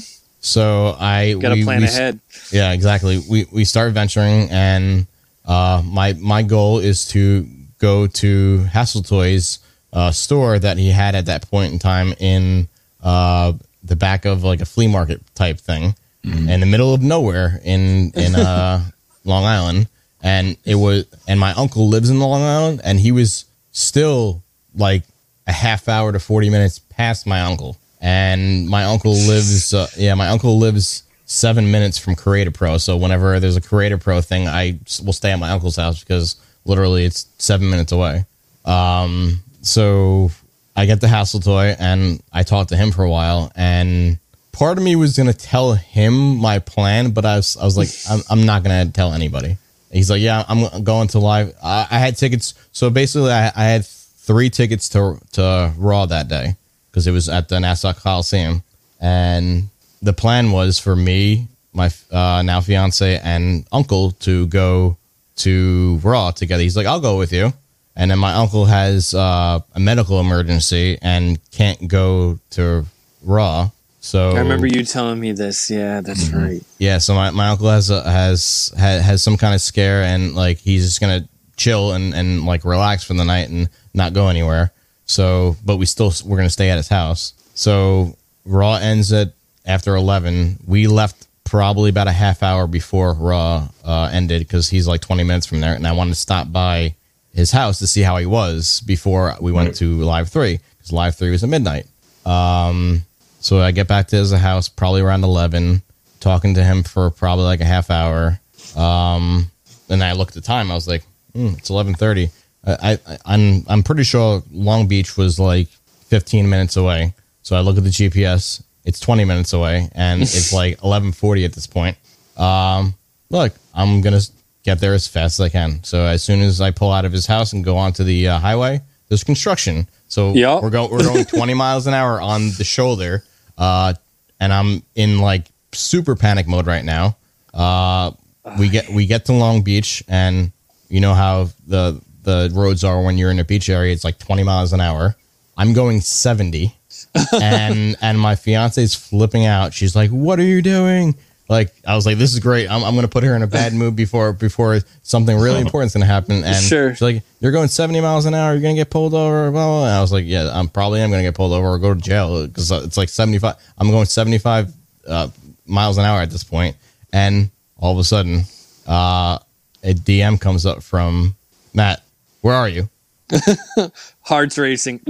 [0.48, 2.20] So I Got to plan we- ahead.
[2.50, 3.20] Yeah, exactly.
[3.28, 5.06] We we start venturing, and
[5.44, 7.46] uh, my my goal is to
[7.78, 9.58] go to Hasseltoy's
[9.92, 12.68] uh, store that he had at that point in time in
[13.02, 13.52] uh,
[13.84, 15.94] the back of like a flea market type thing
[16.24, 18.84] in the middle of nowhere in in uh,
[19.24, 19.88] Long Island,
[20.22, 24.42] and it was and my uncle lives in Long Island, and he was still
[24.74, 25.04] like
[25.46, 27.78] a half hour to 40 minutes past my uncle.
[28.00, 32.78] And my uncle lives, uh, yeah, my uncle lives seven minutes from Create a Pro.
[32.78, 36.00] So whenever there's a Create a Pro thing, I will stay at my uncle's house
[36.00, 38.24] because literally it's seven minutes away.
[38.64, 40.30] Um, so
[40.76, 43.50] I get the Hasseltoy and I talked to him for a while.
[43.56, 44.18] And
[44.52, 47.76] part of me was going to tell him my plan, but I was, I was
[47.76, 49.56] like, I'm, I'm not going to tell anybody.
[49.90, 51.54] He's like, yeah, I'm going to live.
[51.62, 52.54] I, I had tickets.
[52.72, 56.56] So basically, I, I had three tickets to to Raw that day
[56.98, 58.60] because it was at the Nassau Coliseum,
[59.00, 59.68] and
[60.02, 64.96] the plan was for me, my uh, now fiance, and uncle to go
[65.36, 66.60] to Raw together.
[66.64, 67.52] He's like, I'll go with you,
[67.94, 72.84] and then my uncle has uh, a medical emergency and can't go to
[73.22, 73.70] Raw.
[74.00, 75.70] So I remember you telling me this.
[75.70, 76.36] Yeah, that's Mm-hmm.
[76.36, 76.62] right.
[76.78, 80.34] yeah, so my, my uncle has a, has has has some kind of scare and
[80.34, 84.26] like he's just gonna chill and and like relax for the night and not go
[84.26, 84.72] anywhere.
[85.08, 87.32] So, but we still we're gonna stay at his house.
[87.54, 89.32] So Raw ends at
[89.66, 90.58] after eleven.
[90.66, 95.24] We left probably about a half hour before Raw uh, ended because he's like twenty
[95.24, 96.94] minutes from there, and I wanted to stop by
[97.32, 99.76] his house to see how he was before we went Right.
[99.76, 101.86] to Live Three because Live Three was at midnight.
[102.26, 103.02] Um,
[103.40, 105.80] so I get back to his house probably around 11,
[106.20, 108.38] talking to him for probably like a half hour.
[108.76, 109.50] Um,
[109.88, 110.70] and I looked at the time.
[110.70, 112.30] I was like, hmm, it's 11:30.
[112.66, 115.68] I, I I'm I'm pretty sure Long Beach was like
[116.06, 117.14] 15 minutes away.
[117.42, 118.62] So I look at the GPS.
[118.84, 121.96] It's 20 minutes away, and it's like 11:40 at this point.
[122.36, 122.94] Um,
[123.30, 124.20] look, I'm gonna
[124.64, 125.82] get there as fast as I can.
[125.84, 128.38] So as soon as I pull out of his house and go onto the uh,
[128.38, 129.88] highway, there's construction.
[130.08, 130.62] So Yup.
[130.62, 133.24] we're going we're going 20 miles an hour on the shoulder,
[133.56, 133.94] uh,
[134.40, 137.16] and I'm in like super panic mode right now.
[137.52, 138.12] Uh,
[138.58, 140.52] we get we get to Long Beach, and
[140.88, 143.92] you know how the the roads are when you're in a beach area.
[143.92, 145.16] It's like 20 miles an hour.
[145.56, 146.74] I'm going 70
[147.40, 149.72] and and my fiance is flipping out.
[149.72, 151.14] She's like, "What are you doing?"
[151.48, 152.68] Like I was like, "This is great.
[152.70, 156.06] I'm, I'm gonna put her in a bad mood before before something really important's gonna
[156.06, 156.90] happen." And Sure.
[156.90, 158.52] she's like, "You're going 70 miles an hour.
[158.52, 159.84] You're gonna get pulled over." Blah, blah, blah.
[159.86, 162.00] And I was like, "Yeah, I'm probably am gonna get pulled over or go to
[162.00, 163.56] jail because it's like 75.
[163.78, 164.72] I'm going 75
[165.06, 165.28] uh,
[165.66, 166.76] miles an hour at this point."
[167.12, 168.44] And all of a sudden,
[168.86, 169.38] uh,
[169.82, 171.36] a DM comes up from
[171.72, 172.02] Matt.
[172.48, 172.88] Where are you?
[174.22, 175.00] Hearts racing.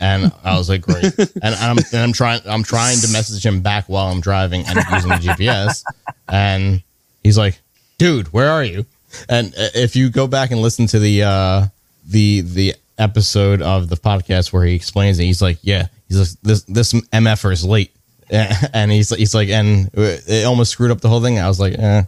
[0.00, 1.04] And I was like, great.
[1.42, 4.80] And I'm and I'm trying I'm trying to message him back while I'm driving and
[4.92, 5.84] using the GPS.
[6.28, 6.82] And
[7.22, 7.60] he's like,
[7.98, 8.84] dude, where are you?
[9.28, 11.66] And uh, if you go back and listen to the uh
[12.04, 16.40] the the episode of the podcast where he explains it, he's like, yeah, he's like,
[16.42, 17.94] this this MFer is late.
[18.74, 21.38] And he's he's like, and it almost screwed up the whole thing.
[21.38, 22.02] I was like, eh,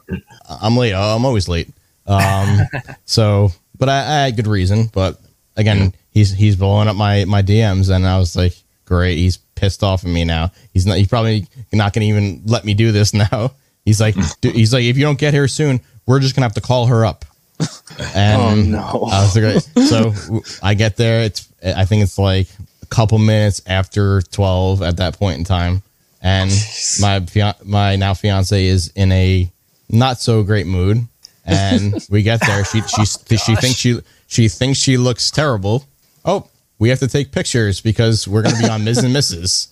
[0.49, 0.95] I'm late.
[0.95, 1.69] I'm always late.
[2.07, 2.59] Um,
[3.05, 4.87] so, but I, I had good reason.
[4.93, 5.21] But
[5.57, 9.17] again, he's he's blowing up my my DMs, and I was like, great.
[9.17, 10.53] He's pissed off at me now.
[10.73, 10.99] He's not.
[10.99, 13.53] He's probably not going to even let me do this now.
[13.85, 16.61] He's like, he's like, if you don't get here soon, we're just gonna have to
[16.61, 17.25] call her up.
[18.15, 19.09] And Oh, no.
[19.11, 20.13] I was like, so
[20.63, 21.23] I get there.
[21.23, 22.49] It's I think it's like
[22.83, 25.83] a couple minutes after twelve at that point in time,
[26.21, 26.51] and
[27.01, 27.25] my
[27.65, 29.49] my now fiance is in a
[29.89, 31.07] not so great mood.
[31.45, 32.65] And we get there.
[32.65, 35.87] She she she thinks she she thinks she looks terrible.
[36.25, 36.49] Oh,
[36.79, 39.69] we have to take pictures because we're gonna be on Miz and Mrs.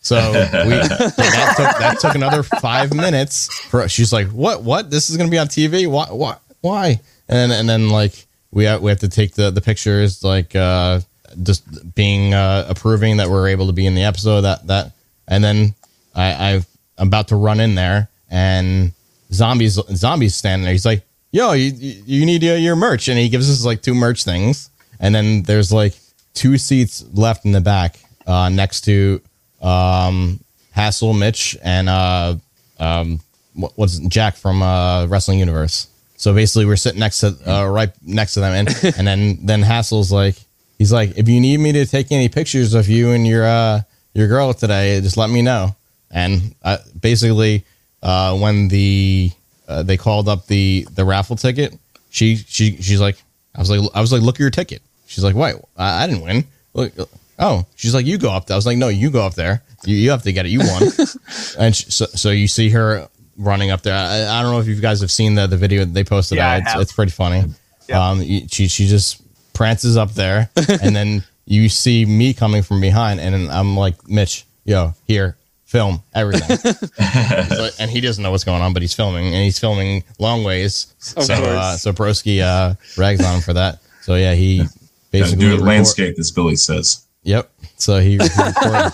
[0.00, 0.38] So we
[0.70, 4.90] that took that took another five minutes for she's like, What what?
[4.90, 5.86] This is gonna be on TV?
[5.86, 7.00] Why why why?
[7.28, 11.00] And and then like we have, we have to take the the pictures like uh
[11.42, 14.92] just being uh approving that we're able to be in the episode that that
[15.26, 15.74] and then
[16.14, 16.62] I
[16.98, 18.92] I'm about to run in there and
[19.32, 20.72] zombies zombies standing there.
[20.72, 21.72] He's like, "Yo, you
[22.06, 24.70] you need uh, your merch," and he gives us like two merch things,
[25.00, 25.94] and then there's like
[26.34, 29.20] two seats left in the back uh, next to
[29.62, 30.40] um,
[30.72, 32.36] Hassel, Mitch, and uh,
[32.78, 33.20] um,
[33.54, 35.88] what, what's it, Jack from uh, Wrestling Universe.
[36.16, 39.62] So basically, we're sitting next to uh, right next to them, and and then then
[39.62, 40.36] Hassel's like,
[40.78, 43.82] he's like, if you need me to take any pictures of you and your uh,
[44.14, 45.74] your girl today, just let me know.
[46.10, 47.64] And uh, basically,
[48.04, 49.32] uh, when the
[49.66, 51.76] uh, they called up the the raffle ticket,
[52.10, 53.16] she she she's like,
[53.54, 54.82] I was like, I was like, look at your ticket.
[55.06, 56.44] She's like, wait, I, I didn't win.
[56.74, 56.92] Look,
[57.38, 58.46] oh, she's like, you go up.
[58.46, 58.54] there.
[58.54, 59.62] I was like, no, you go up there.
[59.84, 60.50] You, you have to get it.
[60.50, 60.82] You won.
[61.58, 63.94] and sh so so you see her running up there.
[63.94, 66.36] I, I don't know if you guys have seen the the video that they posted.
[66.36, 67.44] Yeah, It's, it's pretty funny.
[67.88, 68.10] Yeah.
[68.10, 69.22] Um, she she just
[69.54, 70.50] prances up there,
[70.82, 75.36] and then you see me coming from behind, and I'm like, Mitch, yo, here,
[75.74, 76.56] film everything.
[77.48, 80.44] so, and he doesn't know what's going on, but he's filming, and he's filming long
[80.44, 80.94] ways.
[81.16, 83.80] Of so uh, so Broski uh, rags on him for that.
[84.02, 84.62] So yeah, he
[85.10, 87.04] basically do it record- landscape, as Billy says.
[87.24, 87.50] Yep.
[87.76, 88.54] So he, he recorded.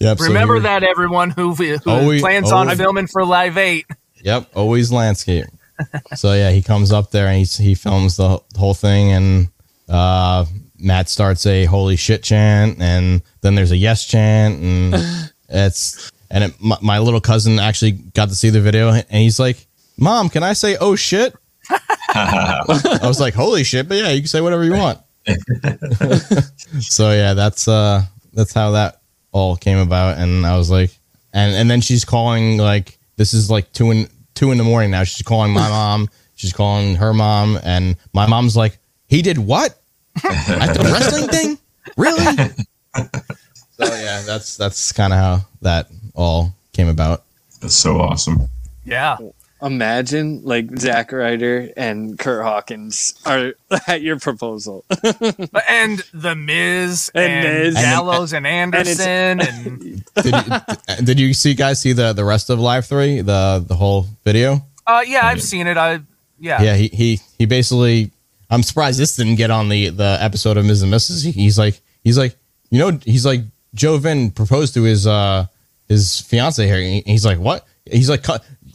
[0.00, 0.18] yep.
[0.18, 3.86] so Remember he- that, everyone who, who Always- plans on always- filming for Live 8.
[4.22, 5.46] Yep, always landscape.
[6.14, 9.48] so yeah, he comes up there and he he films the whole thing, and
[9.88, 10.44] uh,
[10.80, 14.94] Matt starts a holy shit chant, and then there's a yes chant, and
[15.48, 19.38] it's and it, my, my little cousin actually got to see the video, and he's
[19.38, 19.66] like,
[19.98, 21.34] "Mom, can I say oh shit?"
[21.70, 24.98] I was like, "Holy shit!" But yeah, you can say whatever you want.
[26.80, 28.02] so yeah, that's uh
[28.32, 29.00] that's how that
[29.32, 30.90] all came about, and I was like,
[31.32, 34.90] and and then she's calling like this is like two in two in the morning
[34.90, 35.04] now.
[35.04, 36.08] She's calling my mom.
[36.34, 38.78] She's calling her mom, and my mom's like,
[39.08, 39.79] "He did what
[40.24, 41.58] at the wrestling thing?
[41.96, 42.24] Really?"
[42.94, 47.24] so yeah, that's that's kind of how that all came about.
[47.60, 48.48] That's so awesome.
[48.84, 49.16] Yeah.
[49.62, 53.52] Imagine like Zack Ryder and Kurt Hawkins are
[53.86, 54.86] at your proposal.
[55.68, 57.74] And The Miz And and, Miz.
[57.74, 62.48] Gallows and, it's- Anderson and, Did you, did you see guys see the the rest
[62.48, 64.64] of Live Three the the whole video?
[64.86, 65.76] uh, yeah, I've seen it.
[65.76, 66.00] I
[66.38, 66.62] yeah.
[66.62, 68.12] Yeah, he he he basically.
[68.50, 71.30] I'm surprised this didn't get on the the episode of Miz and Mrs.
[71.32, 72.36] He's like he's like
[72.70, 73.42] you know he's like
[73.74, 75.46] Joven proposed to his uh
[75.88, 76.78] his fiance here.
[76.80, 77.66] He- He's like what?
[77.90, 78.24] He's like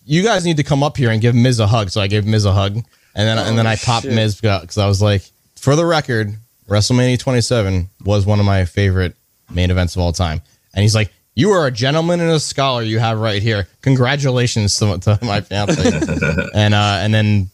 [0.06, 1.90] you guys need to come up here and give Miz a hug.
[1.90, 2.84] So I gave Miz a hug, and
[3.16, 4.14] then and then I popped shit.
[4.14, 5.24] Miz because I was like,
[5.56, 6.34] for the record,
[6.70, 9.16] WrestleMania 27 was one of my favorite
[9.52, 10.42] main events of all time.
[10.74, 12.82] And he's like, you are a gentleman and a scholar.
[12.84, 13.68] You have right here.
[13.82, 15.82] Congratulations to, to my fiance.
[16.54, 17.50] and uh, and then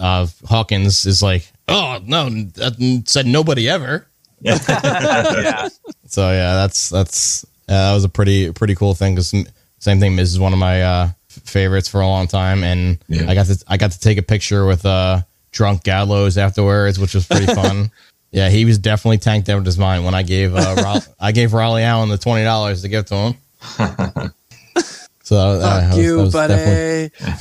[0.00, 4.06] uh, Hawkins is like, oh no, that said nobody ever.
[4.40, 4.58] yeah.
[6.06, 9.32] So yeah, that's that's uh, that was a pretty pretty cool thing because
[9.78, 10.16] same thing.
[10.16, 13.30] Miz is one of my uh, favorites for a long time, and Yeah.
[13.30, 15.20] I got to I got to take a picture with uh,
[15.52, 17.92] drunk Gallows afterwards, which was pretty fun.
[18.32, 21.30] yeah, he was definitely tanked out of his mind when I gave uh, Ra- I
[21.30, 23.34] gave Raleigh Allen the twenty dollars to give to him.
[25.22, 26.54] So uh, that Fuck was- you, that was buddy.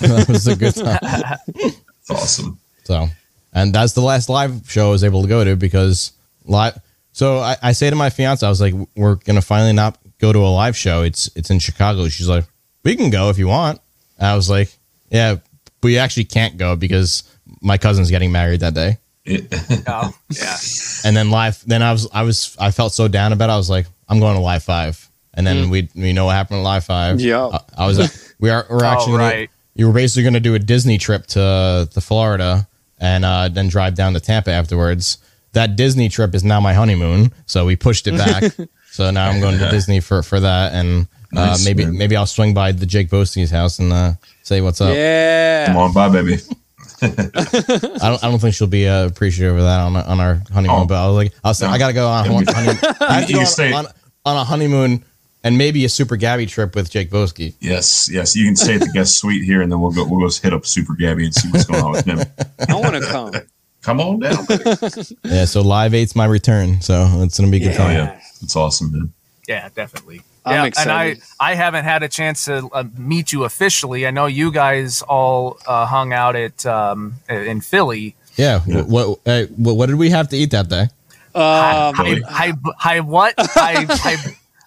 [0.05, 1.79] that was a good time.
[2.09, 2.59] It's awesome.
[2.83, 3.07] So,
[3.53, 6.11] and that's the last live show I was able to go to because
[6.45, 6.79] live.
[7.11, 10.31] So I, I say to my fiance, I was like, "We're gonna finally not go
[10.33, 11.03] to a live show.
[11.03, 12.45] It's it's in Chicago." She's like,
[12.83, 13.79] "We can go if you want."
[14.17, 14.69] And I was like,
[15.09, 15.37] "Yeah,
[15.83, 17.23] we actually can't go because
[17.61, 19.47] my cousin's getting married that day." It,
[19.87, 20.55] Oh, yeah.
[21.03, 23.49] And then live, then I was I was I felt so down about.
[23.49, 23.53] it.
[23.53, 25.05] I was like, "I'm going to live five.
[25.33, 25.69] And then mm.
[25.69, 27.19] we we know what happened at live five.
[27.21, 27.45] Yeah.
[27.47, 29.49] I, I was at, we are we're Oh, actually gonna- right.
[29.75, 32.67] You were basically going to do a Disney trip to to Florida
[32.99, 35.17] and uh, then drive down to Tampa afterwards.
[35.53, 38.43] That Disney trip is now my honeymoon, so we pushed it back.
[38.91, 41.97] so now I'm going to Disney for for that, and uh, Nice, maybe man.
[41.97, 44.13] maybe I'll swing by the Jake Bosti's house and uh,
[44.43, 44.93] say what's up.
[44.93, 46.37] Yeah, come on, bye, baby.
[47.01, 47.07] I
[48.09, 50.85] don't I don't think she'll be uh, appreciative of that on on our honeymoon, Oh.
[50.85, 52.77] but I was like, I was I gotta go on, It'll on, be- honeymoon.
[53.01, 53.91] I have to go on, on,
[54.25, 55.03] on a honeymoon
[55.43, 57.53] and maybe a Super Gabby trip with Jake Boski.
[57.59, 58.35] Yes, yes.
[58.35, 60.05] You can stay at the guest suite here, and then we'll go.
[60.07, 62.19] We'll go hit up Super Gabby and see what's going on with him.
[62.67, 63.33] I want to come.
[63.81, 64.45] Come on down.
[65.23, 67.95] Yeah, so Live Eight's my return, so it's gonna be a good Oh time.
[67.95, 69.13] yeah, it's awesome, man.
[69.47, 70.21] Yeah, definitely.
[70.45, 70.89] I'm yeah, excited.
[71.13, 74.05] And I, I haven't had a chance to uh, meet you officially.
[74.07, 78.15] I know you guys all uh, hung out at um, in Philly.
[78.35, 78.61] Yeah.
[78.67, 78.81] Yeah.
[78.81, 80.83] What, what, hey, what what did we have to eat that day?
[81.35, 83.35] Um, Hi, hi, hi, what?
[83.37, 84.15] Hi, hi,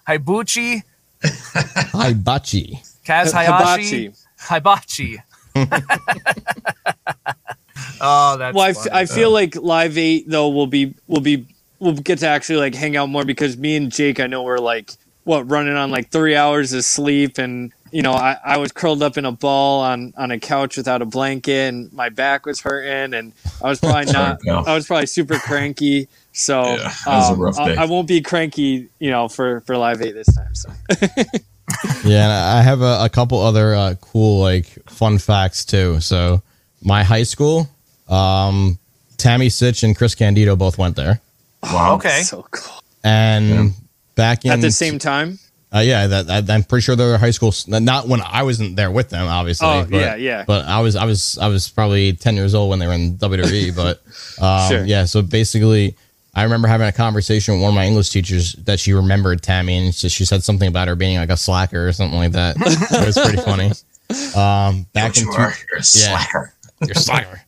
[0.07, 0.83] Hibuchi,
[1.23, 2.81] Hibachi.
[3.05, 5.17] Kaz Hayashi, Hibachi.
[8.01, 8.91] oh, that's well, I, f- funny.
[8.91, 11.45] I feel like Live Eight though will be will be
[11.79, 14.57] we'll get to actually like hang out more because me and Jake I know we're
[14.57, 14.91] like
[15.25, 19.03] what running on like three hours of sleep and you know I, I was curled
[19.03, 22.61] up in a ball on on a couch without a blanket and my back was
[22.61, 24.39] hurting and I was probably not.
[24.47, 27.77] I was probably super cranky so Yeah, that a um, rough I- day.
[27.77, 30.69] I, won't be cranky you know for for Live Eight this time so
[32.05, 35.99] Yeah, and I have a, a couple other uh, cool like fun facts too.
[36.01, 36.41] So
[36.81, 37.69] my high school,
[38.09, 38.77] um,
[39.17, 41.21] Tammy Sytch and Chris Candido both went there,
[41.63, 41.95] Wow.
[41.95, 42.21] Okay.
[42.23, 43.69] so cool and Yeah.
[44.15, 45.39] back in at the same time
[45.73, 47.51] Uh, yeah, that, that I'm pretty sure they were high school.
[47.67, 49.67] Not when I wasn't there with them, obviously.
[49.67, 50.43] Oh, but, yeah, yeah.
[50.45, 53.17] But I was, I was, I was probably ten years old when they were in
[53.17, 53.75] WWE.
[53.75, 53.97] but
[54.43, 54.85] um, Sure.
[54.85, 55.95] yeah, so basically,
[56.35, 59.77] I remember having a conversation with one of my English teachers that she remembered Tammy,
[59.77, 62.55] and she, she said something about her being like a slacker or something like that.
[62.59, 63.71] it was pretty funny.
[64.35, 65.53] Um, back Don't in you are.
[65.69, 66.53] You're a slacker.
[66.81, 67.41] you're a slacker.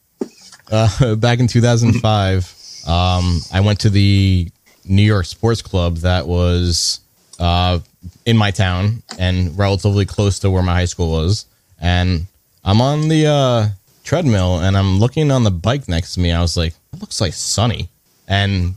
[0.72, 4.50] Uh, back in 2005, um, I went to the
[4.86, 7.00] New York Sports Club that was
[7.40, 7.80] uh,
[8.26, 11.46] in my town and relatively close to where my high school was.
[11.80, 12.26] And
[12.64, 13.68] I'm on the uh,
[14.04, 16.32] treadmill and I'm looking on the bike next to me.
[16.32, 17.90] I was like, it looks like Sunny.
[18.28, 18.76] And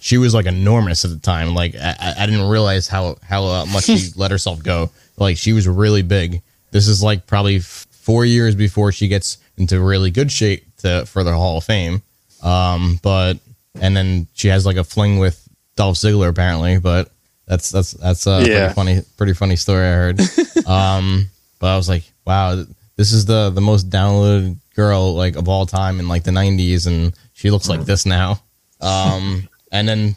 [0.00, 1.54] she was like enormous at the time.
[1.54, 4.90] Like I, I- I didn't realize how how uh, much she let herself go.
[5.16, 6.42] Like she was really big.
[6.70, 11.04] This is like probably f- four years before she gets into really good shape to,
[11.06, 12.02] for the Hall of Fame.
[12.42, 13.34] Um, but
[13.80, 15.42] and then she has like a fling with
[15.76, 16.78] Dolph Ziggler apparently.
[16.78, 17.10] But
[17.46, 18.58] that's that's that's a Yeah.
[18.72, 20.20] pretty funny pretty funny story I heard.
[20.66, 22.64] um, but I was like, wow,
[22.96, 26.86] this is the the most downloaded girl like of all time in like the '90s,
[26.86, 28.40] and she looks like this now.
[28.80, 30.16] Um, and then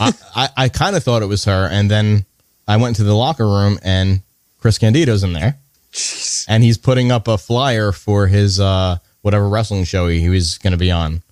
[0.00, 2.24] I, I, I kind of thought it was her, and then
[2.68, 4.20] I went to the locker room, and
[4.58, 5.58] Chris Candido's in there,
[6.48, 10.58] and he's putting up a flyer for his uh, whatever wrestling show he, he was
[10.58, 11.22] going to be on,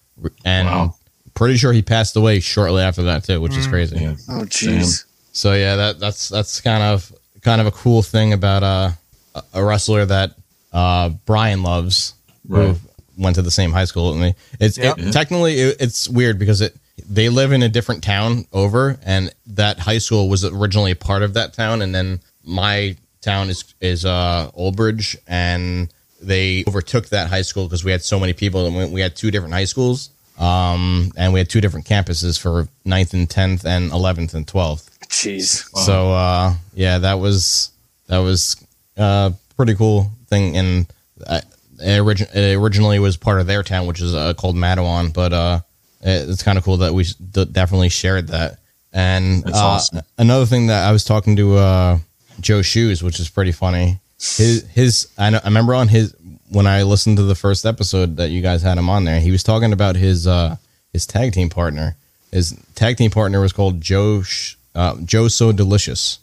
[0.44, 0.94] and Wow.
[1.34, 3.96] pretty sure he passed away shortly after that too, which is crazy.
[3.98, 4.14] Yeah.
[4.28, 7.12] oh jeez So yeah, that that's that's kind of
[7.42, 8.90] kind of a cool thing about uh,
[9.34, 10.30] a- a wrestler that
[10.72, 12.14] uh, Brian loves,
[12.48, 12.68] Right.
[12.76, 12.76] who
[13.16, 14.34] went to the same high school with me.
[14.60, 14.98] It's Yep.
[14.98, 16.76] it, technically it, it's weird because it
[17.08, 21.22] they live in a different town over, and that high school was originally a part
[21.22, 27.08] of that town, and then my town is is uh, Old Bridge, and they overtook
[27.08, 29.54] that high school because we had so many people, and we, we had two different
[29.54, 30.10] high schools.
[30.38, 34.88] Um, and we had two different campuses for 9th and 10th and 11th and 12th.
[35.08, 37.70] jeez So uh, yeah, that was
[38.08, 38.56] that was
[38.96, 40.86] a pretty cool thing, and
[41.26, 41.40] uh,
[41.80, 45.12] it, origin- it originally was part of their town, which is uh, called Matawan.
[45.12, 45.60] But uh,
[46.00, 48.58] it, it's kind of cool that we d- definitely shared that.
[48.92, 50.02] And uh, awesome.
[50.18, 51.98] another thing that I was talking to uh,
[52.40, 53.98] Joe Shoes, which is pretty funny.
[54.18, 56.14] His his I, know, I remember on his
[56.50, 59.30] when I listened to the first episode that you guys had him on there, he
[59.30, 60.56] was talking about his uh,
[60.92, 61.96] his tag team partner.
[62.30, 66.20] His tag team partner was called Joe Sh- uh, Joe So Delicious,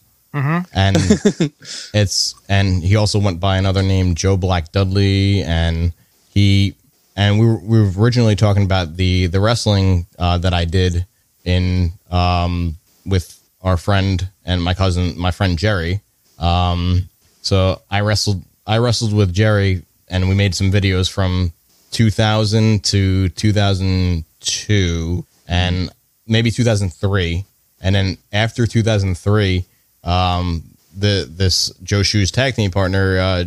[0.73, 0.97] and
[1.93, 5.93] it's and he also went by another name Joe Black Dudley, and
[6.29, 6.75] he
[7.15, 11.05] and we were, we were originally talking about the the wrestling uh, that I did
[11.43, 16.01] in um, with our friend and my cousin, my friend Jerry.
[16.39, 17.09] Um,
[17.41, 21.51] so I wrestled I wrestled with Jerry, and we made some videos from
[21.91, 25.89] 2000 to 2002, and
[26.27, 27.45] maybe 2003,
[27.81, 29.65] and then after 2003,
[30.03, 30.64] um,
[30.98, 33.44] the this Joe Shoes tag team partner uh,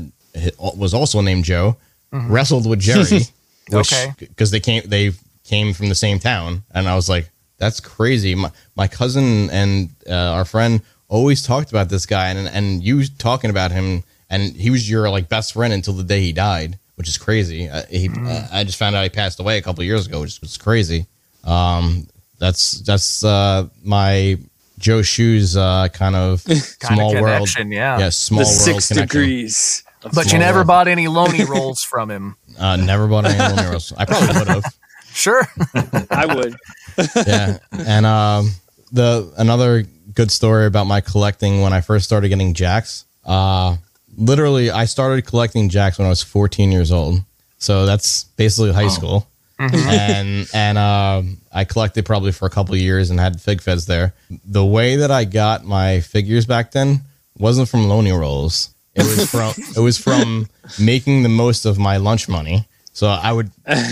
[0.58, 1.76] was also named Joe.
[2.12, 3.02] Wrestled with Jerry,
[3.70, 4.12] which Okay.
[4.18, 5.10] because they came they
[5.42, 7.28] came from the same town, and I was like,
[7.58, 8.36] that's crazy.
[8.36, 13.04] My my cousin and uh, our friend always talked about this guy, and and you
[13.18, 16.78] talking about him, and he was your like best friend until the day he died,
[16.94, 17.68] which is crazy.
[17.68, 20.40] Uh, he, uh, I just found out he passed away a couple years ago, which
[20.40, 21.06] was crazy.
[21.42, 22.06] Um,
[22.38, 24.38] that's that's uh, my
[24.84, 27.36] Joe Shoes uh, kind of Kind small of world.
[27.48, 27.98] connection, yeah.
[27.98, 29.18] Yeah, small the world six connection.
[29.20, 29.82] degrees
[30.12, 30.66] But you never world.
[30.66, 32.36] bought any Loney rolls from him.
[32.58, 33.92] Uh, never bought any Lonely Rolls.
[33.96, 34.64] I probably would have.
[35.14, 35.46] Sure.
[36.10, 36.54] I would.
[37.26, 38.50] yeah and um
[38.92, 43.76] the another good story about my collecting when i first started getting Jakks uh
[44.16, 47.20] literally i started collecting Jakks when i was 14 years old
[47.58, 49.26] so that's basically high school
[49.58, 53.86] and and um i collected probably for a couple of years and had fig feds
[53.86, 54.14] there.
[54.44, 57.02] The way that i got my figures back then
[57.38, 58.74] wasn't from lonely rolls.
[58.94, 60.48] It was from it was from
[60.80, 62.66] making the most of my lunch money.
[62.92, 63.50] So i would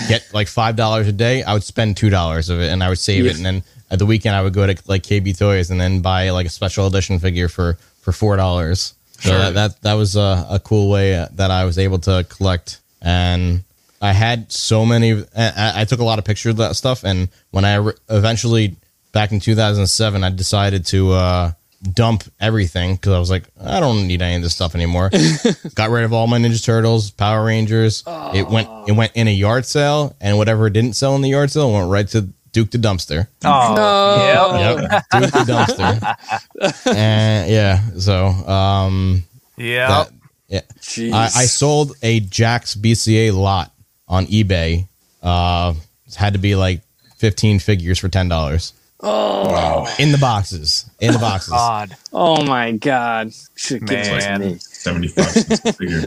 [0.08, 1.42] get like five dollars a day.
[1.42, 3.36] I would spend two dollars of it and i would save it.
[3.36, 6.30] And then at the weekend I would go to like KB Toys and then buy
[6.30, 8.94] like a special edition figure for for four dollars.
[9.20, 12.80] So that, that that was a, a cool way that I was able to collect,
[13.00, 13.62] and
[14.02, 15.24] I had so many.
[15.36, 18.76] I, I took a lot of pictures of that stuff, and when I re- eventually
[19.12, 21.52] back in 2007, I decided to uh,
[21.92, 25.10] dump everything because I was like, I don't need any of this stuff anymore.
[25.76, 28.02] Got rid of all my Ninja Turtles, Power Rangers.
[28.34, 31.50] It went it went in a yard sale, and whatever didn't sell in the yard
[31.52, 33.28] sale went right to Duke the dumpster.
[33.44, 34.90] Oh, yep.
[34.90, 36.86] Yep, Duke the dumpster.
[36.94, 39.22] and yeah, so um,
[39.56, 39.88] Yeah.
[39.88, 40.10] that,
[40.48, 41.12] yeah, Jeez.
[41.12, 43.71] I, I sold a Jakks BCA lot
[44.12, 44.86] on eBay.
[45.22, 45.74] Uh,
[46.06, 46.82] it had to be like
[47.16, 48.72] 15 figures for ten dollars
[49.02, 49.86] Wow.
[49.98, 50.88] in the boxes.
[51.00, 51.52] In the boxes.
[51.52, 51.96] God.
[52.12, 53.32] oh my god.
[53.56, 54.40] Should give it to Man.
[54.40, 54.58] me.
[54.58, 56.02] 75 cents a figure.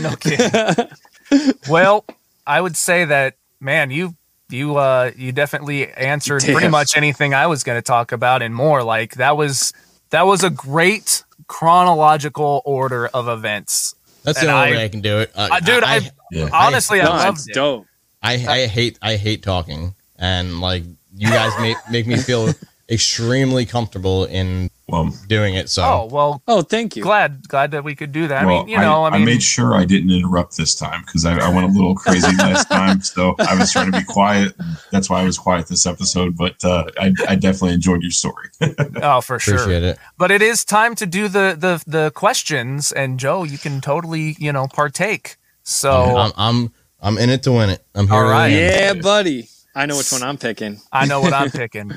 [0.00, 1.50] no kidding.
[1.68, 2.04] well,
[2.46, 4.14] I would say that, man, you
[4.48, 8.54] you uh you definitely answered pretty much anything I was going to talk about and
[8.54, 8.82] more.
[8.82, 9.72] Like that was
[10.10, 13.94] that was a great chronological order of events.
[14.22, 15.30] That's And the only I- way I can do it.
[15.34, 16.48] Uh, Uh, dude, I, I, Yeah.
[16.52, 17.54] honestly I, No, loved it.
[17.54, 17.86] dope.
[18.22, 20.84] I, I hate I hate talking, and like
[21.16, 22.52] you guys make make me feel
[22.90, 25.68] extremely comfortable in Well, doing it.
[25.68, 27.02] So Oh well, Oh, thank you.
[27.02, 28.44] glad glad that we could do that.
[28.44, 31.38] I mean, you know, I, mean, made sure I didn't interrupt this time because I,
[31.38, 33.00] I went a little crazy last time.
[33.02, 34.54] So I was trying to be quiet.
[34.90, 36.36] That's why I was quiet this episode.
[36.36, 38.48] But uh, I, I definitely enjoyed your story.
[39.02, 39.54] oh for sure.
[39.54, 39.98] appreciate it.
[40.18, 44.36] But it is time to do the the the questions, and Joe, you can totally
[44.38, 45.36] you know partake.
[45.62, 47.84] So I'm, I'm I'm in it to win it.
[47.94, 48.16] I'm here.
[48.16, 48.48] All to right.
[48.48, 48.58] win.
[48.58, 49.48] Yeah, buddy.
[49.74, 50.80] I know which one I'm picking.
[50.92, 51.92] I know what I'm picking.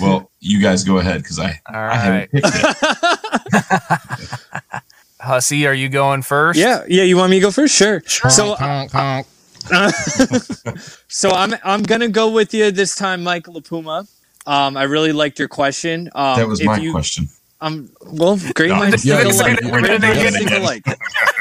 [0.00, 2.76] well, you guys go ahead because I, All I haven't picked it.
[5.20, 6.58] Hussy, are you going first?
[6.58, 7.02] Yeah, yeah.
[7.02, 7.74] You want me to go first?
[7.74, 8.02] Sure.
[8.06, 9.26] So, Conk, conk.
[11.08, 14.08] so I'm I'm gonna go with you this time, Michael LaPuma.
[14.46, 16.08] Um, I really liked your question.
[16.14, 17.28] Um, That was if my you, question.
[17.60, 19.60] Um, well, great No, minds yeah, think yeah, alike.
[19.62, 20.58] yeah, Great yeah, minds yeah, think yeah.
[20.58, 20.86] alike.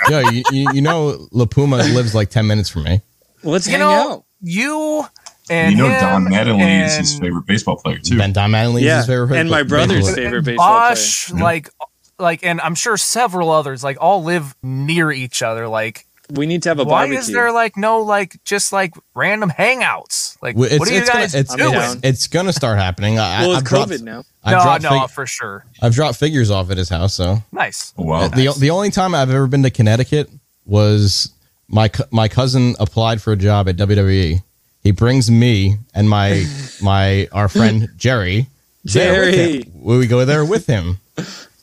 [0.10, 3.02] Yo, you, you, you know Lapuma lives like ten minutes from me.
[3.44, 4.26] Let's You hang know, out.
[4.42, 5.06] you
[5.50, 8.18] and you know, him Don Mattingly is his favorite baseball player too.
[8.18, 9.38] Ben Don Mattingly is his favorite.
[9.40, 10.16] and my brother's player.
[10.16, 11.44] favorite and baseball Bosch, player.
[11.44, 11.70] like,
[12.18, 15.68] like, and I'm sure several others, like, all live near each other.
[15.68, 17.20] Like, We need to have a why barbecue.
[17.20, 20.36] is there like no like just like random hangouts?
[20.42, 21.74] Like, Well, It's, what are you it's guys gonna, it's, doing?
[21.76, 23.20] it's, it's gonna start happening.
[23.20, 24.24] I, well, I've it's dropped, COVID now.
[24.44, 25.66] I've no, no, fig- for sure.
[25.82, 27.14] I've dropped figures off at his house.
[27.14, 27.94] So Nice.
[27.98, 28.28] Oh, wow.
[28.30, 30.30] the the only time I've ever been to Connecticut
[30.66, 31.32] was
[31.68, 34.42] my my cousin applied for a job at WWE.
[34.86, 36.46] He brings me and my
[36.80, 38.46] my our friend Jerry.
[38.86, 39.64] Jerry.
[39.64, 39.72] him.
[39.82, 41.00] We go there with him,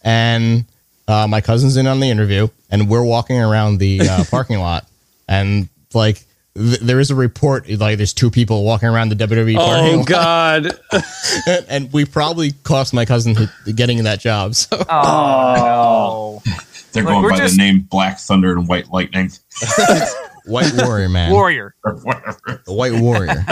[0.02, 0.64] and
[1.06, 4.88] uh, my cousin's in on the interview, and we're walking around the uh, parking lot,
[5.28, 6.24] and like
[6.56, 9.98] th- there is a report like there's two people walking around the WWE parking Oh
[9.98, 11.64] lot, God!
[11.68, 14.56] and we probably cost my cousin h- getting that job.
[14.56, 16.42] So Oh,
[16.92, 19.30] They're Like, going we're by just- the name Black Thunder and White Lightning
[20.46, 21.74] White Warrior man, warrior.
[21.84, 23.34] the White Warrior,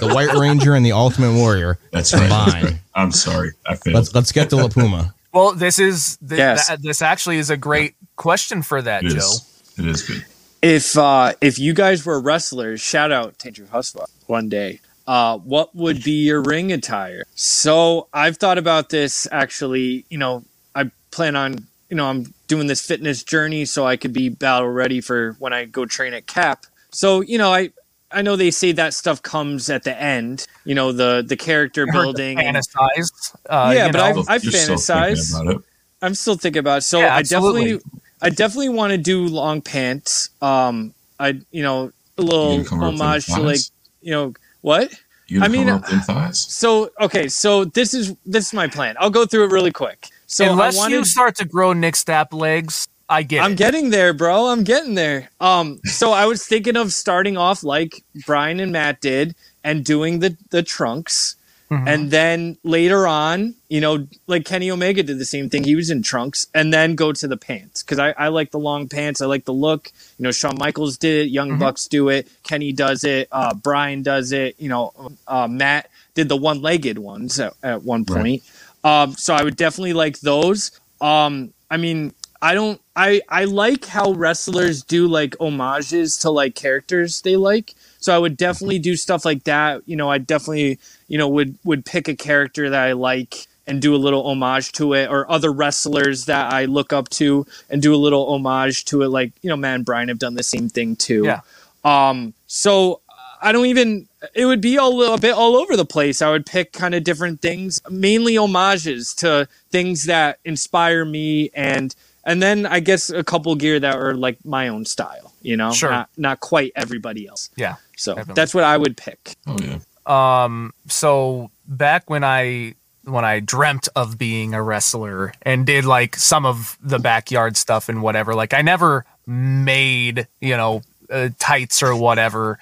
[0.00, 1.78] the White Ranger, and the Ultimate Warrior.
[1.92, 2.28] That's right.
[2.28, 2.64] That's Combined.
[2.64, 2.80] right.
[2.94, 3.50] I'm sorry.
[3.66, 3.94] I failed.
[3.96, 5.14] Let's let's get to La Puma.
[5.32, 6.68] Well, this is th- Yes.
[6.68, 9.16] that- this actually is a great question for that, It Joe.
[9.18, 9.72] is.
[9.78, 10.24] It is good.
[10.62, 14.80] if uh, if you guys were wrestlers, shout out to Andrew Husva one day.
[15.06, 17.22] Uh, what would be your ring attire?
[17.36, 20.04] So I've thought about this actually.
[20.08, 24.12] You know, I plan on you know I'm doing this fitness journey so I could
[24.12, 26.66] be battle ready for when I go train at Cap.
[26.90, 27.70] So you know I.
[28.08, 31.82] I know they say that stuff comes at the end, you know, the the character
[31.88, 32.38] I heard building.
[32.38, 33.34] and- fantasize.
[33.50, 35.40] Uh, Yeah, but know, I've- I've You're still thinking fantasized.
[35.40, 35.62] about it.
[36.02, 36.80] I'm still thinking about it.
[36.82, 37.62] So Yeah, I absolutely.
[37.64, 37.90] definitely
[38.22, 40.30] I definitely want to do long pants.
[40.40, 43.60] Um I you know a little You gonna cover up them homage to like
[44.00, 44.92] you know what?
[45.26, 46.38] You gonna I mean, cover up them thighs?
[46.38, 48.94] So okay, so this is this is my plan.
[49.00, 50.08] I'll go through it really quick.
[50.26, 53.58] So unless wanted, you start to grow Nick Stapp legs, I get I'm it.
[53.58, 54.46] getting there, bro.
[54.48, 55.30] I'm getting there.
[55.40, 60.18] Um so I was thinking of starting off like Brian and Matt did and doing
[60.20, 61.36] the the trunks.
[61.70, 61.88] Mhm.
[61.88, 65.64] And then later on, you know, like Kenny Omega did the same thing.
[65.64, 68.58] He was in trunks and then go to the pants because I, I like the
[68.60, 69.20] long pants.
[69.20, 69.90] I like the look.
[70.16, 71.30] You know, Shawn Michaels did it.
[71.30, 71.58] Young Mhm.
[71.58, 72.28] Bucks do it.
[72.44, 73.26] Kenny does it.
[73.32, 74.54] Uh, Brian does it.
[74.60, 74.92] You know,
[75.26, 78.42] uh, Matt did the one legged ones at, at one Right.
[78.86, 80.70] Um, so I would definitely like those.
[81.00, 82.80] Um, I mean, I don't.
[82.94, 87.74] I I like how wrestlers do like homages to like characters they like.
[87.98, 89.82] So I would definitely do stuff like that.
[89.86, 93.82] You know, I definitely you know would would pick a character that I like and
[93.82, 97.82] do a little homage to it, or other wrestlers that I look up to and
[97.82, 99.08] do a little homage to it.
[99.08, 101.24] Like you know, man, Brian have done the same thing too.
[101.24, 101.40] Yeah.
[101.84, 102.34] Um.
[102.46, 103.00] So
[103.42, 104.08] I don't even.
[104.34, 106.22] It would be all a bit all over the place.
[106.22, 111.94] I would pick kind of different things, mainly homages to things that inspire me, and
[112.24, 115.32] and then I guess a couple gear that are like my own style.
[115.42, 115.90] You know, Sure.
[115.90, 117.50] not not quite everybody else.
[117.56, 117.76] Yeah.
[117.96, 118.34] So Definitely.
[118.34, 119.36] that's what I would pick.
[119.46, 119.78] Oh yeah.
[120.06, 126.16] Um, so back when I when I dreamt of being a wrestler and did like
[126.16, 131.82] some of the backyard stuff and whatever, like I never made you know uh, tights
[131.82, 132.58] or whatever,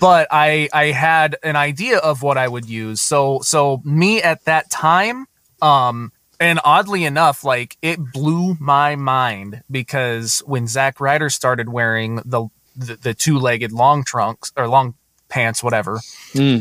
[0.00, 3.00] but I I had an idea of what I would use.
[3.00, 5.26] So so me at that time,
[5.62, 6.12] um.
[6.42, 12.48] And oddly enough, like it blew my mind because when Zack Ryder started wearing the
[12.74, 14.94] the, the two legged long trunks or long
[15.28, 16.00] pants, whatever,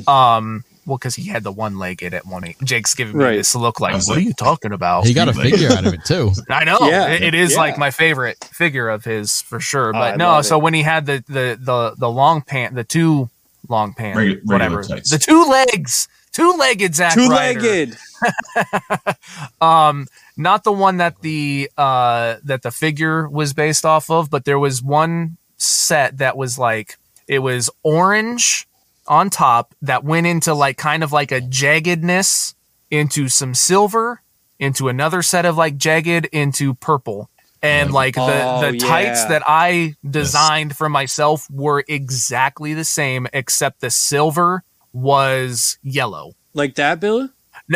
[0.05, 2.43] um, well, because he had the one legged at one.
[2.63, 3.37] Jake's giving me Right.
[3.37, 5.05] this look like, what like- are you talking about?
[5.05, 6.31] He got a figure out of it too.
[6.49, 7.07] I know Yeah.
[7.07, 7.59] it, it is Yeah.
[7.59, 9.89] like my favorite figure of his for sure.
[9.89, 10.63] Oh, But I no, so it.
[10.63, 13.29] when he had the the the the long pant, the two
[13.69, 15.11] long pants, Regu- whatever, tights.
[15.11, 17.95] the two legs, two legged Zack two legged.
[19.61, 20.07] Um,
[20.37, 24.59] not the one that the uh that the figure was based off of, but there
[24.59, 26.97] was one set that was like
[27.27, 28.67] it was orange
[29.09, 32.53] on top that went into like kind of like a jaggedness
[32.91, 34.21] into some silver
[34.59, 37.29] into another set of like jagged into purple
[37.61, 39.27] and like the Oh, the tights yeah.
[39.29, 44.63] that I designed for myself were exactly the same except the silver
[44.93, 46.33] was yellow.
[46.53, 47.29] Like that, Bill?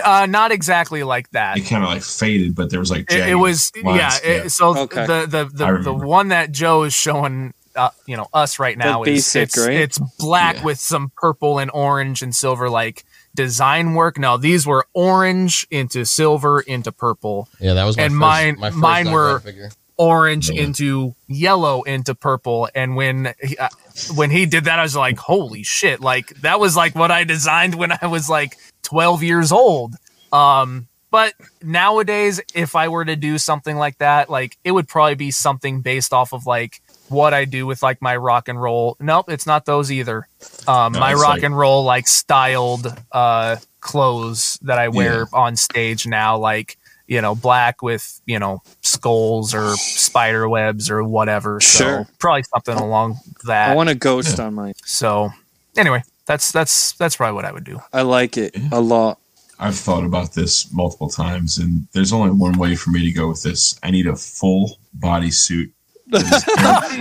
[0.03, 1.57] Uh, not exactly like that.
[1.57, 3.97] It kind of like faded, but there was like It, jagged it was lines.
[4.23, 4.30] yeah.
[4.31, 5.05] It, so Okay.
[5.05, 9.03] the the the, the one that Joe is showing, uh, you know, us right now
[9.03, 9.71] is basic, it's, right?
[9.75, 10.63] it's black Yeah.
[10.63, 13.03] with some purple and orange and silver like
[13.35, 14.17] design work.
[14.19, 18.59] No, these were orange into silver into purple, Yeah, that was my And first, mine-
[18.59, 19.71] my first mine were- figure.
[19.97, 20.63] orange Yeah.
[20.63, 22.67] into yellow into purple.
[22.75, 23.69] And when he, uh,
[24.15, 26.01] when he did that, I was like, holy shit!
[26.01, 29.95] Like that was like what I designed when I was like twelve years old.
[30.31, 35.13] Um, but nowadays, if I were to do something like that, like it would probably
[35.15, 36.81] be something based off of like
[37.14, 38.98] what I do with like my rock and roll.
[38.99, 40.27] Nope, it's not those either.
[40.68, 45.56] Um, No, my rock like- and roll like styled uh clothes that I wear on
[45.56, 51.60] stage now, like you know, black with you know skulls or spider webs or whatever.
[51.61, 52.07] So Sure.
[52.18, 53.69] probably something along that.
[53.72, 54.73] I want a ghost on mine.
[54.85, 55.31] so
[55.77, 57.81] anyway, that's that's that's probably what I would do.
[57.91, 59.19] I like it a lot.
[59.60, 63.27] I've thought about this multiple times, and there's only one way for me to go
[63.30, 63.80] with this.
[63.84, 65.72] I need a full body suit,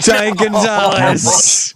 [0.01, 1.75] Giant Gonzalez.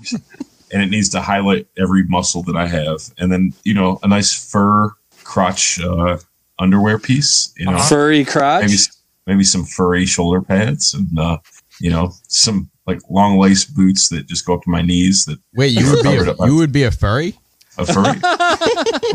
[0.73, 4.09] and it needs to highlight every muscle that I have, and then you know a
[4.09, 4.91] nice fur
[5.25, 6.19] crotch uh,
[6.59, 7.53] underwear piece.
[7.57, 8.63] You know, Furry crotch.
[8.63, 8.77] maybe
[9.27, 11.39] maybe some furry shoulder pads, and uh,
[11.81, 15.25] you know some like long lace boots that just go up to my knees.
[15.27, 17.35] That Wait, you would be a, you would be a furry?
[17.79, 18.19] a furry.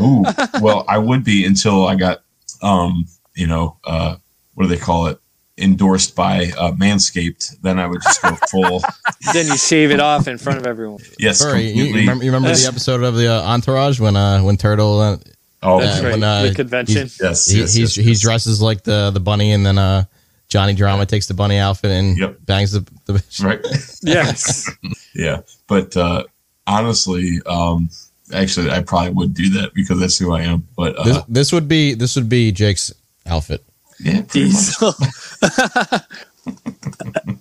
[0.00, 0.24] Ooh,
[0.60, 2.22] well, I would be until I got,
[2.62, 4.16] um, you know, uh,
[4.54, 5.18] what do they call it?
[5.58, 7.60] Endorsed by uh, Manscaped.
[7.60, 8.82] Then I would just go full.
[9.34, 11.00] then you shave it off in front of everyone.
[11.18, 11.62] Yes, Furry.
[11.62, 12.00] You, you completely.
[12.00, 15.16] remember, you remember the episode of the uh, Entourage when uh when Turtle uh,
[15.62, 16.12] oh, That's Yeah, right.
[16.12, 17.08] when, uh, the convention.
[17.20, 20.04] yes, he, yes, he's yes, he dresses like the the bunny and then uh
[20.48, 22.38] Johnny Drama takes the bunny outfit and Yep.
[22.46, 23.44] bangs the, the bitch.
[23.44, 23.60] right.
[24.02, 24.70] Yes.
[25.14, 26.24] yeah, but uh,
[26.66, 27.88] honestly, um,
[28.34, 30.66] actually, I probably would do that because that's who I am.
[30.76, 32.92] But uh, This, this would be this would be Jake's
[33.26, 33.62] outfit.
[34.02, 34.48] Yeah, pretty.
[34.50, 34.92] Diesel.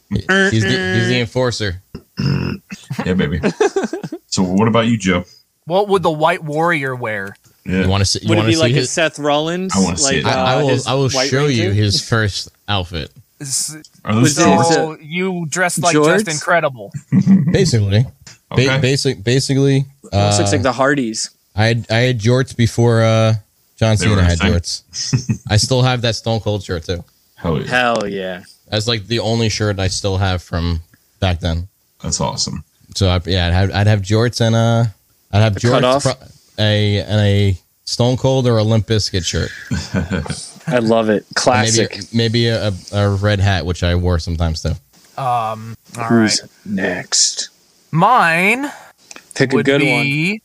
[0.09, 1.81] He's the, he's the enforcer.
[3.05, 3.39] yeah, baby.
[4.27, 5.25] so, what about you, Joe?
[5.65, 7.35] What would the White Warrior wear?
[7.65, 8.19] Yeah, You want to see?
[8.21, 8.85] You Would it be to see like a?
[8.85, 9.73] Seth Rollins?
[9.75, 10.37] I wanna see like, it.
[10.37, 10.79] I, I uh, will.
[10.87, 13.11] I will White show you his first outfit.
[13.39, 14.69] S- are those Was shorts?
[14.73, 16.25] So you dressed like Jorts?
[16.25, 16.91] just incredible.
[17.51, 18.05] Basically,
[18.51, 18.67] Okay.
[18.67, 19.85] ba- basic, basically.
[20.11, 21.29] Almost Uh, looks like the Hardys.
[21.55, 23.35] I had I had jorts before uh,
[23.81, 24.53] John They Cena had thing.
[24.53, 25.41] jorts.
[25.49, 27.03] I still have that Stone Cold shirt too.
[27.35, 28.43] Hell yeah, Hell yeah.
[28.69, 30.81] That's like the only shirt I still have from
[31.19, 31.67] back then.
[32.03, 32.63] that's awesome.
[32.93, 34.83] So I, yeah, I'd have, I'd have jorts and uh,
[35.31, 36.27] I'd have A jorts, pro-
[36.63, 39.49] a and a Stone Cold or a Limp Bizkit shirt.
[40.67, 41.25] I love it.
[41.25, 41.89] And Classic.
[41.91, 44.69] Maybe maybe a, a red hat, which I wore sometimes too.
[45.17, 46.07] Um, all right.
[46.09, 47.49] Who's next?
[47.89, 48.71] Mine
[49.33, 50.39] Pick a would good one.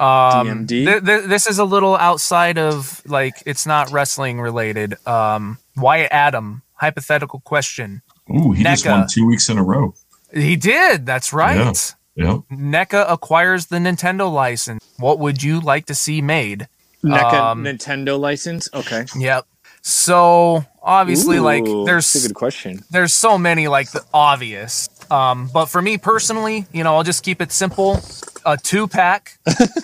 [0.00, 0.04] Be.
[0.04, 0.86] Um, DMD?
[0.86, 4.94] th- th- this is a little outside of like it's not wrestling related.
[5.06, 6.62] Um, Wyatt Adam.
[6.74, 8.00] Hypothetical question.
[8.34, 9.94] Ooh, he just won two weeks in a row.
[10.32, 11.04] He did.
[11.04, 11.94] That's right.
[12.16, 12.38] Yeah.
[12.50, 14.82] NECA acquires the Nintendo license.
[14.98, 16.68] What would you like to see made?
[17.04, 18.68] NECA Um, Nintendo license?
[18.74, 19.04] Okay.
[19.16, 19.46] Yep.
[19.82, 22.80] So obviously, like there's that's a good question.
[22.90, 24.88] there's so many like the obvious.
[25.10, 28.00] Um, but for me personally, you know, I'll just keep it simple.
[28.44, 29.38] A two pack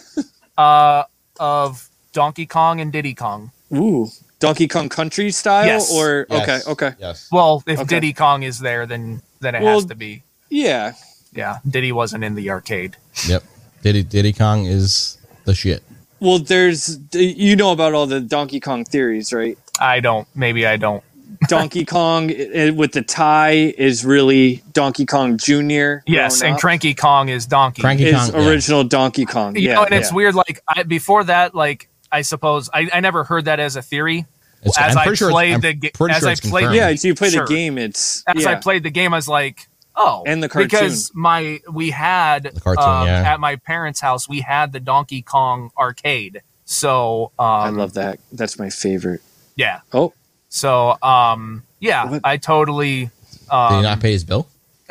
[0.59, 1.05] uh,
[1.39, 3.51] of Donkey Kong and Diddy Kong.
[3.75, 4.09] Ooh,
[4.39, 5.91] Donkey Kong Country style, Yes.
[5.93, 6.43] or Yes.
[6.67, 7.29] okay, okay, Yes.
[7.33, 7.87] Well, if Okay.
[7.89, 10.23] Diddy Kong is there, then then it Well- has to be.
[10.49, 10.93] yeah.
[11.33, 12.97] Yeah, Diddy wasn't in the arcade.
[13.29, 13.43] Yep.
[13.83, 15.83] Diddy Diddy Kong is the shit.
[16.19, 19.59] Well, there's you know about all the Donkey Kong theories, right?
[19.79, 20.27] I don't.
[20.35, 21.05] Maybe I don't.
[21.49, 22.29] Donkey Kong
[22.77, 26.03] with the tie is really Donkey Kong Junior.
[26.07, 26.61] Yes, and up.
[26.61, 27.83] Cranky Kong is Donkey.
[27.83, 28.43] Cranky is Kong.
[28.43, 28.49] yeah.
[28.49, 29.55] original Donkey Kong.
[29.57, 30.35] You yeah, know, and it's weird.
[30.35, 34.27] Like I, before that, like I suppose I, I never heard that as a theory.
[34.63, 36.75] It's- as I'm I pretty sure played the game, pretty as sure I played- confirmed.
[36.77, 37.47] Yeah, so you play Sure.
[37.47, 37.79] the game.
[37.79, 38.51] It's As yeah.
[38.51, 40.69] I played the game, I was like, oh, And the cartoon.
[40.69, 43.33] because my we had The cartoon, um, yeah.
[43.33, 46.43] at my parents' house we had the Donkey Kong arcade.
[46.65, 48.19] So um, I love that.
[48.33, 49.21] That's my favorite.
[49.55, 49.81] yeah.
[49.93, 50.13] Oh,
[50.49, 52.21] So um, yeah, What?
[52.25, 53.05] I totally.
[53.05, 53.11] Did
[53.43, 54.49] he Um, not pay his bill?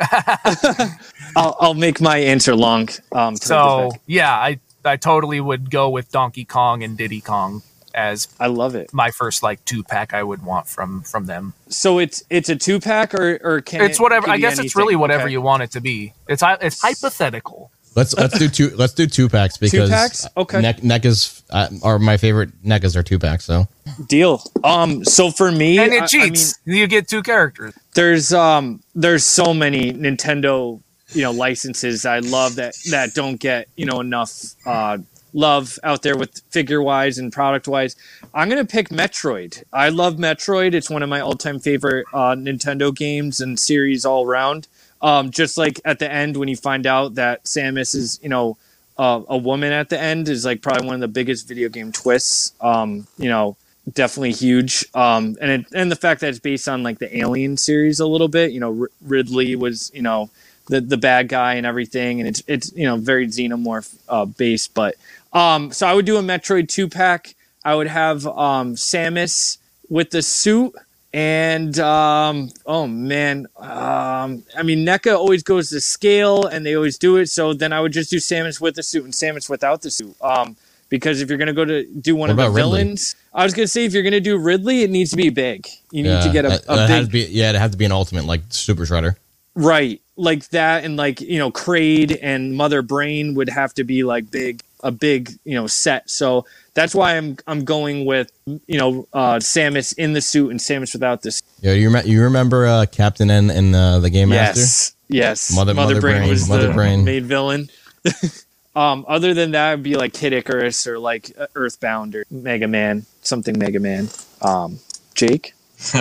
[1.36, 2.88] I'll, I'll make my answer long.
[3.12, 7.62] Um, so yeah, I I totally would go with Donkey Kong and Diddy Kong
[7.94, 8.92] as I love it.
[8.92, 11.54] my first like two pack I would want from from them.
[11.68, 14.26] So it's it's a two pack or or can It's it whatever.
[14.26, 15.32] give I you guess it's really whatever Okay.
[15.32, 16.12] you want it to be.
[16.28, 17.70] It's hy- it's hypothetical.
[17.96, 20.26] Let's let's do two let's do two packs because two packs?
[20.36, 20.60] Okay.
[20.60, 23.44] Neck NECAs uh, are my favorite NECAs are two packs.
[23.46, 23.66] So
[24.06, 24.42] deal.
[24.62, 26.58] Um, so for me, And I- it I cheats.
[26.66, 27.74] you get two characters.
[27.94, 30.80] there's um there's so many Nintendo
[31.12, 34.32] you know licenses I love that that don't get you know enough
[34.66, 34.98] uh
[35.32, 37.96] love out there with figure wise and product wise.
[38.34, 39.62] I'm gonna pick Metroid.
[39.72, 40.74] I love Metroid.
[40.74, 44.66] It's one of my all time favorite uh, Nintendo games and series all around.
[45.06, 48.56] Um, just like at the end when you find out that Samus is you know
[48.98, 51.92] uh, a woman at the end is like probably one of the biggest video game
[51.92, 52.52] twists.
[52.60, 53.56] Um, you know,
[53.92, 54.84] definitely huge.
[54.94, 58.06] Um, and it, and the fact that it's based on like the Alien series a
[58.06, 58.50] little bit.
[58.52, 60.30] You know, R- Ridley was you know
[60.68, 64.74] the the bad guy and everything, and it's it's you know very xenomorph uh, based.
[64.74, 64.96] But
[65.32, 67.34] um, so I would do a Metroid two pack.
[67.64, 69.58] I would have um, Samus
[69.88, 70.74] with the suit.
[71.16, 76.98] And um, oh man, um, I mean NECA always goes to scale, and they always
[76.98, 77.30] do it.
[77.30, 80.14] So then I would just do Samus with the suit and Samus without the suit.
[80.20, 80.56] Um,
[80.90, 82.80] because if you're gonna go to do one What of the about Ridley?
[82.80, 85.66] villains, I was gonna say if you're gonna do Ridley, it needs to be big.
[85.90, 87.92] You need to get a, a that big be yeah, it has to be an
[87.92, 89.16] ultimate like Super Shredder.
[89.54, 94.04] right like that, and like you know Kraid and Mother Brain would have to be
[94.04, 96.08] like big, a big you know set.
[96.08, 100.60] So that's why I'm I'm going with you know uh, Samus in the suit and
[100.60, 101.42] Samus without the suit.
[101.60, 104.60] Yeah, you rem- you remember uh, Captain N in uh, the Game Master?
[104.60, 105.54] Yes, yes.
[105.54, 107.04] Mother- Mother Brain, was Mother the Brain.
[107.04, 107.68] main villain.
[108.76, 112.68] um, other than that, it'd be like Kid Icarus or like uh, Earthbound or Mega
[112.68, 114.08] Man, something Mega Man.
[114.42, 114.78] Um,
[115.14, 115.54] Jake,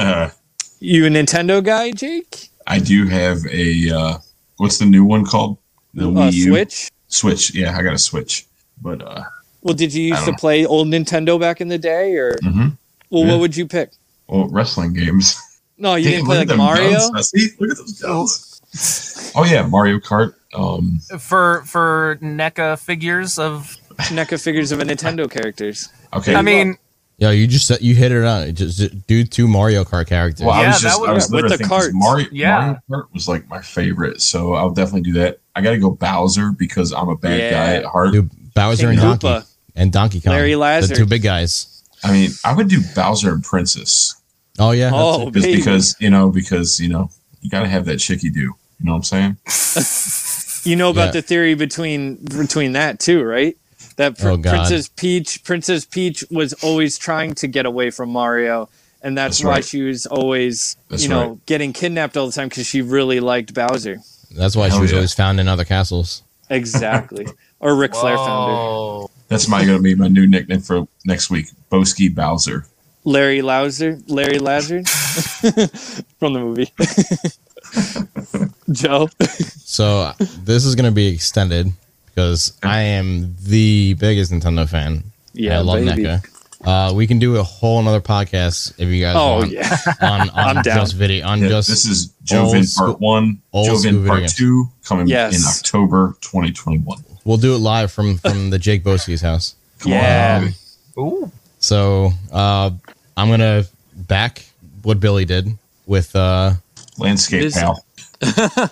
[0.79, 2.49] you a Nintendo guy, Jake?
[2.67, 4.17] I do have a uh,
[4.57, 5.57] what's the new one called?
[5.93, 6.91] The Uh, Wii U Switch.
[7.07, 7.55] Switch.
[7.55, 8.45] Yeah, I got a Switch.
[8.81, 9.23] But uh,
[9.61, 10.38] Well, did you used to know.
[10.38, 12.77] play old Nintendo back in the day, or mhm.
[13.10, 13.31] well, Yeah.
[13.31, 13.91] what would you pick?
[14.27, 15.39] well, wrestling games.
[15.77, 16.91] No, you Damn, didn't play look like them Mario.
[17.11, 17.34] guns.
[17.60, 19.31] Look at those guns.
[19.35, 20.34] Oh yeah, Mario Kart.
[20.53, 23.76] Um, For for NECA figures of
[24.10, 25.89] NECA figures of a Nintendo characters.
[26.14, 26.34] okay.
[26.34, 26.77] I mean,
[27.18, 28.56] Yeah, you just said- you hit it on.
[28.56, 30.45] Just, just do two Mario Kart characters.
[30.45, 31.93] Well, I Yeah, was that would- I was with the thinking 'cause carts.
[31.93, 32.57] Mario, Yeah.
[32.88, 35.39] Mario Kart was like my favorite, so I'll definitely do that.
[35.57, 37.49] I got to go Bowser because I'm a bad Yeah.
[37.52, 38.14] guy at heart.
[38.14, 39.56] do Bowser King and Donkey Koopa.
[39.76, 40.34] and Donkey Kong.
[40.34, 41.84] Larry the two big guys.
[42.03, 44.15] I mean, I would do Bowser and Princess
[44.57, 44.90] Oh yeah.
[44.94, 45.34] Oh, it.
[45.34, 45.57] just baby.
[45.57, 47.10] because you know because you know
[47.41, 48.40] you got to have that chicky do.
[48.40, 49.38] You know what I'm saying?
[50.65, 51.11] You know about Yeah.
[51.11, 53.56] the theory between between that too, right?
[53.98, 58.68] That Pr- Oh, Princess Peach, Princess Peach was always trying to get away from Mario,
[59.03, 59.64] and that's, That's why right.
[59.65, 61.45] she was always, That's you know, right.
[61.45, 63.99] getting kidnapped all the time because she really liked Bowser.
[64.36, 64.98] That's why she was yeah.
[64.98, 66.23] always found in other castles.
[66.49, 67.27] Exactly.
[67.60, 69.07] or Ric Flair found her.
[69.27, 71.48] That's my gonna be my new nickname for next week.
[71.72, 72.65] Boski Bowser.
[73.03, 74.84] Larry Lauser, Larry Lazar
[76.19, 76.72] from the movie.
[78.72, 79.10] Joe.
[79.64, 80.14] So uh,
[80.44, 81.68] this is gonna be extended
[82.07, 85.03] because I am the biggest Nintendo fan.
[85.34, 86.03] Yeah, I love baby.
[86.03, 86.26] NECA.
[86.64, 89.77] Uh, we can do a whole another podcast if you guys Oh want yeah.
[90.02, 90.77] on, on I'm down.
[90.80, 94.02] just video on Yeah, just this is old Joven school- Part One, old school Joven
[94.03, 94.30] video Part.
[94.32, 95.36] Two coming Yes.
[95.36, 97.03] in October 2021.
[97.26, 99.56] We'll do it live from from the Jake Boski's house.
[99.80, 100.49] Come Yeah.
[100.97, 101.03] on.
[101.03, 101.31] Ooh.
[101.60, 102.69] So uh,
[103.18, 104.45] I'm gonna back
[104.84, 105.49] what Billy did
[105.85, 106.53] with uh,
[106.97, 107.84] landscape This- pal.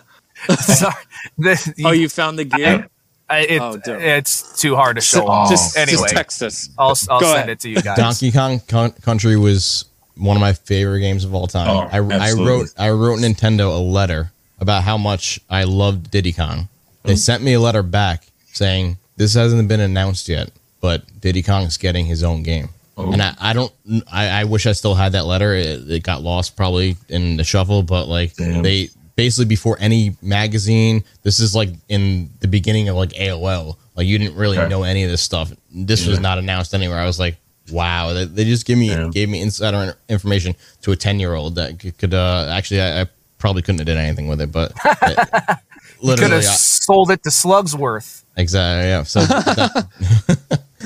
[0.59, 0.93] Sorry.
[1.37, 2.87] The- Oh, you found the gear?
[3.29, 4.01] I- it- oh, dope.
[4.01, 5.29] it's too hard to show Oh.
[5.29, 5.49] off.
[5.49, 6.69] just, anyway, just text us.
[6.77, 7.49] I'll, I'll send ahead.
[7.49, 7.97] it to you guys.
[7.97, 9.85] Donkey Kong Con- Country was
[10.15, 11.69] one of my favorite games of all time.
[11.69, 11.97] Oh, I,
[12.29, 16.67] I wrote I wrote Nintendo a letter about how much I loved Diddy Kong.
[17.03, 18.23] They sent me a letter back
[18.53, 20.51] saying this hasn't been announced yet,
[20.81, 22.69] but Diddy Kong's getting his own game.
[22.97, 23.11] Oh.
[23.11, 23.71] And I, I don't,
[24.11, 25.53] I, I wish I still had that letter.
[25.55, 28.61] It, it got lost probably in the shuffle, but like Damn.
[28.61, 33.77] they basically before any magazine, this is like in the beginning of like AOL.
[33.95, 34.69] Like you didn't really Okay.
[34.69, 35.51] know any of this stuff.
[35.73, 36.99] This was not announced anywhere.
[36.99, 37.37] I was like,
[37.71, 39.09] wow, they, they just give me Damn.
[39.11, 43.01] gave me insider information to a ten year old that could, could uh, actually I,
[43.01, 43.05] I
[43.39, 45.57] probably couldn't have did anything with it, but it- Could
[46.01, 48.22] literally have sold it to Slugsworth.
[48.35, 48.89] Exactly.
[48.89, 49.03] Yeah.
[49.03, 49.87] So Don-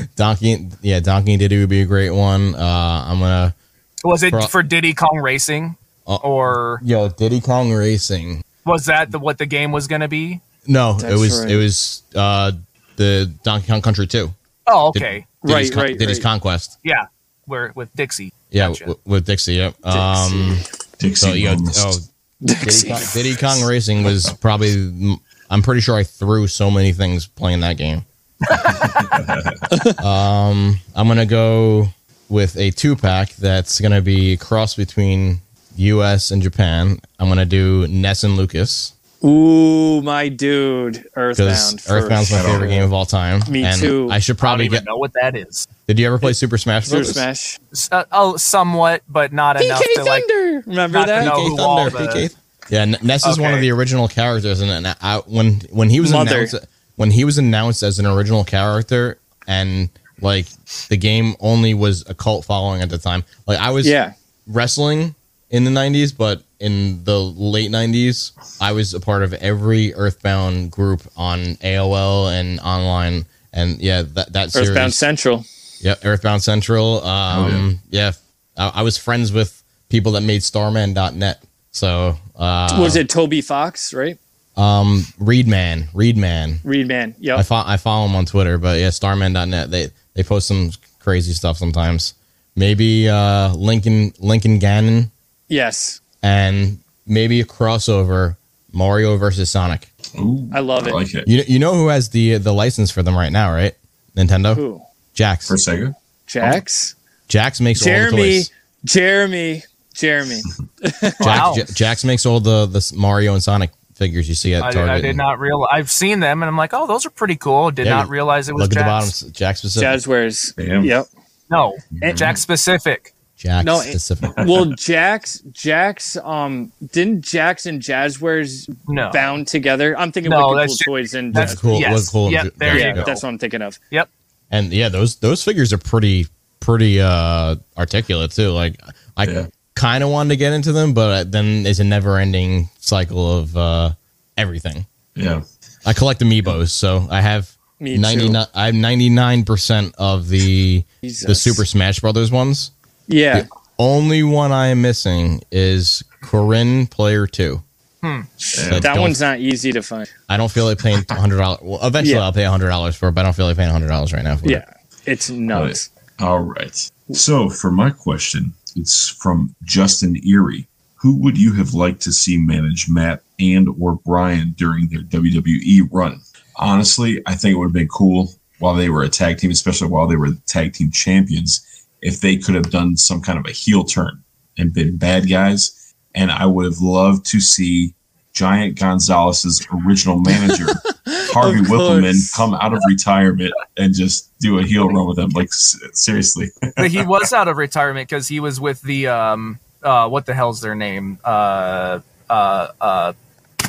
[0.16, 2.54] Donkey, yeah, Donkey and Diddy would be a great one.
[2.56, 3.56] Uh, I'm gonna
[4.04, 5.76] Was it Pro- for Diddy Kong Racing,
[6.08, 8.44] Uh, or yo Diddy Kong Racing.
[8.66, 10.42] was that the, what the game was going to be?
[10.68, 11.52] No, it was right.
[11.52, 12.52] it was uh
[12.98, 14.34] the Donkey Kong Country two.
[14.68, 16.24] Oh, Did- okay, Diddy's Right, Con- right, Diddy's right.
[16.24, 16.78] Kong Quest.
[16.84, 17.06] yeah,
[17.46, 18.34] where with Dixie.
[18.52, 18.84] Yeah, Gotcha.
[18.86, 19.54] w- with Dixie.
[19.56, 19.86] Yep.
[19.86, 20.58] Um.
[21.00, 21.84] Dixie So you know, Moments.
[21.84, 22.00] oh,
[22.46, 25.20] Diddy, Kong, Diddy Kong Racing was probably.
[25.50, 28.06] I'm pretty sure I threw so many things playing that game.
[30.06, 31.88] um, I'm gonna go
[32.30, 35.40] with a two pack that's gonna be a cross between
[35.78, 36.32] U.S.
[36.32, 37.00] and Japan.
[37.20, 38.94] I'm gonna do Ness and Lucas
[39.24, 41.80] Ooh, my dude, Earthbound.
[41.90, 43.42] Earthbound's my favorite game of all time.
[43.50, 44.10] Me and too.
[44.12, 44.86] I should I don't probably even get.
[44.86, 45.68] know what that is.
[45.88, 47.08] Did you ever play Super Smash Bros?
[47.08, 47.60] Super Smash.
[47.92, 50.24] Uh, oh, somewhat, but not enough PK to like.
[50.26, 50.64] Thunder.
[50.68, 51.34] Remember that?
[51.34, 52.36] PK who all Thunder, the- PK.
[52.70, 56.00] Yeah, N- Ness is one of the original characters, and, and I, when when he
[56.00, 56.36] was Mother.
[56.36, 56.56] announced
[56.96, 59.18] when he was announced as an original character,
[59.48, 59.90] and
[60.22, 60.48] like
[60.90, 63.24] the game only was a cult following at the time.
[63.46, 64.14] Like I was Yeah.
[64.48, 65.16] wrestling
[65.50, 70.72] in the '90s, but in the late '90s, I was a part of every Earthbound
[70.72, 73.26] group on AOL and online.
[73.54, 75.46] And yeah, that that series, Earthbound Central.
[75.80, 77.04] yeah, Earthbound Central.
[77.06, 78.12] Um, yeah,
[78.58, 81.42] I, I was friends with people that made Starmen.net.
[81.78, 84.18] So uh, Was it Toby Fox, right?
[84.58, 86.58] um, Reidman, Reidman.
[86.64, 87.12] Reidman.
[87.12, 87.46] I Yep.
[87.46, 89.70] follow I follow him on Twitter, but yeah, Starmen.net.
[89.70, 92.16] They they post some crazy stuff sometimes.
[92.56, 95.12] Maybe uh, Lincoln Lincoln Ganon
[95.48, 96.02] Yes.
[96.24, 98.36] and maybe a crossover
[98.74, 99.90] Mario versus Sonic.
[100.18, 100.94] Ooh, I love I it.
[100.96, 101.28] like it.
[101.28, 103.76] You you know who has the the license for them right now, right?
[104.16, 104.56] Nintendo.
[104.56, 104.82] Who?
[105.14, 105.48] Jakks.
[105.48, 105.94] For Sega?
[106.28, 106.96] Jakks?
[107.30, 108.18] Jakks makes all the Jeremy.
[108.18, 108.52] toys.
[108.86, 109.64] Jeremy.
[109.98, 110.42] Jeremy.
[110.82, 111.54] Jakks, Wow.
[111.58, 114.90] Ja- Jakks makes all the the Mario and Sonic figures you see at I, Target.
[114.92, 115.70] I did not realize.
[115.72, 117.72] I've seen them, and I'm like, oh, those are pretty cool.
[117.72, 119.10] Did Yeah, not realize it was Look at the bottom.
[119.10, 119.32] Jakks.
[119.32, 119.88] Jakks Pacific.
[119.88, 120.56] Jazzwares.
[120.56, 120.84] Damn.
[120.84, 121.08] Yep.
[121.50, 123.14] No, And- Jakks Pacific.
[123.40, 124.32] Jakks No, it- specific.
[124.38, 129.98] Well, Jakks, Jakks, um, didn't Jakks and Jazzwares No, bound together?
[129.98, 131.80] I'm thinking No, Wicked Cool Toys and that's Jazz- cool.
[131.80, 131.94] Yes.
[131.94, 132.32] Look cool.
[132.32, 133.04] Yep, there yeah, you go.
[133.04, 133.78] that's what I'm thinking of.
[133.92, 134.10] Yep.
[134.50, 136.26] And yeah, those those figures are pretty
[136.62, 138.50] pretty uh articulate too.
[138.50, 138.80] Like
[139.16, 139.48] I Yeah.
[139.78, 143.56] Kind of wanted to get into them, but then it's a never ending cycle of
[143.56, 143.92] uh
[144.36, 144.86] everything.
[145.16, 145.44] Yeah.
[145.86, 148.02] I collect amiibos, so I have Me too.
[148.02, 152.72] 99 I have 99% of the the Super Smash Brothers ones.
[153.08, 153.42] Yeah.
[153.42, 153.50] The
[153.80, 157.62] Only one I am missing is Corrin Player 2.
[158.04, 158.24] Yeah.
[158.70, 160.10] That That one's not easy to find.
[160.30, 161.62] I don't feel like paying $100.
[161.62, 162.24] Well, eventually Yeah.
[162.24, 164.50] I'll pay $100 for it, but I don't feel like paying $100 right now for
[164.50, 164.58] Yeah.
[164.60, 164.68] it.
[165.06, 165.90] It's nuts.
[166.20, 166.90] All right.
[167.12, 170.68] So for my question, it's from Justin Erie.
[170.96, 175.88] Who would you have liked to see manage Matt and or Brian during their WWE
[175.92, 176.22] run?
[176.56, 179.88] Honestly, I think it would have been cool while they were a tag team, especially
[179.90, 183.52] while they were tag team champions, if they could have done some kind of a
[183.52, 184.24] heel turn
[184.58, 185.94] and been bad guys.
[186.16, 187.94] And I would have loved to see
[188.38, 190.66] Giant Gonzalez's original manager,
[191.08, 195.30] Harvey Wippleman, come out of retirement and just do a heel run with him.
[195.32, 196.50] Like, s- seriously.
[196.76, 200.34] but he was out of retirement because he was with the um uh what the
[200.36, 202.00] hell's their name uh
[202.30, 203.14] uh uh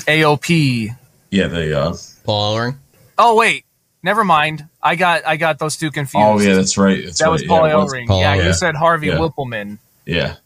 [0.06, 0.94] AOP.
[1.30, 2.76] Yeah, they uh Paul Ellering?
[3.18, 3.64] Oh wait,
[4.02, 4.66] never mind.
[4.82, 6.24] I got I got those two confused.
[6.26, 7.04] Oh yeah, that's right.
[7.04, 7.30] That's that right.
[7.32, 7.92] was yeah, Paul it was.
[7.92, 8.06] Ellering.
[8.06, 8.44] Paul yeah, Ellering.
[8.46, 9.18] you said Harvey Yeah.
[9.18, 9.78] Wippleman.
[10.06, 10.36] Yeah.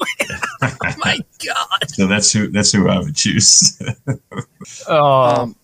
[0.98, 1.88] My God.
[1.90, 3.80] So that's who that's who I would choose.
[4.88, 5.56] Oh, Um,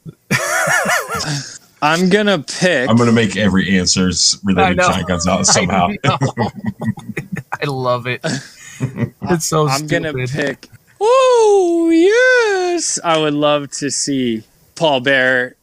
[1.82, 2.88] I'm gonna pick.
[2.88, 4.10] I'm gonna make every answer
[4.42, 4.88] related to know.
[4.88, 5.88] Giant Gonzalez somehow.
[6.04, 6.18] I.
[7.62, 8.20] I love it.
[9.22, 10.14] It's so I'm stupid.
[10.14, 10.68] gonna pick.
[11.00, 14.42] Oh yes, I would love to see
[14.74, 15.56] Paul Bear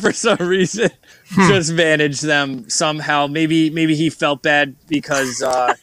[0.00, 0.90] for some reason
[1.30, 1.48] Hmm.
[1.48, 3.26] just manage them somehow.
[3.28, 5.74] Maybe maybe he felt bad because uh,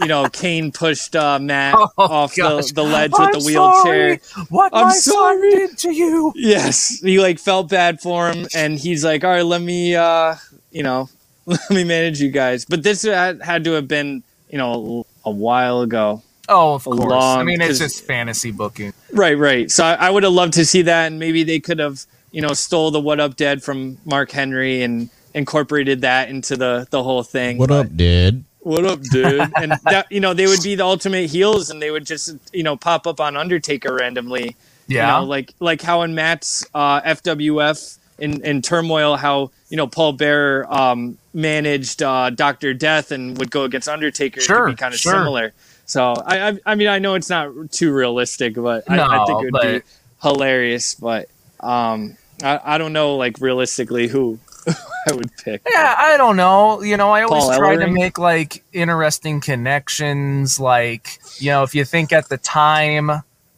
[0.00, 2.72] you know Kane pushed uh, Matt Oh, off the, gosh.
[2.72, 4.18] the ledge with I'm the wheelchair.
[4.20, 4.46] sorry.
[4.48, 5.50] What I'm my sorry.
[5.52, 6.32] son did to you.
[6.36, 10.36] Yes, he like felt bad for him, and he's like, "All right, let me, uh,
[10.70, 11.08] you know,
[11.46, 15.30] let me manage you guys." But this had, had to have been, you know, a
[15.30, 16.22] while ago.
[16.50, 17.12] Oh, of A course.
[17.12, 18.94] I mean, it's just fantasy booking.
[19.12, 19.70] Right, right.
[19.70, 22.42] So I, I would have loved to see that, and maybe they could have you
[22.42, 27.02] know, stole the "What Up, Dead" from Mark Henry and incorporated that into the the
[27.02, 27.58] whole thing.
[27.58, 28.44] What But- up, dude?
[28.68, 29.50] What up, dude?
[29.56, 32.62] and that you know, they would be the ultimate heels, and they would just you
[32.62, 34.56] know pop up on Undertaker randomly.
[34.88, 35.06] Yeah.
[35.16, 39.86] You know, like like how in Matt's uh, FWF in, in turmoil, how you know
[39.86, 44.42] Paul Bearer um, managed uh, Doctor Death and would go against Undertaker.
[44.42, 45.14] Sure, be kind of sure.
[45.14, 45.54] similar.
[45.86, 49.44] So I, I I mean I know it's not too realistic, but I, I think
[49.44, 49.82] it would be
[50.20, 50.94] hilarious.
[50.94, 51.30] But
[51.60, 54.38] um, I, I don't know like realistically who
[55.08, 55.62] I would pick.
[55.70, 56.82] Yeah, I don't know.
[56.82, 60.60] You know, I always Paul try to make like interesting connections.
[60.60, 63.10] Like, you know, if you think at the time,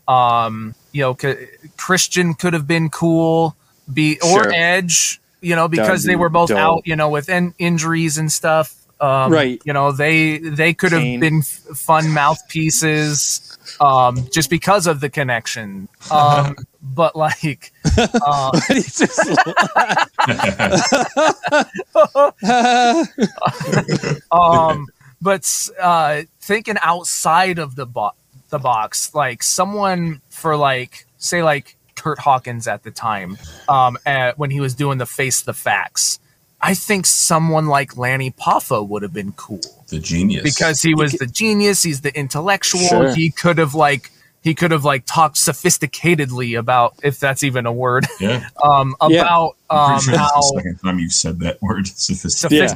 [0.06, 1.46] um, you know, c-
[1.76, 3.56] Christian could have been cool,
[3.92, 4.52] be or Sure.
[4.54, 6.58] Edge, you know, because That'd they were both dope.
[6.58, 8.74] out, you know, with in- injuries and stuff.
[9.00, 9.62] Um, Right.
[9.64, 15.08] You know, they they could have been f- fun mouthpieces, um, just because of the
[15.08, 15.88] connection.
[16.10, 18.50] Um, but like, uh,
[24.32, 24.86] um
[25.20, 28.12] but uh thinking outside of the bo-
[28.50, 33.36] the box like someone for like say like Kurt Hawkins at the time
[33.68, 36.18] um at, when he was doing the face the facts
[36.62, 40.42] I think someone like Lanny Poffo would have been cool The genius.
[40.42, 43.14] because he was the genius he's the intellectual Sure.
[43.14, 44.10] he could have like
[44.42, 49.56] he could have like talked sophisticatedly about if that's even a word yeah, um about
[49.70, 51.86] I'm um sure how the second time you said that word.
[51.94, 52.70] Sophisticated.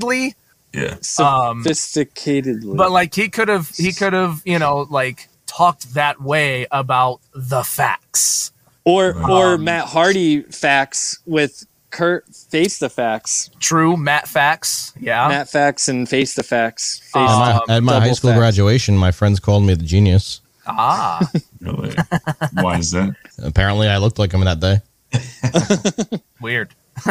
[0.00, 0.34] sophisticatedly
[0.72, 0.94] Yeah.
[1.18, 2.76] Um, sophisticatedly.
[2.76, 7.20] but like he could have he could have you know like talked that way about
[7.34, 8.52] the facts
[8.84, 11.66] or or Um, Matt Hardy facts with
[11.96, 13.50] Kurt face the facts.
[13.58, 16.98] true matt facts yeah Matt facts and face the facts.
[17.00, 18.38] Face Um, At my, at my high school facts.
[18.38, 20.40] graduation, my friends called me the genius.
[20.66, 21.20] ah
[21.60, 21.94] Really?
[22.52, 23.14] Why is that?
[23.42, 24.76] Apparently, I looked like him that day.
[26.40, 26.74] weird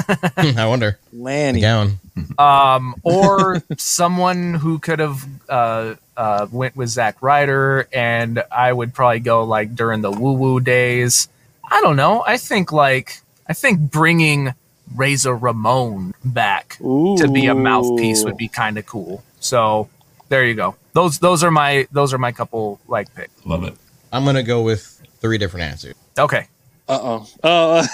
[0.58, 0.98] I wonder.
[1.14, 1.62] The Lanny.
[1.62, 2.00] gown.
[2.38, 8.94] um or someone who could have uh uh went with Zack Ryder and I would
[8.94, 11.28] probably go like during the woo woo days
[11.70, 14.54] I don't know I think like I think bringing
[14.94, 19.24] Razor Ramon back to be a mouthpiece would be kind of cool.
[19.40, 19.90] So
[20.30, 20.76] there you go.
[20.94, 23.46] Those those are my those are my couple like picks.
[23.46, 23.76] Love it.
[24.12, 25.96] I'm gonna go with three different answers.
[26.18, 26.48] Okay.
[26.88, 27.28] Uh oh.
[27.44, 27.86] Oh,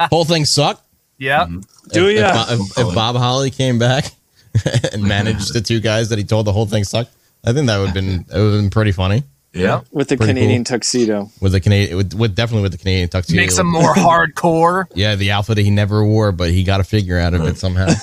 [0.10, 0.82] Whole thing sucked.
[1.18, 1.46] Yeah.
[1.92, 2.44] Do if, ya?
[2.48, 4.06] If, if, if Bob Holly came back
[4.92, 7.12] and managed the two guys that he told the whole thing sucked,
[7.44, 9.22] I think that would have been it would have been pretty funny
[9.56, 9.80] Yeah.
[9.92, 10.76] with the Pretty Canadian cool.
[10.78, 11.30] tuxedo.
[11.40, 13.40] with the Canadian with, with definitely with the Canadian tuxedo.
[13.40, 14.84] Makes them more hardcore.
[14.94, 17.56] Yeah, the outfit that he never wore, but he got a figure out of it
[17.58, 17.86] somehow.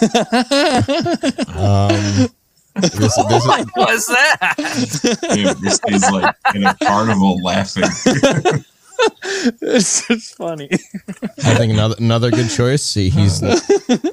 [1.56, 2.28] um,
[2.76, 4.56] this, this, is, What's that?
[5.36, 7.84] Dude, this is like in a carnival laughing.
[9.62, 10.70] It's just funny.
[10.72, 12.94] I think another another good choice.
[12.94, 13.42] He, he's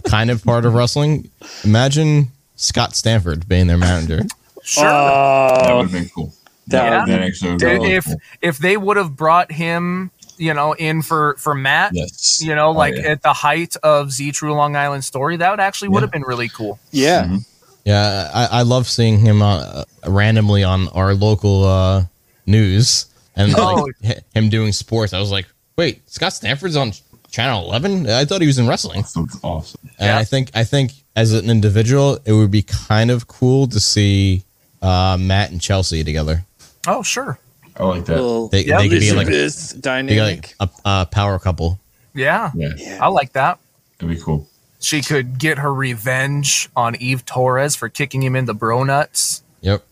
[0.06, 1.30] kind of part of wrestling.
[1.64, 4.22] Imagine Scott Stanford being their manager.
[4.62, 4.84] Sure.
[4.84, 6.34] That Oh, would have been cool.
[6.70, 7.04] That Yeah.
[7.06, 8.16] That actually Dude, if cool.
[8.42, 12.40] if they would have brought him, you know, in for for Matt, Yes.
[12.42, 13.10] you know, Oh, like yeah.
[13.12, 16.06] at the height of Z True Long Island story, that would actually would Yeah.
[16.06, 16.78] have been really cool.
[16.90, 17.24] yeah.
[17.24, 17.44] Mhm.
[17.84, 22.04] Yeah, I, I love seeing him uh, randomly on our local uh,
[22.46, 23.06] news
[23.36, 23.74] and Oh.
[23.86, 25.12] like h- him doing sports.
[25.14, 25.46] I was like,
[25.78, 26.92] wait, Scott Stanford's on
[27.30, 28.08] Channel Eleven?
[28.08, 29.00] I thought he was in wrestling.
[29.00, 29.80] That's awesome.
[29.98, 30.18] And Yeah.
[30.18, 34.44] I think I think as an individual, it would be kind of cool to see
[34.82, 36.44] uh, Matt and Chelsea together.
[36.86, 37.38] Oh, sure.
[37.76, 38.16] I like that.
[38.16, 40.54] Little They, Yeah, they could be like, Elizabeth be dynamic.
[40.60, 41.78] like a, a power couple.
[42.14, 42.50] Yeah.
[42.54, 42.98] Yeah, yeah.
[43.00, 43.58] I like that.
[43.98, 44.46] that'd be cool.
[44.80, 49.42] She could get her revenge on Eve Torres for kicking him in the bro nuts.
[49.60, 49.84] Yep.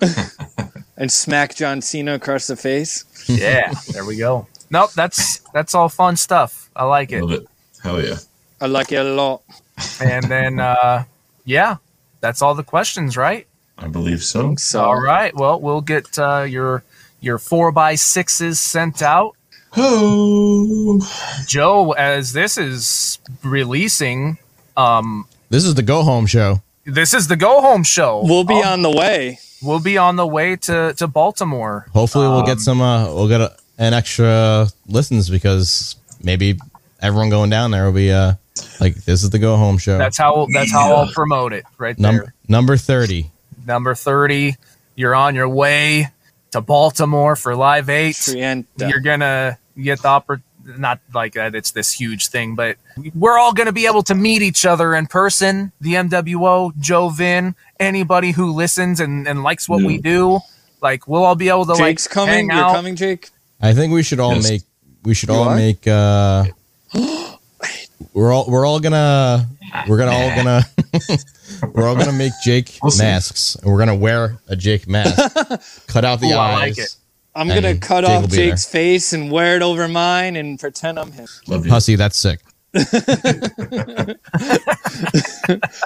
[0.96, 3.04] and smack John Cena across the face.
[3.28, 4.46] Yeah, there we go.
[4.70, 6.70] Nope, that's that's all fun stuff.
[6.74, 7.22] I like it.
[7.22, 7.46] Love it.
[7.82, 8.16] Hell yeah.
[8.60, 9.42] I like it a lot.
[10.00, 11.04] And then uh
[11.44, 11.76] yeah,
[12.20, 13.46] that's all the questions, right?
[13.78, 14.54] I believe so.
[14.56, 15.34] So All right.
[15.34, 16.82] Well, we'll get uh, your
[17.20, 19.34] your four by sixes sent out.
[19.76, 21.00] Oh,
[21.46, 24.38] Joe, as this is releasing,
[24.76, 26.62] um, This is the go home show.
[26.84, 28.22] this is the go home show.
[28.24, 29.38] we'll be Um, on the way.
[29.62, 31.86] We'll be on the way to to Baltimore.
[31.92, 32.80] Hopefully, we'll Um, get some.
[32.80, 36.58] Uh, we'll get a, an extra listens because maybe
[37.02, 38.34] everyone going down there will be uh
[38.80, 39.98] like this is the go home show.
[39.98, 42.34] That's how that's how I'll promote it right number there.
[42.48, 43.30] number thirty.
[43.68, 44.56] Number thirty.
[44.96, 46.08] You're on your way
[46.52, 48.14] to Baltimore for Live Eight.
[48.16, 48.64] Trienta.
[48.78, 50.44] You're gonna get the opportunity.
[50.80, 51.54] not like that.
[51.54, 52.76] It's this huge thing, but
[53.14, 55.70] we're all gonna be able to meet each other in person.
[55.82, 60.40] The MWO, Joven, anybody who listens and, and likes what we do.
[60.80, 62.34] Like we'll all be able to Jake's like coming.
[62.34, 62.74] hang You're out.
[62.74, 63.28] coming, Jake.
[63.60, 64.48] I think we should all Yes.
[64.48, 64.62] make
[65.04, 65.56] we should You all are?
[65.56, 65.86] make.
[65.86, 66.44] uh
[68.12, 69.46] We're all we're all gonna
[69.88, 70.62] we're gonna all gonna
[71.74, 73.02] we're all gonna make Jake We'll see.
[73.02, 75.16] masks, and we're gonna wear a Jake mask.
[75.88, 76.78] Cut out the Ooh, eyes.
[76.78, 76.88] like.
[77.34, 80.98] I'm gonna cut Jake off be Jake's face and wear it over mine and pretend
[80.98, 81.28] I'm him.
[81.46, 81.70] Love you.
[81.70, 82.40] Pussy, that's sick.
[82.74, 82.82] I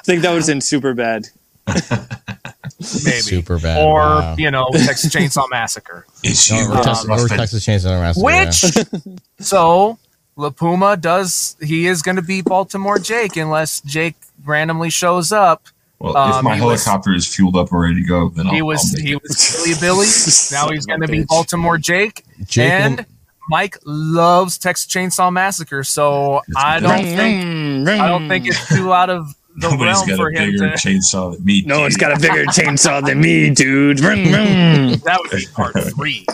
[0.04, 1.26] think that was in super bad.
[1.66, 3.20] Maybe.
[3.20, 3.84] Super bad.
[3.84, 4.34] Or, wow.
[4.38, 6.06] you know, Texas Chainsaw Massacre.
[6.24, 6.70] It's No, you.
[6.72, 7.38] or, Texas, or Rustin.
[7.38, 8.24] Texas Chainsaw Massacre.
[8.24, 9.16] Which,
[9.46, 9.98] so,
[10.36, 14.14] La Puma does, he is going to be Baltimore Jake unless Jake
[14.44, 15.62] randomly shows up.
[15.98, 18.46] Well, Um, if my he was- helicopter is fueled up and ready to go, then
[18.48, 19.22] I'll, he was I'll make he it.
[19.22, 20.06] was Billy Billy.
[20.52, 22.24] Now he's going to be Baltimore Jake.
[22.46, 23.04] Jake and will-
[23.50, 29.10] Mike loves Texas Chainsaw Massacre, so I don't think I don't think it's too out
[29.10, 30.74] of the Nobody's realm got for a him bigger to.
[30.76, 31.62] chainsaw than me.
[31.66, 32.00] No one's dude.
[32.00, 34.00] got a bigger chainsaw than me, dude.
[34.00, 34.32] Vroom, vroom.
[35.04, 36.24] That would be part three.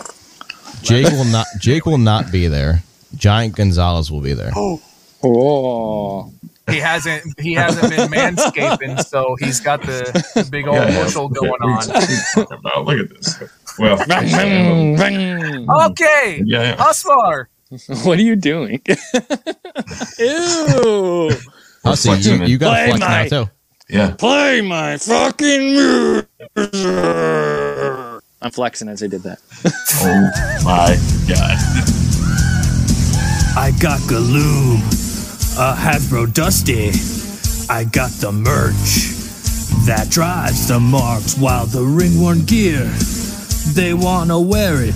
[0.83, 1.45] Jake will not.
[1.59, 2.83] Jake will not be there.
[3.15, 4.51] Giant Gonzalez will be there.
[4.55, 6.31] Oh.
[6.69, 10.03] He hasn't he hasn't been manscaping, so he's got the,
[10.35, 11.03] the big old Yeah, yeah.
[11.03, 12.53] bushel What going on.
[12.53, 12.85] about?
[12.85, 13.43] Look at this.
[13.79, 15.69] Well, Vroom, um, vroom.
[15.69, 16.75] Okay, yeah, yeah.
[16.77, 17.45] Husva.
[18.05, 18.81] What are you doing?
[20.19, 21.31] Ew.
[21.83, 22.49] Pussy, flexing you, it.
[22.49, 23.49] you got Play to flex my- now too.
[23.89, 24.11] yeah.
[24.15, 26.27] Play my fucking music.
[28.41, 29.39] I'm flexing as I did that.
[30.01, 31.57] Oh my god.
[33.57, 34.79] I got Galoob,
[35.57, 36.91] a Hasbro Dusty.
[37.71, 39.15] I got the merch
[39.85, 42.85] that drives the marks while the ringworn gear,
[43.73, 44.95] they wanna wear it.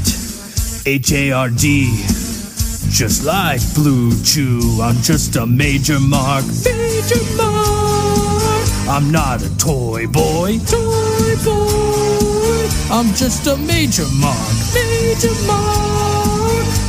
[0.85, 2.03] H A R D,
[2.89, 4.79] just like Blue Chew.
[4.81, 8.67] I'm just a major mark, major mark.
[8.87, 12.69] I'm not a toy boy, toy boy.
[12.91, 16.12] I'm just a major mark, major mark.